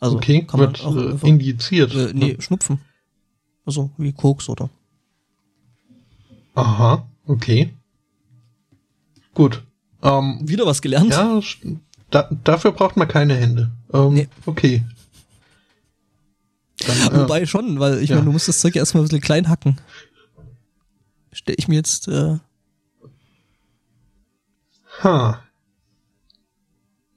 [0.00, 1.94] Also okay, kann man wird auch äh, einfach, injiziert.
[1.94, 2.80] äh, nee, Schnupfen.
[3.64, 4.70] Also wie Koks oder.
[6.54, 7.74] Aha, okay.
[9.34, 9.62] Gut.
[10.02, 11.10] Ähm, Wieder was gelernt.
[11.12, 11.40] ja,
[12.10, 13.72] da, dafür braucht man keine Hände.
[13.92, 14.28] Ähm, Nee.
[14.46, 14.84] Okay.
[16.86, 18.16] Dann, äh, Wobei schon, weil ich ja.
[18.16, 19.80] meine, du musst das Zeug ja erstmal ein bisschen klein hacken.
[21.32, 22.38] Stell ich mir jetzt, äh,
[25.02, 25.42] ha.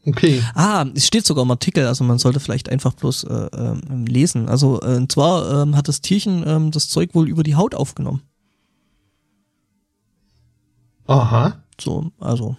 [0.05, 0.41] Okay.
[0.55, 4.47] ah, es steht sogar im Artikel, also man sollte vielleicht einfach bloß äh, ähm, lesen.
[4.47, 7.75] Also äh, und zwar ähm, hat das Tierchen ähm, das Zeug wohl über die Haut
[7.75, 8.21] aufgenommen.
[11.07, 11.63] Aha.
[11.79, 12.55] So, also,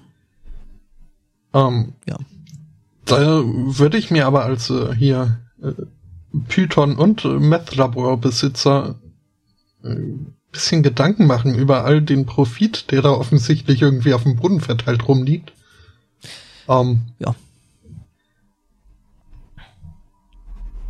[1.55, 2.17] Ähm, ja.
[3.05, 5.73] Da würde ich mir aber als äh, hier äh,
[6.49, 8.97] Python und äh, Meth-Labor-Besitzer
[9.83, 9.97] äh,
[10.53, 15.07] bisschen Gedanken machen über all den Profit, der da offensichtlich irgendwie auf dem Boden verteilt
[15.07, 15.53] rumliegt.
[16.71, 17.35] Ähm, Ja.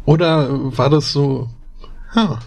[0.05, 1.48] Oder war das so?
[2.15, 2.40] Ha.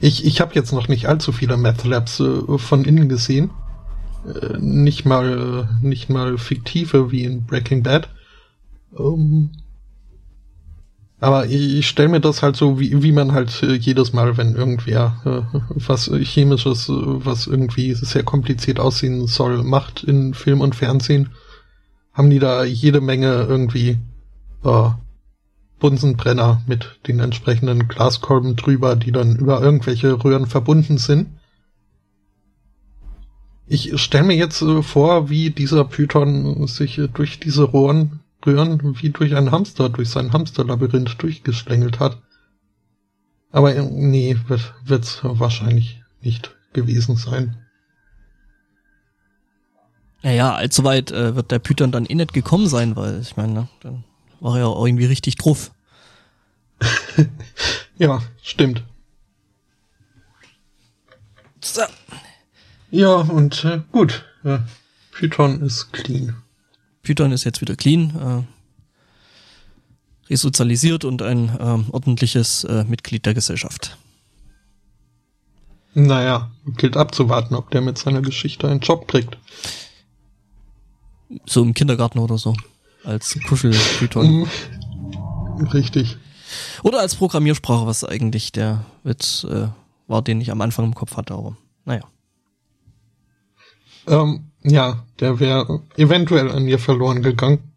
[0.00, 3.50] Ich, ich habe jetzt noch nicht allzu viele Meth Labs äh, von innen gesehen.
[4.26, 8.08] Äh, nicht mal nicht mal fiktive wie in Breaking Bad.
[8.98, 9.50] Ähm,
[11.20, 14.36] aber ich, ich stelle mir das halt so, wie, wie man halt äh, jedes Mal,
[14.38, 20.60] wenn irgendwer äh, was Chemisches, äh, was irgendwie sehr kompliziert aussehen soll, macht in Film
[20.62, 21.30] und Fernsehen,
[22.20, 23.98] haben die da jede Menge irgendwie
[24.62, 24.90] äh,
[25.78, 31.28] Bunsenbrenner mit den entsprechenden Glaskolben drüber, die dann über irgendwelche Röhren verbunden sind.
[33.66, 39.00] Ich stelle mir jetzt äh, vor, wie dieser Python sich äh, durch diese Rohren, Röhren
[39.00, 42.20] wie durch ein Hamster, durch sein Hamsterlabyrinth durchgeschlängelt hat.
[43.50, 47.56] Aber äh, nee, wird wird's wahrscheinlich nicht gewesen sein.
[50.22, 53.52] Naja, allzu weit äh, wird der Python dann eh nicht gekommen sein, weil ich meine,
[53.52, 54.04] ne, dann
[54.40, 55.70] war er ja auch irgendwie richtig drauf.
[58.00, 58.82] Ja, stimmt.
[61.60, 61.82] So.
[62.90, 64.24] Ja, und äh, gut.
[64.42, 64.60] Äh,
[65.12, 66.34] Python ist clean.
[67.02, 68.46] Python ist jetzt wieder clean,
[70.30, 73.98] äh, resozialisiert und ein ähm, ordentliches äh, Mitglied der Gesellschaft.
[75.92, 79.36] Naja, gilt abzuwarten, ob der mit seiner Geschichte einen Job kriegt.
[81.46, 82.54] So im Kindergarten oder so.
[83.04, 84.40] Als Kuschel-Python.
[84.40, 85.66] Mhm.
[85.72, 86.16] Richtig.
[86.82, 89.68] Oder als Programmiersprache, was eigentlich der Witz äh,
[90.06, 92.02] war, den ich am Anfang im Kopf hatte, aber naja.
[94.06, 97.72] Ähm, ja, der wäre eventuell an mir verloren gegangen.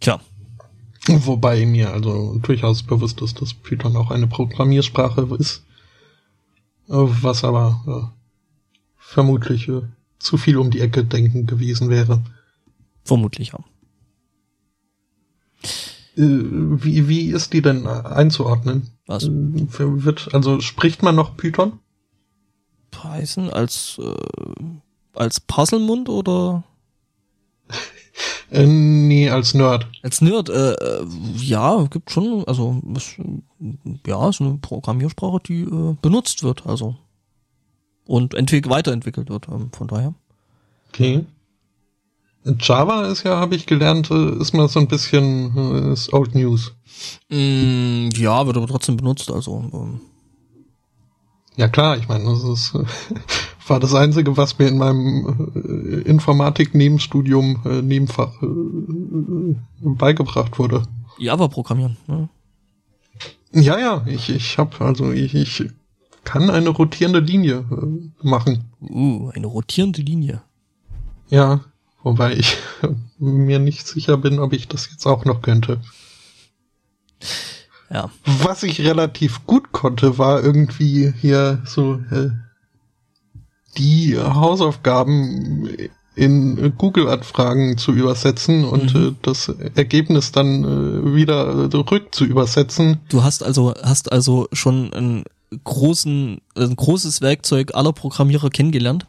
[0.00, 0.20] Tja,
[1.08, 5.64] Wobei mir also durchaus bewusst ist, dass Python auch eine Programmiersprache ist.
[6.88, 8.16] Äh, Was aber äh,
[8.98, 9.82] vermutlich äh,
[10.22, 12.22] zu viel um die Ecke denken gewesen wäre.
[13.04, 13.58] vermutlich ja.
[16.16, 16.22] Äh,
[16.84, 18.88] Wie, wie ist die denn einzuordnen?
[19.06, 19.24] Was?
[19.24, 21.78] Äh, Wird, also spricht man noch Python?
[22.90, 24.64] Python als, äh,
[25.14, 26.64] als Puzzlemund oder
[28.50, 29.86] Äh, nee, als Nerd.
[30.02, 30.50] als Nerd?
[30.50, 31.06] Äh, äh,
[31.38, 32.82] ja, gibt schon, also
[34.06, 36.96] ja, ist eine Programmiersprache, die äh, benutzt wird, also
[38.06, 40.14] und entwick weiterentwickelt wird, ähm, von daher.
[40.88, 41.24] Okay.
[42.44, 46.34] Java ist ja, habe ich gelernt, äh, ist mal so ein bisschen äh, ist Old
[46.34, 46.72] News.
[47.30, 50.00] Mm, ja, wird aber trotzdem benutzt, also ähm,
[51.56, 52.74] Ja klar, ich meine, das ist,
[53.68, 60.82] war das Einzige, was mir in meinem äh, Informatik-Nebenstudium, äh, Nebenfach äh, beigebracht wurde.
[61.18, 61.96] Java programmieren.
[62.08, 62.28] Ne?
[63.52, 65.70] Ja, ja, ich, ich habe also ich, ich
[66.24, 68.64] kann eine rotierende Linie äh, machen.
[68.80, 70.42] Uh, eine rotierende Linie.
[71.28, 71.60] Ja,
[72.02, 72.56] wobei ich
[73.18, 75.80] mir nicht sicher bin, ob ich das jetzt auch noch könnte.
[77.90, 78.10] Ja.
[78.24, 82.30] Was ich relativ gut konnte, war irgendwie hier so äh,
[83.76, 85.68] die Hausaufgaben
[86.14, 89.08] in Google-Anfragen zu übersetzen und Mhm.
[89.08, 93.00] äh, das Ergebnis dann äh, wieder zurück zu übersetzen.
[93.08, 95.24] Du hast also hast also schon einen
[95.64, 99.06] großen ein großes Werkzeug aller Programmierer kennengelernt.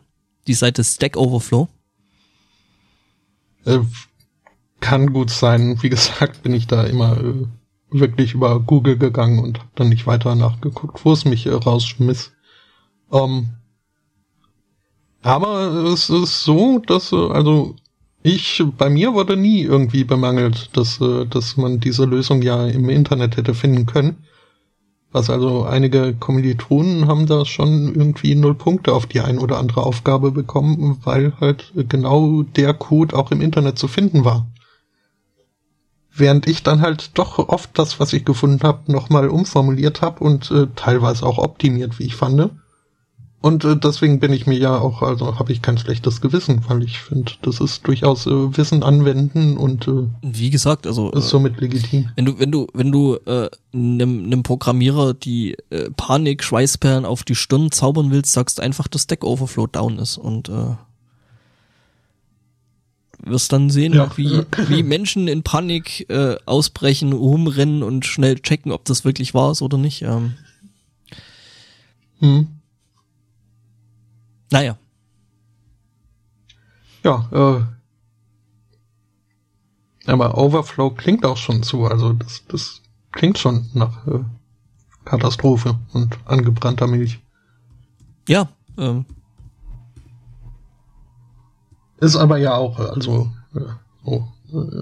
[0.48, 1.68] Die Seite Stack Overflow.
[3.66, 3.80] Äh,
[4.80, 5.82] kann gut sein.
[5.82, 7.46] Wie gesagt, bin ich da immer äh,
[7.92, 12.32] wirklich über Google gegangen und hab dann nicht weiter nachgeguckt, wo es mich äh, rausschmiss.
[13.12, 13.50] Ähm,
[15.22, 17.76] aber es ist so, dass äh, also
[18.26, 22.90] Ich, bei mir wurde nie irgendwie bemangelt, dass, äh, dass man diese Lösung ja im
[22.90, 24.24] Internet hätte finden können.
[25.14, 29.86] Was also einige Kommilitonen haben da schon irgendwie null Punkte auf die ein oder andere
[29.86, 34.48] Aufgabe bekommen, weil halt genau der Code auch im Internet zu finden war.
[36.16, 40.50] Während ich dann halt doch oft das, was ich gefunden habe, nochmal umformuliert habe und
[40.50, 42.50] äh, teilweise auch optimiert, wie ich fand.
[43.44, 46.82] Und äh, deswegen bin ich mir ja auch, also habe ich kein schlechtes Gewissen, weil
[46.82, 51.60] ich finde, das ist durchaus äh, Wissen anwenden und äh, wie gesagt, also ist somit
[51.60, 52.08] legitim.
[52.16, 57.24] Wenn du, wenn du, wenn du äh, einem, einem Programmierer die äh, Panik, Schweißperlen auf
[57.24, 60.76] die Stirn zaubern willst, sagst einfach, dass Stack Overflow down ist und äh,
[63.26, 64.10] wirst dann sehen, ja.
[64.16, 69.52] wie, wie Menschen in Panik äh, ausbrechen, rumrennen und schnell checken, ob das wirklich wahr
[69.52, 70.02] ist oder nicht.
[70.04, 70.36] Ähm.
[72.20, 72.48] Hm.
[74.54, 74.78] Naja.
[77.04, 77.62] Ja, äh,
[80.06, 82.82] aber Overflow klingt auch schon zu, also das, das
[83.12, 84.24] klingt schon nach äh,
[85.06, 87.20] Katastrophe und angebrannter Milch.
[88.30, 88.48] Ja,
[88.78, 89.06] ähm.
[91.98, 93.62] Ist aber ja auch, also äh,
[94.04, 94.28] oh,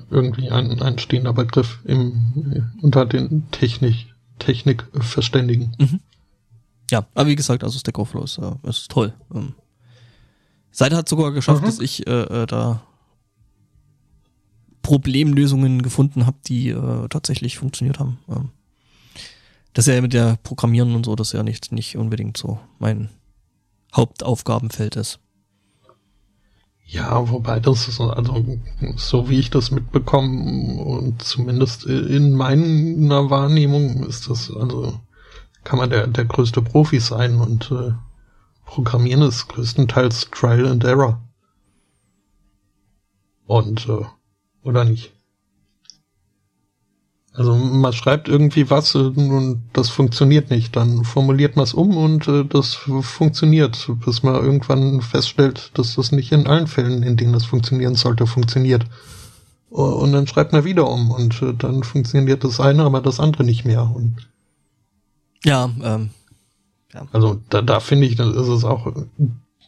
[0.09, 5.77] irgendwie ein, ein stehender Begriff im, äh, unter den Technik, Technikverständigen.
[5.79, 6.01] Mhm.
[6.91, 9.13] Ja, aber wie gesagt, also Stack Overflow ist, äh, ist toll.
[9.33, 9.53] Ähm,
[10.71, 11.65] Seite hat sogar geschafft, mhm.
[11.65, 12.81] dass ich äh, äh, da
[14.81, 18.17] Problemlösungen gefunden habe, die äh, tatsächlich funktioniert haben.
[18.29, 18.49] Ähm,
[19.73, 22.59] das ist ja mit der Programmieren und so, das ist ja nicht, nicht unbedingt so
[22.79, 23.09] mein
[23.95, 25.19] Hauptaufgabenfeld ist.
[26.85, 28.43] Ja, wobei das ist, also
[28.97, 34.99] so wie ich das mitbekomme und zumindest in meiner Wahrnehmung ist das, also
[35.63, 37.93] kann man der, der größte Profi sein und äh,
[38.71, 41.21] Programmieren ist größtenteils Trial and Error.
[43.45, 44.05] Und, äh,
[44.63, 45.11] oder nicht?
[47.33, 50.73] Also man schreibt irgendwie was und das funktioniert nicht.
[50.77, 56.13] Dann formuliert man es um und äh, das funktioniert, bis man irgendwann feststellt, dass das
[56.13, 58.85] nicht in allen Fällen, in denen das funktionieren sollte, funktioniert.
[59.69, 63.43] Und dann schreibt man wieder um und äh, dann funktioniert das eine, aber das andere
[63.43, 63.91] nicht mehr.
[63.93, 64.29] Und
[65.43, 66.11] ja, ähm,
[66.93, 67.07] ja.
[67.11, 68.91] Also da, da finde ich, dann ist es auch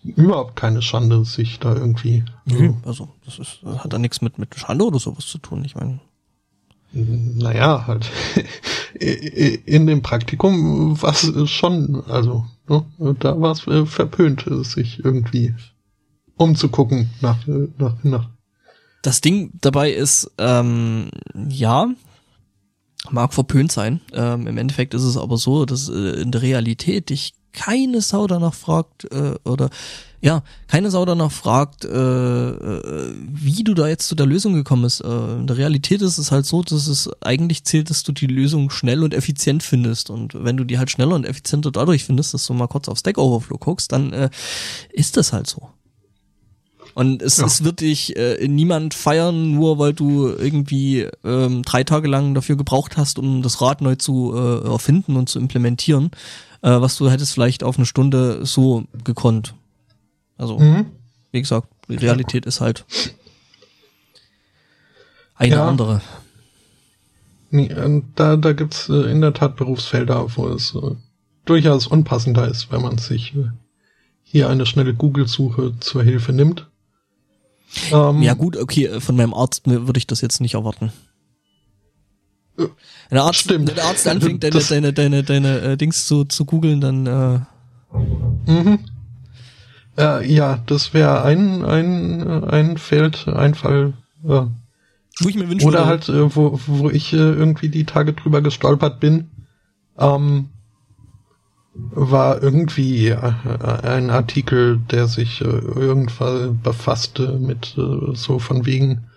[0.04, 2.24] überhaupt keine Schande, sich da irgendwie.
[2.46, 2.78] Mhm.
[2.86, 5.64] Also das ist, das hat da nichts mit mit Schande oder sowas zu tun.
[5.66, 6.00] Ich meine.
[6.92, 8.12] Naja, halt
[9.00, 12.86] in dem Praktikum war es schon, also ne,
[13.20, 15.56] da war es äh, verpönt, sich irgendwie
[16.36, 17.38] umzugucken nach,
[17.78, 18.30] nach, nach.
[19.02, 21.10] Das Ding dabei ist, ähm,
[21.50, 21.88] ja,
[23.12, 24.02] mag verpönt sein.
[24.14, 28.28] Ähm, Im Endeffekt ist es aber so, dass äh, in der Realität dich keine Sau
[28.28, 29.70] danach fragt äh, oder
[30.22, 34.84] ja, keine Sau danach fragt, äh, äh, wie du da jetzt zu der Lösung gekommen
[34.84, 35.04] bist.
[35.04, 38.28] Äh, in der Realität ist es halt so, dass es eigentlich zählt, dass du die
[38.28, 40.10] Lösung schnell und effizient findest.
[40.10, 43.00] Und wenn du die halt schneller und effizienter dadurch findest, dass du mal kurz auf
[43.00, 44.30] Stack Overflow guckst, dann äh,
[44.94, 45.70] ist das halt so.
[46.94, 47.46] Und es, ja.
[47.46, 52.56] es wird dich äh, niemand feiern, nur weil du irgendwie ähm, drei Tage lang dafür
[52.56, 56.12] gebraucht hast, um das Rad neu zu äh, erfinden und zu implementieren,
[56.62, 59.56] äh, was du hättest vielleicht auf eine Stunde so gekonnt.
[60.38, 60.86] Also, mhm.
[61.32, 62.86] wie gesagt, die Realität ist halt
[65.36, 65.68] eine ja.
[65.68, 66.02] andere.
[67.50, 70.96] Nee, äh, da, da gibt's äh, in der Tat Berufsfelder, wo es äh,
[71.46, 73.50] durchaus unpassender ist, wenn man sich äh,
[74.22, 76.68] hier eine schnelle Google-Suche zur Hilfe nimmt
[77.92, 80.92] ähm, ja gut, okay, äh, von meinem Arzt würde ich das jetzt nicht erwarten.
[82.56, 82.70] Wenn
[83.12, 83.70] der Arzt, Stimmt.
[83.70, 87.40] Wenn der Arzt anfängt, deine, deine, deine, deine äh, Dings zu, zu googeln, dann äh
[88.52, 88.80] mhm.
[89.98, 93.94] Äh, ja, das wäre ein, ein, ein Feld, ein Fall.
[94.24, 94.46] Äh,
[95.20, 95.90] wo ich mir wünschen Oder würde.
[95.90, 99.30] halt, äh, wo, wo ich äh, irgendwie die Tage drüber gestolpert bin.
[99.98, 100.50] Ähm,
[101.76, 103.18] war irgendwie äh,
[103.84, 109.08] ein Artikel, der sich äh, irgendwann befasste mit äh, so von wegen,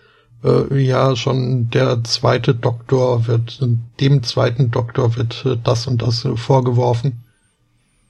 [0.70, 3.66] ja, schon der zweite Doktor wird,
[3.98, 7.24] dem zweiten Doktor wird das und das vorgeworfen.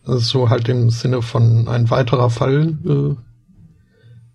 [0.05, 3.17] So halt im Sinne von ein weiterer Fall.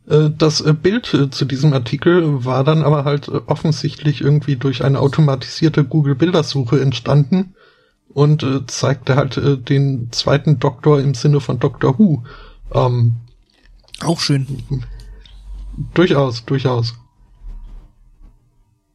[0.07, 6.81] Das Bild zu diesem Artikel war dann aber halt offensichtlich irgendwie durch eine automatisierte Google-Bildersuche
[6.81, 7.53] entstanden
[8.13, 12.23] und äh, zeigte halt äh, den zweiten Doktor im Sinne von Doctor Who.
[12.73, 13.15] Ähm,
[14.01, 14.47] Auch schön.
[15.93, 16.95] Durchaus, durchaus.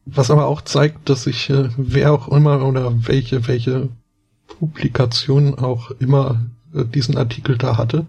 [0.05, 3.89] Was aber auch zeigt, dass sich äh, wer auch immer oder welche, welche
[4.47, 8.07] Publikation auch immer äh, diesen Artikel da hatte,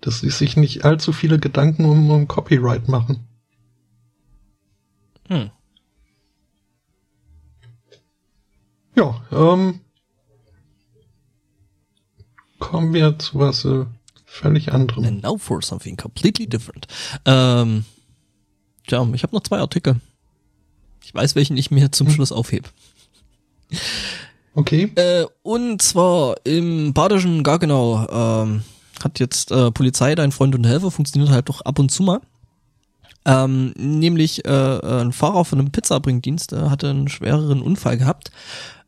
[0.00, 3.26] dass sie sich nicht allzu viele Gedanken um, um Copyright machen.
[5.28, 5.50] Hm.
[8.94, 9.80] Ja, ähm,
[12.58, 13.84] kommen wir zu was äh,
[14.24, 15.04] völlig anderem.
[15.04, 16.86] And now for something completely different.
[17.24, 17.84] Ähm,
[18.86, 20.00] tja, ich habe noch zwei Artikel.
[21.04, 22.14] Ich weiß, welchen ich mir zum hm.
[22.14, 22.68] Schluss aufhebe.
[24.54, 24.90] Okay.
[24.94, 28.62] Äh, und zwar im badischen Gargenau ähm,
[29.02, 32.20] hat jetzt äh, Polizei, dein Freund und Helfer, funktioniert halt doch ab und zu mal.
[33.26, 38.30] Ähm, nämlich äh, ein Fahrer von einem Pizzabringdienst äh, hatte einen schwereren Unfall gehabt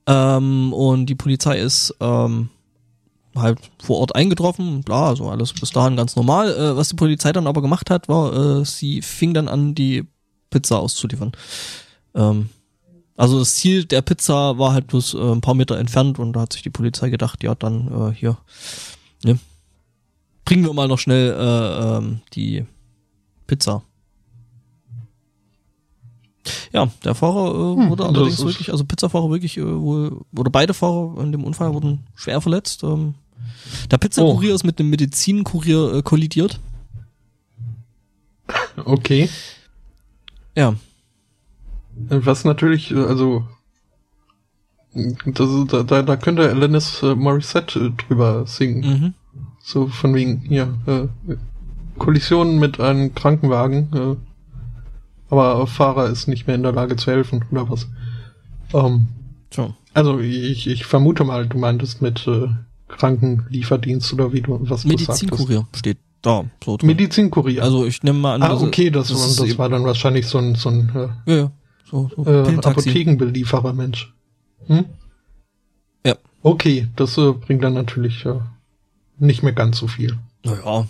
[0.07, 2.49] ähm, und die Polizei ist ähm,
[3.41, 6.51] halt vor Ort eingetroffen, bla, also alles bis dahin ganz normal.
[6.51, 10.05] Äh, was die Polizei dann aber gemacht hat, war, äh, sie fing dann an, die
[10.51, 11.33] Pizza auszuliefern.
[12.15, 12.51] Ähm,
[13.17, 16.43] also das Ziel der Pizza war halt bloß äh, ein paar Meter entfernt und da
[16.43, 18.39] hat sich die Polizei gedacht, ja dann äh, hier,
[19.25, 19.39] ne,
[20.45, 22.65] bringen wir mal noch schnell äh, ähm, die
[23.47, 23.83] Pizza.
[26.73, 30.75] Ja, der Fahrer äh, hm, wurde allerdings wirklich, also Pizzafahrer wirklich äh, wohl, oder beide
[30.75, 32.83] Fahrer in dem Unfall wurden schwer verletzt.
[32.83, 33.15] Ähm,
[33.91, 34.55] der Pizzakurier oh.
[34.55, 36.61] ist mit dem Medizinkurier äh, kollidiert.
[38.85, 39.29] Okay.
[40.57, 40.75] Ja.
[42.09, 43.47] Was natürlich, äh, also
[45.27, 48.81] das, da, da, da könnte Alanis äh, Morissette äh, drüber singen.
[48.81, 49.15] Mhm.
[49.61, 51.09] So von wegen, ja, äh,
[51.99, 54.17] Kollision mit einem Krankenwagen, äh,
[55.31, 57.89] aber Fahrer ist nicht mehr in der Lage zu helfen, oder was?
[58.73, 59.09] Ähm,
[59.53, 59.75] so.
[59.93, 62.49] Also ich, ich vermute mal, du meintest mit äh,
[62.89, 66.45] Krankenlieferdienst oder wie du was Medizinkurier steht da.
[66.65, 66.87] So drin.
[66.89, 67.63] Medizinkurier.
[67.63, 68.43] Also ich nehme mal an.
[68.43, 71.37] Ah, okay, das, das, war, das war dann wahrscheinlich so ein, so ein äh, ja,
[71.37, 71.53] ja.
[71.85, 74.13] So, so äh, Apothekenbelieferer Mensch.
[74.67, 74.87] Hm?
[76.05, 76.17] Ja.
[76.43, 78.41] Okay, das äh, bringt dann natürlich äh,
[79.19, 80.19] nicht mehr ganz so viel.
[80.45, 80.87] Naja.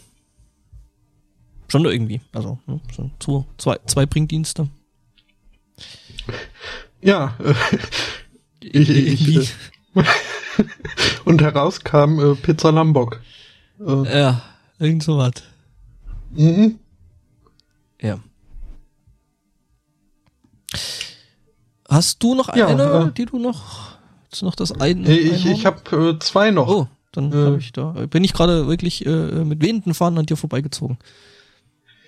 [1.70, 2.20] Schon irgendwie.
[2.33, 2.81] Also, ne,
[3.23, 4.69] so zwei, zwei Bringdienste.
[7.01, 7.37] Ja.
[7.45, 7.55] Äh,
[8.61, 9.55] ich, ich,
[9.95, 10.03] äh,
[11.28, 13.20] und herauskam äh, Pizza Lombok.
[13.80, 14.42] Äh, ja,
[14.78, 15.32] irgend so was.
[16.30, 16.78] Mhm.
[18.00, 18.18] Ja.
[21.88, 23.96] Hast du noch eine, ja, äh, die du noch,
[24.30, 25.09] ist noch das eine?
[25.10, 26.68] Ich, ich habe äh, zwei noch.
[26.68, 30.26] Oh, dann äh, hab ich da, bin ich gerade wirklich äh, mit wehenden Fahnen an
[30.26, 30.98] dir vorbeigezogen.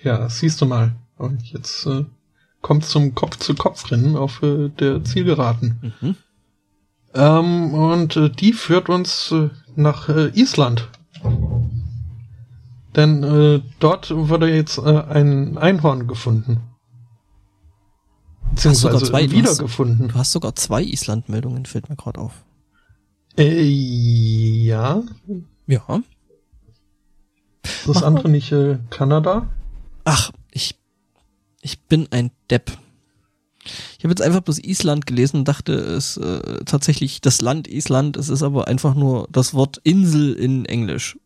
[0.03, 0.95] Ja, siehst du mal.
[1.17, 2.05] Und jetzt äh,
[2.61, 5.93] kommt zum Kopf zu Kopf rennen auf äh, der Zielgeraden.
[6.01, 6.15] Mhm.
[7.13, 10.89] Ähm, und äh, die führt uns äh, nach äh, Island.
[12.95, 16.61] Denn äh, dort wurde jetzt äh, ein Einhorn gefunden.
[18.51, 20.09] Beziehungsweise sogar zwei, wiedergefunden.
[20.09, 22.43] Du hast, sogar zwei Island-Meldungen, fällt mir gerade auf.
[23.37, 25.03] Äh, ja.
[25.67, 26.01] Ja.
[27.85, 28.31] Das Mach andere mal.
[28.31, 29.47] nicht äh, Kanada?
[30.03, 30.77] Ach, ich,
[31.61, 32.77] ich bin ein Depp.
[33.63, 38.17] Ich habe jetzt einfach bloß Island gelesen und dachte, es äh, tatsächlich das Land Island,
[38.17, 41.17] es ist aber einfach nur das Wort Insel in Englisch.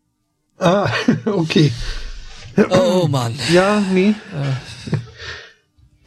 [0.58, 0.90] Ah,
[1.26, 1.72] okay.
[2.70, 3.34] Oh Mann.
[3.52, 4.10] Ja, nee.
[4.10, 4.96] Äh.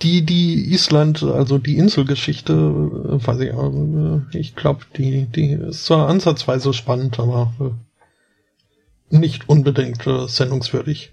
[0.01, 5.85] Die, die Island, also die Inselgeschichte, äh, weiß ich, äh, ich glaube, die, die ist
[5.85, 11.11] zwar ansatzweise spannend, aber äh, nicht unbedingt äh, sendungswürdig.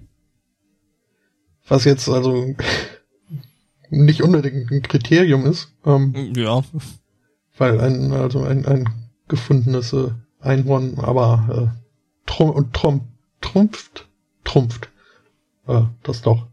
[1.69, 2.55] Was jetzt also
[3.91, 5.73] nicht unbedingt ein Kriterium ist.
[5.85, 6.63] Ähm, ja.
[7.59, 8.89] Weil ein, also ein, ein
[9.29, 10.11] gefundenes äh,
[10.41, 11.87] Einhorn, aber äh,
[12.27, 13.09] trum, und trum,
[13.41, 14.09] trumpft,
[14.45, 14.91] trumpft.
[15.67, 16.47] Äh, das doch.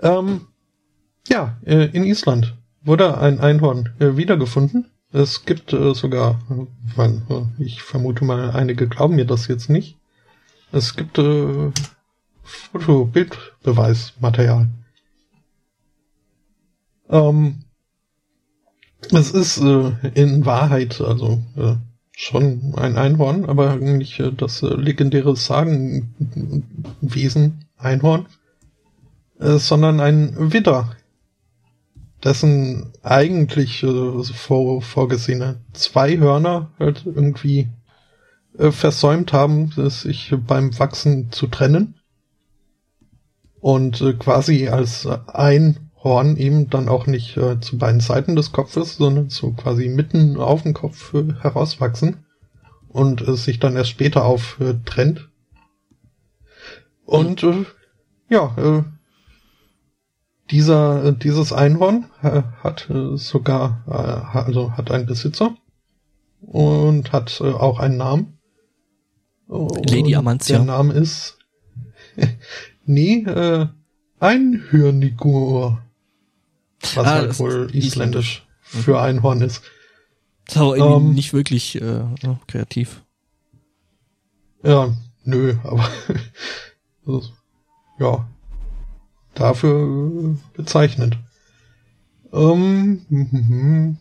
[0.00, 0.42] Ähm,
[1.28, 4.90] ja, äh, in Island wurde ein Einhorn äh, wiedergefunden.
[5.12, 6.40] Es gibt äh, sogar,
[6.96, 9.98] weil äh, ich vermute mal, einige glauben mir das jetzt nicht.
[10.72, 11.70] Es gibt äh,
[12.42, 14.68] Foto-Bildbeweismaterial.
[17.12, 17.64] Ähm,
[19.12, 21.74] es ist äh, in Wahrheit also äh,
[22.12, 26.08] schon ein Einhorn, aber eigentlich äh, das äh, legendäre Sagenwesen
[27.76, 28.26] Einhorn,
[29.40, 30.96] äh, sondern ein Widder,
[32.24, 37.68] dessen eigentlich äh, vor, vorgesehene zwei Hörner halt irgendwie
[38.54, 41.94] versäumt haben, sich beim Wachsen zu trennen
[43.60, 48.96] und quasi als ein Horn eben dann auch nicht äh, zu beiden Seiten des Kopfes,
[48.96, 52.24] sondern so quasi mitten auf dem Kopf äh, herauswachsen
[52.88, 55.14] und äh, sich dann erst später auf äh.
[57.04, 57.64] Und äh,
[58.28, 58.82] ja, äh,
[60.50, 65.56] dieser dieses Einhorn hat sogar also hat einen Besitzer
[66.40, 68.38] und hat auch einen Namen.
[69.48, 70.58] Lady Amantia.
[70.58, 71.38] Der Name ist
[72.84, 73.66] Nee, äh,
[74.18, 75.82] Einhörnigur.
[76.82, 79.62] Was ah, halt wohl isländisch, isländisch für Einhorn ist.
[80.46, 82.04] Das ist aber irgendwie ähm, nicht wirklich äh,
[82.46, 83.02] kreativ.
[84.62, 84.94] Ja,
[85.24, 85.88] nö, aber
[87.98, 88.28] ja,
[89.34, 91.18] dafür äh, bezeichnend.
[92.32, 93.98] Ähm, mm,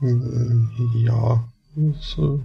[0.00, 1.44] mm, ja,
[1.76, 2.40] das, äh,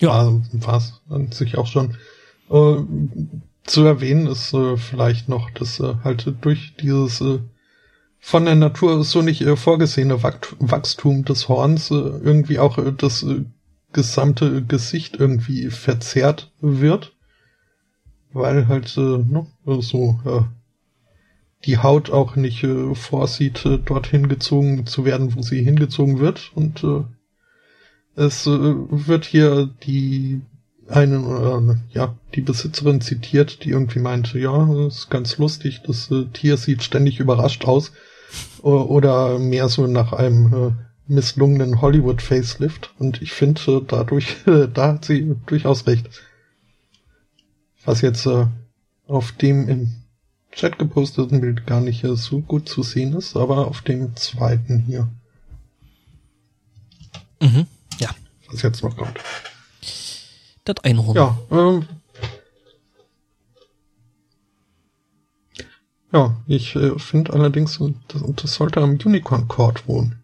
[0.00, 1.96] ja, also, was an sich auch schon
[2.50, 2.76] äh,
[3.64, 7.38] zu erwähnen ist äh, vielleicht noch, dass äh, halt durch dieses äh,
[8.18, 13.22] von der Natur so nicht äh, vorgesehene Wachstum des Horns äh, irgendwie auch äh, das
[13.22, 13.44] äh,
[13.92, 17.14] gesamte Gesicht irgendwie verzerrt wird,
[18.32, 20.42] weil halt äh, ne, so äh,
[21.64, 26.50] die Haut auch nicht äh, vorsieht, dorthin gezogen zu werden, wo sie hingezogen wird.
[26.54, 27.04] Und äh,
[28.14, 30.40] es äh, wird hier die
[30.88, 36.10] eine äh, ja die Besitzerin zitiert, die irgendwie meinte, ja, das ist ganz lustig, das
[36.10, 37.92] äh, Tier sieht ständig überrascht aus
[38.62, 40.72] oder mehr so nach einem äh,
[41.06, 42.94] misslungenen Hollywood-Facelift.
[42.98, 46.08] Und ich finde, äh, dadurch, äh, da hat sie durchaus recht.
[47.84, 48.46] Was jetzt äh,
[49.06, 49.92] auf dem im
[50.52, 54.78] Chat geposteten Bild gar nicht äh, so gut zu sehen ist, aber auf dem zweiten
[54.80, 55.08] hier.
[57.40, 57.66] Mhm,
[57.98, 58.10] ja.
[58.50, 59.18] Was jetzt noch kommt.
[60.64, 61.16] Das Einhorn.
[61.16, 61.88] Ja, ähm,
[66.12, 70.22] Ja, ich äh, finde allerdings, das, das sollte am Unicorn Court wohnen.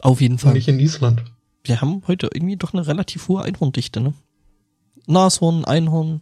[0.00, 0.54] Auf jeden Fall.
[0.54, 1.22] Nicht in Island.
[1.62, 4.14] Wir haben heute irgendwie doch eine relativ hohe Einhorndichte, ne?
[5.06, 6.20] Nashorn, Einhorn.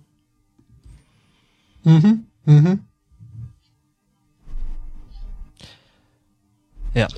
[1.82, 2.81] Mhm, mhm.
[6.93, 7.09] Ja.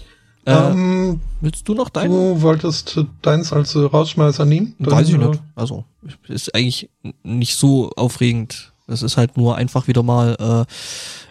[0.44, 2.10] Ähm, äh, willst du noch dein?
[2.10, 4.74] Du wolltest deins als Rausschmeißer nehmen?
[4.78, 5.40] Weiß ich nicht.
[5.54, 5.84] Also,
[6.28, 6.90] ist eigentlich
[7.22, 8.72] nicht so aufregend.
[8.88, 10.72] Es ist halt nur einfach wieder mal äh,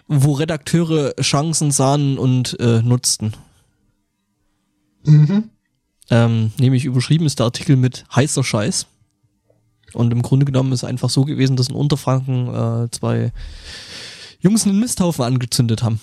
[0.08, 3.34] wo Redakteure Chancen sahen und äh, nutzten.
[5.04, 5.50] Mhm.
[6.10, 8.86] Ähm, nämlich überschrieben ist der Artikel mit heißer Scheiß.
[9.94, 13.32] Und im Grunde genommen ist einfach so gewesen, dass in Unterfranken äh, zwei
[14.40, 16.00] Jungs einen Misthaufen angezündet haben.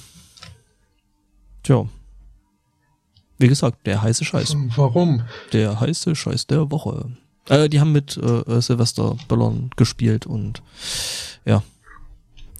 [1.63, 1.87] Tja.
[3.39, 4.55] Wie gesagt, der heiße Scheiß.
[4.75, 5.23] Warum?
[5.53, 7.09] Der heiße Scheiß der Woche.
[7.47, 10.61] Äh, die haben mit äh, Silvester Ballon gespielt und
[11.45, 11.63] ja,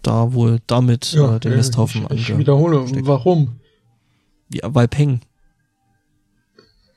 [0.01, 3.05] da wohl damit ja, äh, den Misthaufen Ich, ich wiederhole, steckt.
[3.05, 3.59] warum?
[4.51, 5.21] Ja, weil Peng.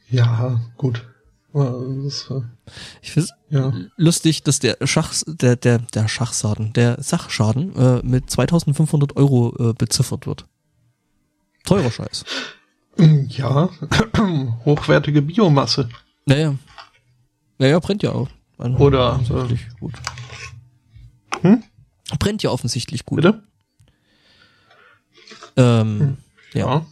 [0.08, 1.04] Ja, gut.
[1.52, 2.40] Das, äh,
[3.02, 3.72] ich finde ja.
[3.96, 9.74] lustig, dass der Schach, der, der, der Schachschaden, der Sachschaden äh, mit 2500 Euro äh,
[9.74, 10.46] beziffert wird.
[11.64, 12.24] Teurer Scheiß.
[13.28, 13.68] Ja,
[14.64, 15.88] hochwertige Biomasse.
[16.26, 16.54] Naja.
[17.58, 18.28] Naja, brennt ja auch.
[18.58, 19.94] Oder äh, gut.
[21.40, 21.62] Hm?
[22.18, 23.16] Brennt ja offensichtlich gut.
[23.16, 23.42] Bitte?
[25.56, 26.16] Ähm, hm.
[26.54, 26.66] ja.
[26.66, 26.86] ja.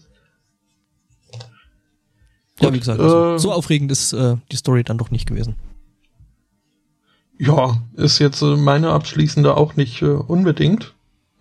[2.61, 5.57] Ja, wie gesagt, also, äh, so aufregend ist äh, die Story dann doch nicht gewesen.
[7.39, 10.95] Ja, ist jetzt äh, meine abschließende auch nicht äh, unbedingt.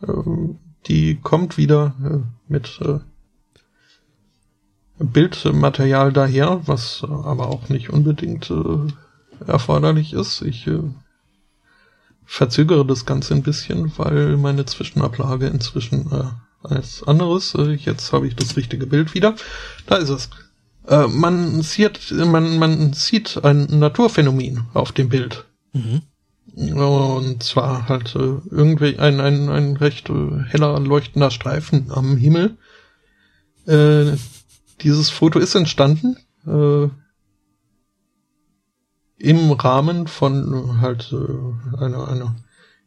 [0.07, 2.99] Ähm, die kommt wieder äh, mit äh,
[4.99, 8.51] Bildmaterial daher, was aber auch nicht unbedingt
[9.47, 10.41] erforderlich ist.
[10.41, 10.67] Ich
[12.29, 16.25] verzögere das Ganze ein bisschen, weil meine Zwischenablage inzwischen äh,
[16.61, 17.55] als anderes.
[17.55, 19.35] Äh, jetzt habe ich das richtige Bild wieder.
[19.87, 20.29] Da ist es.
[20.87, 25.45] Äh, man sieht, man, man sieht ein Naturphänomen auf dem Bild.
[25.73, 26.03] Mhm.
[26.55, 32.57] Und zwar halt äh, irgendwie ein, ein, ein recht äh, heller leuchtender Streifen am Himmel.
[34.79, 36.89] Äh, dieses Foto ist entstanden äh,
[39.17, 42.35] im Rahmen von halt äh, einer, einer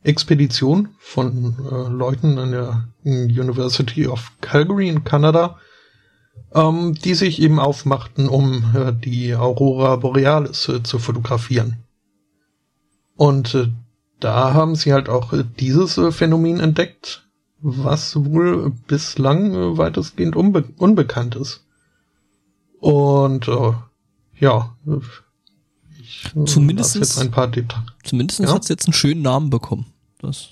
[0.02, 5.58] Expedition von äh, Leuten an der University of Calgary in Kanada,
[6.54, 11.84] ähm, die sich eben aufmachten, um äh, die Aurora Borealis äh, zu fotografieren.
[13.14, 13.68] Und äh,
[14.18, 17.28] da haben sie halt auch äh, dieses äh, Phänomen entdeckt,
[17.60, 21.64] was wohl bislang äh, weitestgehend unbe unbekannt ist.
[22.82, 23.72] Und äh,
[24.40, 24.74] ja,
[26.46, 27.14] Zumindest
[28.04, 28.52] zumindest ja?
[28.52, 29.86] hat es jetzt einen schönen Namen bekommen.
[30.20, 30.48] Das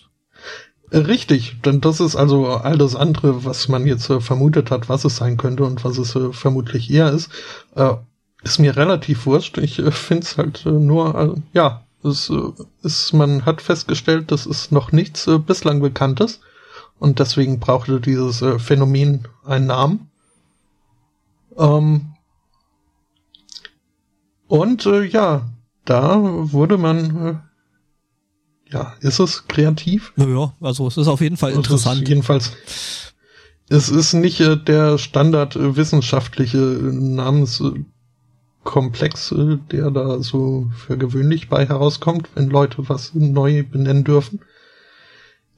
[0.92, 5.04] Richtig, denn das ist also all das andere, was man jetzt äh, vermutet hat, was
[5.04, 7.30] es sein könnte und was es äh, vermutlich eher ist,
[7.74, 7.94] äh,
[8.42, 9.58] ist mir relativ wurscht.
[9.58, 12.32] Ich äh, finde es halt äh, nur, äh, ja, es
[12.82, 16.40] ist, man hat festgestellt, das ist noch nichts bislang Bekanntes
[16.98, 20.10] und deswegen brauchte dieses Phänomen einen Namen.
[21.58, 22.09] Ähm,
[24.50, 25.48] und ja,
[25.84, 27.40] da wurde man
[28.72, 30.12] ja, ist es kreativ?
[30.16, 32.08] Naja, also es ist auf jeden Fall interessant.
[32.08, 32.52] jedenfalls.
[33.68, 41.48] Es ist nicht äh, der Standard äh, wissenschaftliche Namenskomplex, äh, der da so für gewöhnlich
[41.48, 44.40] bei herauskommt, wenn Leute was neu benennen dürfen.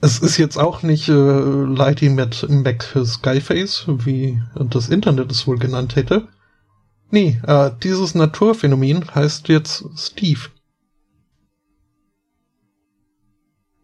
[0.00, 5.94] Es ist jetzt auch nicht äh, Lighty Mac Skyface, wie das Internet es wohl genannt
[5.96, 6.28] hätte.
[7.12, 10.48] Nee, äh, dieses Naturphänomen heißt jetzt Steve.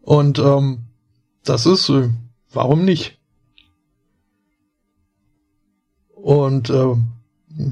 [0.01, 0.87] Und ähm,
[1.43, 2.09] das ist, äh,
[2.51, 3.19] warum nicht?
[6.15, 6.95] Und äh,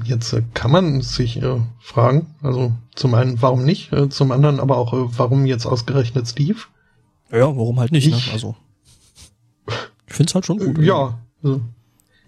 [0.04, 4.60] jetzt äh, kann man sich äh, fragen, also zum einen, warum nicht, äh, zum anderen
[4.60, 6.60] aber auch, äh, warum jetzt ausgerechnet Steve?
[7.32, 8.32] Ja, warum halt nicht, ich, ne?
[8.32, 8.54] Also.
[10.06, 10.78] Ich find's halt schon gut.
[10.78, 11.18] Äh, ja.
[11.42, 11.62] Also,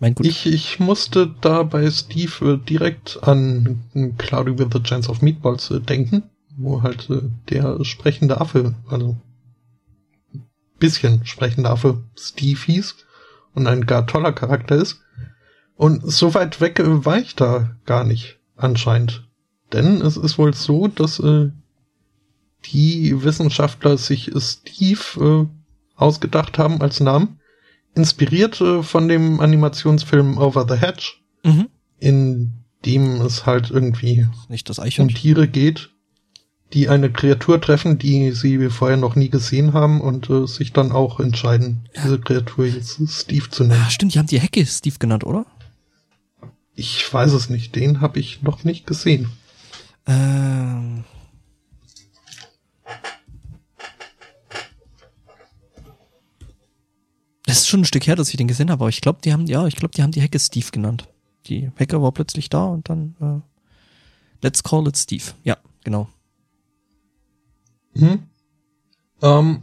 [0.01, 0.27] mein gut.
[0.27, 3.85] Ich, ich musste da bei Steve äh, direkt an
[4.19, 6.25] Cloudy with a Chance of Meatballs äh, denken,
[6.57, 9.17] wo halt äh, der sprechende Affe, also
[10.79, 12.97] bisschen sprechender Affe Steve hieß
[13.55, 15.01] und ein gar toller Charakter ist.
[15.77, 19.29] Und so weit weg war ich da gar nicht, anscheinend.
[19.73, 21.51] Denn es ist wohl so, dass äh,
[22.67, 27.40] die Wissenschaftler sich Steve äh, ausgedacht haben als Namen,
[27.95, 31.13] inspiriert äh, von dem Animationsfilm Over the Hedge,
[31.43, 31.69] mhm.
[31.99, 32.53] in
[32.85, 35.91] dem es halt irgendwie nicht das um Tiere geht,
[36.73, 40.93] die eine Kreatur treffen, die sie vorher noch nie gesehen haben und äh, sich dann
[40.93, 42.03] auch entscheiden, ja.
[42.05, 43.83] diese Kreatur jetzt Steve zu nennen.
[43.85, 45.47] Ah, stimmt, die haben die Hecke Steve genannt, oder?
[46.75, 47.75] Ich weiß es nicht.
[47.75, 49.31] Den habe ich noch nicht gesehen.
[50.07, 51.05] Ähm.
[57.51, 59.33] Das ist schon ein Stück her, dass ich den gesehen habe, aber ich glaube, die
[59.33, 61.09] haben, ja, ich glaube, die haben die Hecke Steve genannt.
[61.47, 63.41] Die Hecke war plötzlich da und dann äh,
[64.41, 65.25] Let's call it Steve.
[65.43, 66.09] Ja, genau.
[67.97, 68.21] Hm.
[69.21, 69.63] Ähm,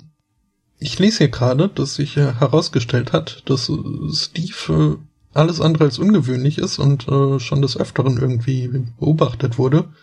[0.79, 3.73] ich lese hier gerade, dass sich äh, herausgestellt hat, dass äh,
[4.11, 8.67] Steve äh, alles andere als ungewöhnlich ist und äh, schon des Öfteren irgendwie
[8.99, 9.93] beobachtet wurde.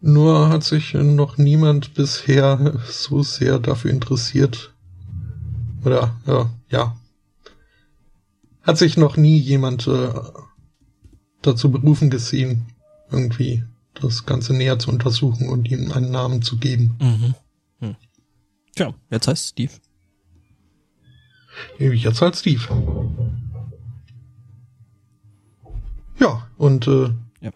[0.00, 4.73] Nur hat sich noch niemand bisher so sehr dafür interessiert.
[5.84, 6.96] Oder, ja, ja.
[8.62, 10.12] Hat sich noch nie jemand äh,
[11.42, 12.66] dazu berufen gesehen,
[13.10, 16.96] irgendwie das Ganze näher zu untersuchen und ihm einen Namen zu geben.
[17.00, 17.34] Mhm.
[17.80, 17.96] Hm.
[18.74, 19.72] Tja, jetzt heißt Steve.
[21.78, 22.62] Jetzt heißt Steve.
[26.18, 27.50] Ja, und äh, ja.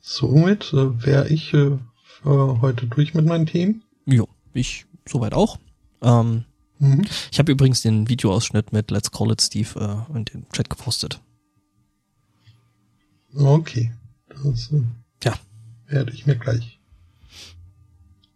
[0.00, 1.78] somit äh, wäre ich äh,
[2.24, 3.84] heute durch mit meinen Themen.
[4.06, 5.58] Jo, ich soweit auch.
[6.00, 6.44] Ähm,
[6.78, 7.04] mhm.
[7.30, 11.20] Ich habe übrigens den Videoausschnitt mit Let's Call It Steve äh, in den Chat gepostet.
[13.36, 13.92] Okay.
[14.28, 14.82] Das äh,
[15.22, 15.34] ja.
[15.86, 16.80] werde ich mir gleich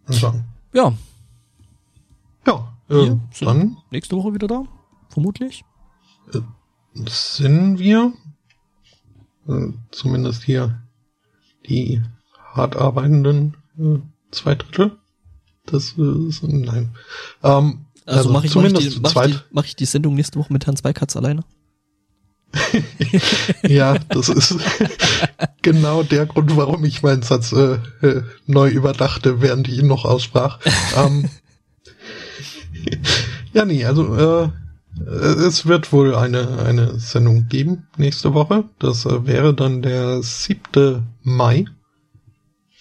[0.06, 0.44] anschauen.
[0.73, 0.93] Ja.
[2.47, 3.77] Ja, äh, dann.
[3.90, 4.65] Nächste Woche wieder da,
[5.10, 5.65] vermutlich.
[6.32, 6.40] Äh,
[7.06, 8.12] sind wir.
[9.47, 10.82] Äh, zumindest hier
[11.69, 12.02] die
[12.52, 13.98] hart arbeitenden äh,
[14.31, 14.98] zwei Drittel.
[15.66, 16.94] Das äh, ist, nein.
[17.43, 19.85] Ähm, also, also mache ich, zumindest mach ich, die, mach ich, die, mach ich die
[19.85, 21.45] Sendung nächste Woche mit Herrn Zweikatz alleine?
[23.63, 24.57] ja, das ist
[25.63, 30.07] genau der Grund, warum ich meinen Satz äh, äh, neu überdachte, während ich ihn noch
[30.07, 30.59] aussprach.
[30.97, 31.29] ähm,
[33.53, 34.49] ja, nee, also äh,
[35.07, 38.65] es wird wohl eine, eine Sendung geben nächste Woche.
[38.79, 41.07] Das äh, wäre dann der 7.
[41.23, 41.67] Mai.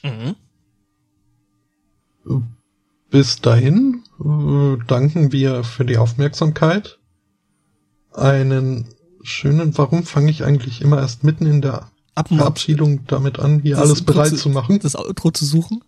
[0.03, 0.35] Mhm.
[3.09, 6.99] Bis dahin äh, danken wir für die Aufmerksamkeit.
[8.13, 8.85] Einen
[9.21, 12.41] schönen, warum fange ich eigentlich immer erst mitten in der Abmord.
[12.41, 14.79] Verabschiedung damit an, hier das alles bereit zu, zu, machen?
[14.79, 15.83] Das Outro zu suchen?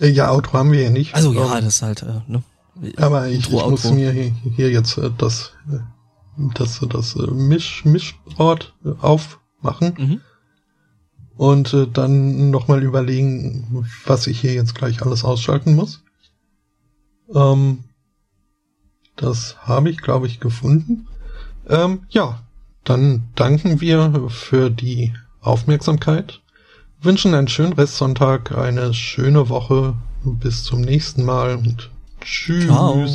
[0.00, 1.14] Äh, ja, Outro haben wir ja nicht.
[1.14, 2.42] Also ja, um, das ist halt, äh, ne?
[2.96, 5.78] Aber ich, ich muss mir hier, hier jetzt äh, das, äh,
[6.54, 9.94] das, das äh, Misch, Mischboard aufmachen.
[9.96, 10.20] Mhm.
[11.36, 16.02] Und äh, dann nochmal überlegen, was ich hier jetzt gleich alles ausschalten muss.
[17.34, 17.84] Ähm,
[19.16, 21.08] das habe ich, glaube ich, gefunden.
[21.68, 22.42] Ähm, ja,
[22.84, 26.40] dann danken wir für die Aufmerksamkeit,
[27.00, 29.94] wünschen einen schönen Restsonntag, eine schöne Woche,
[30.24, 31.90] bis zum nächsten Mal und
[32.20, 32.66] Tschüss.
[32.66, 33.06] Ciao.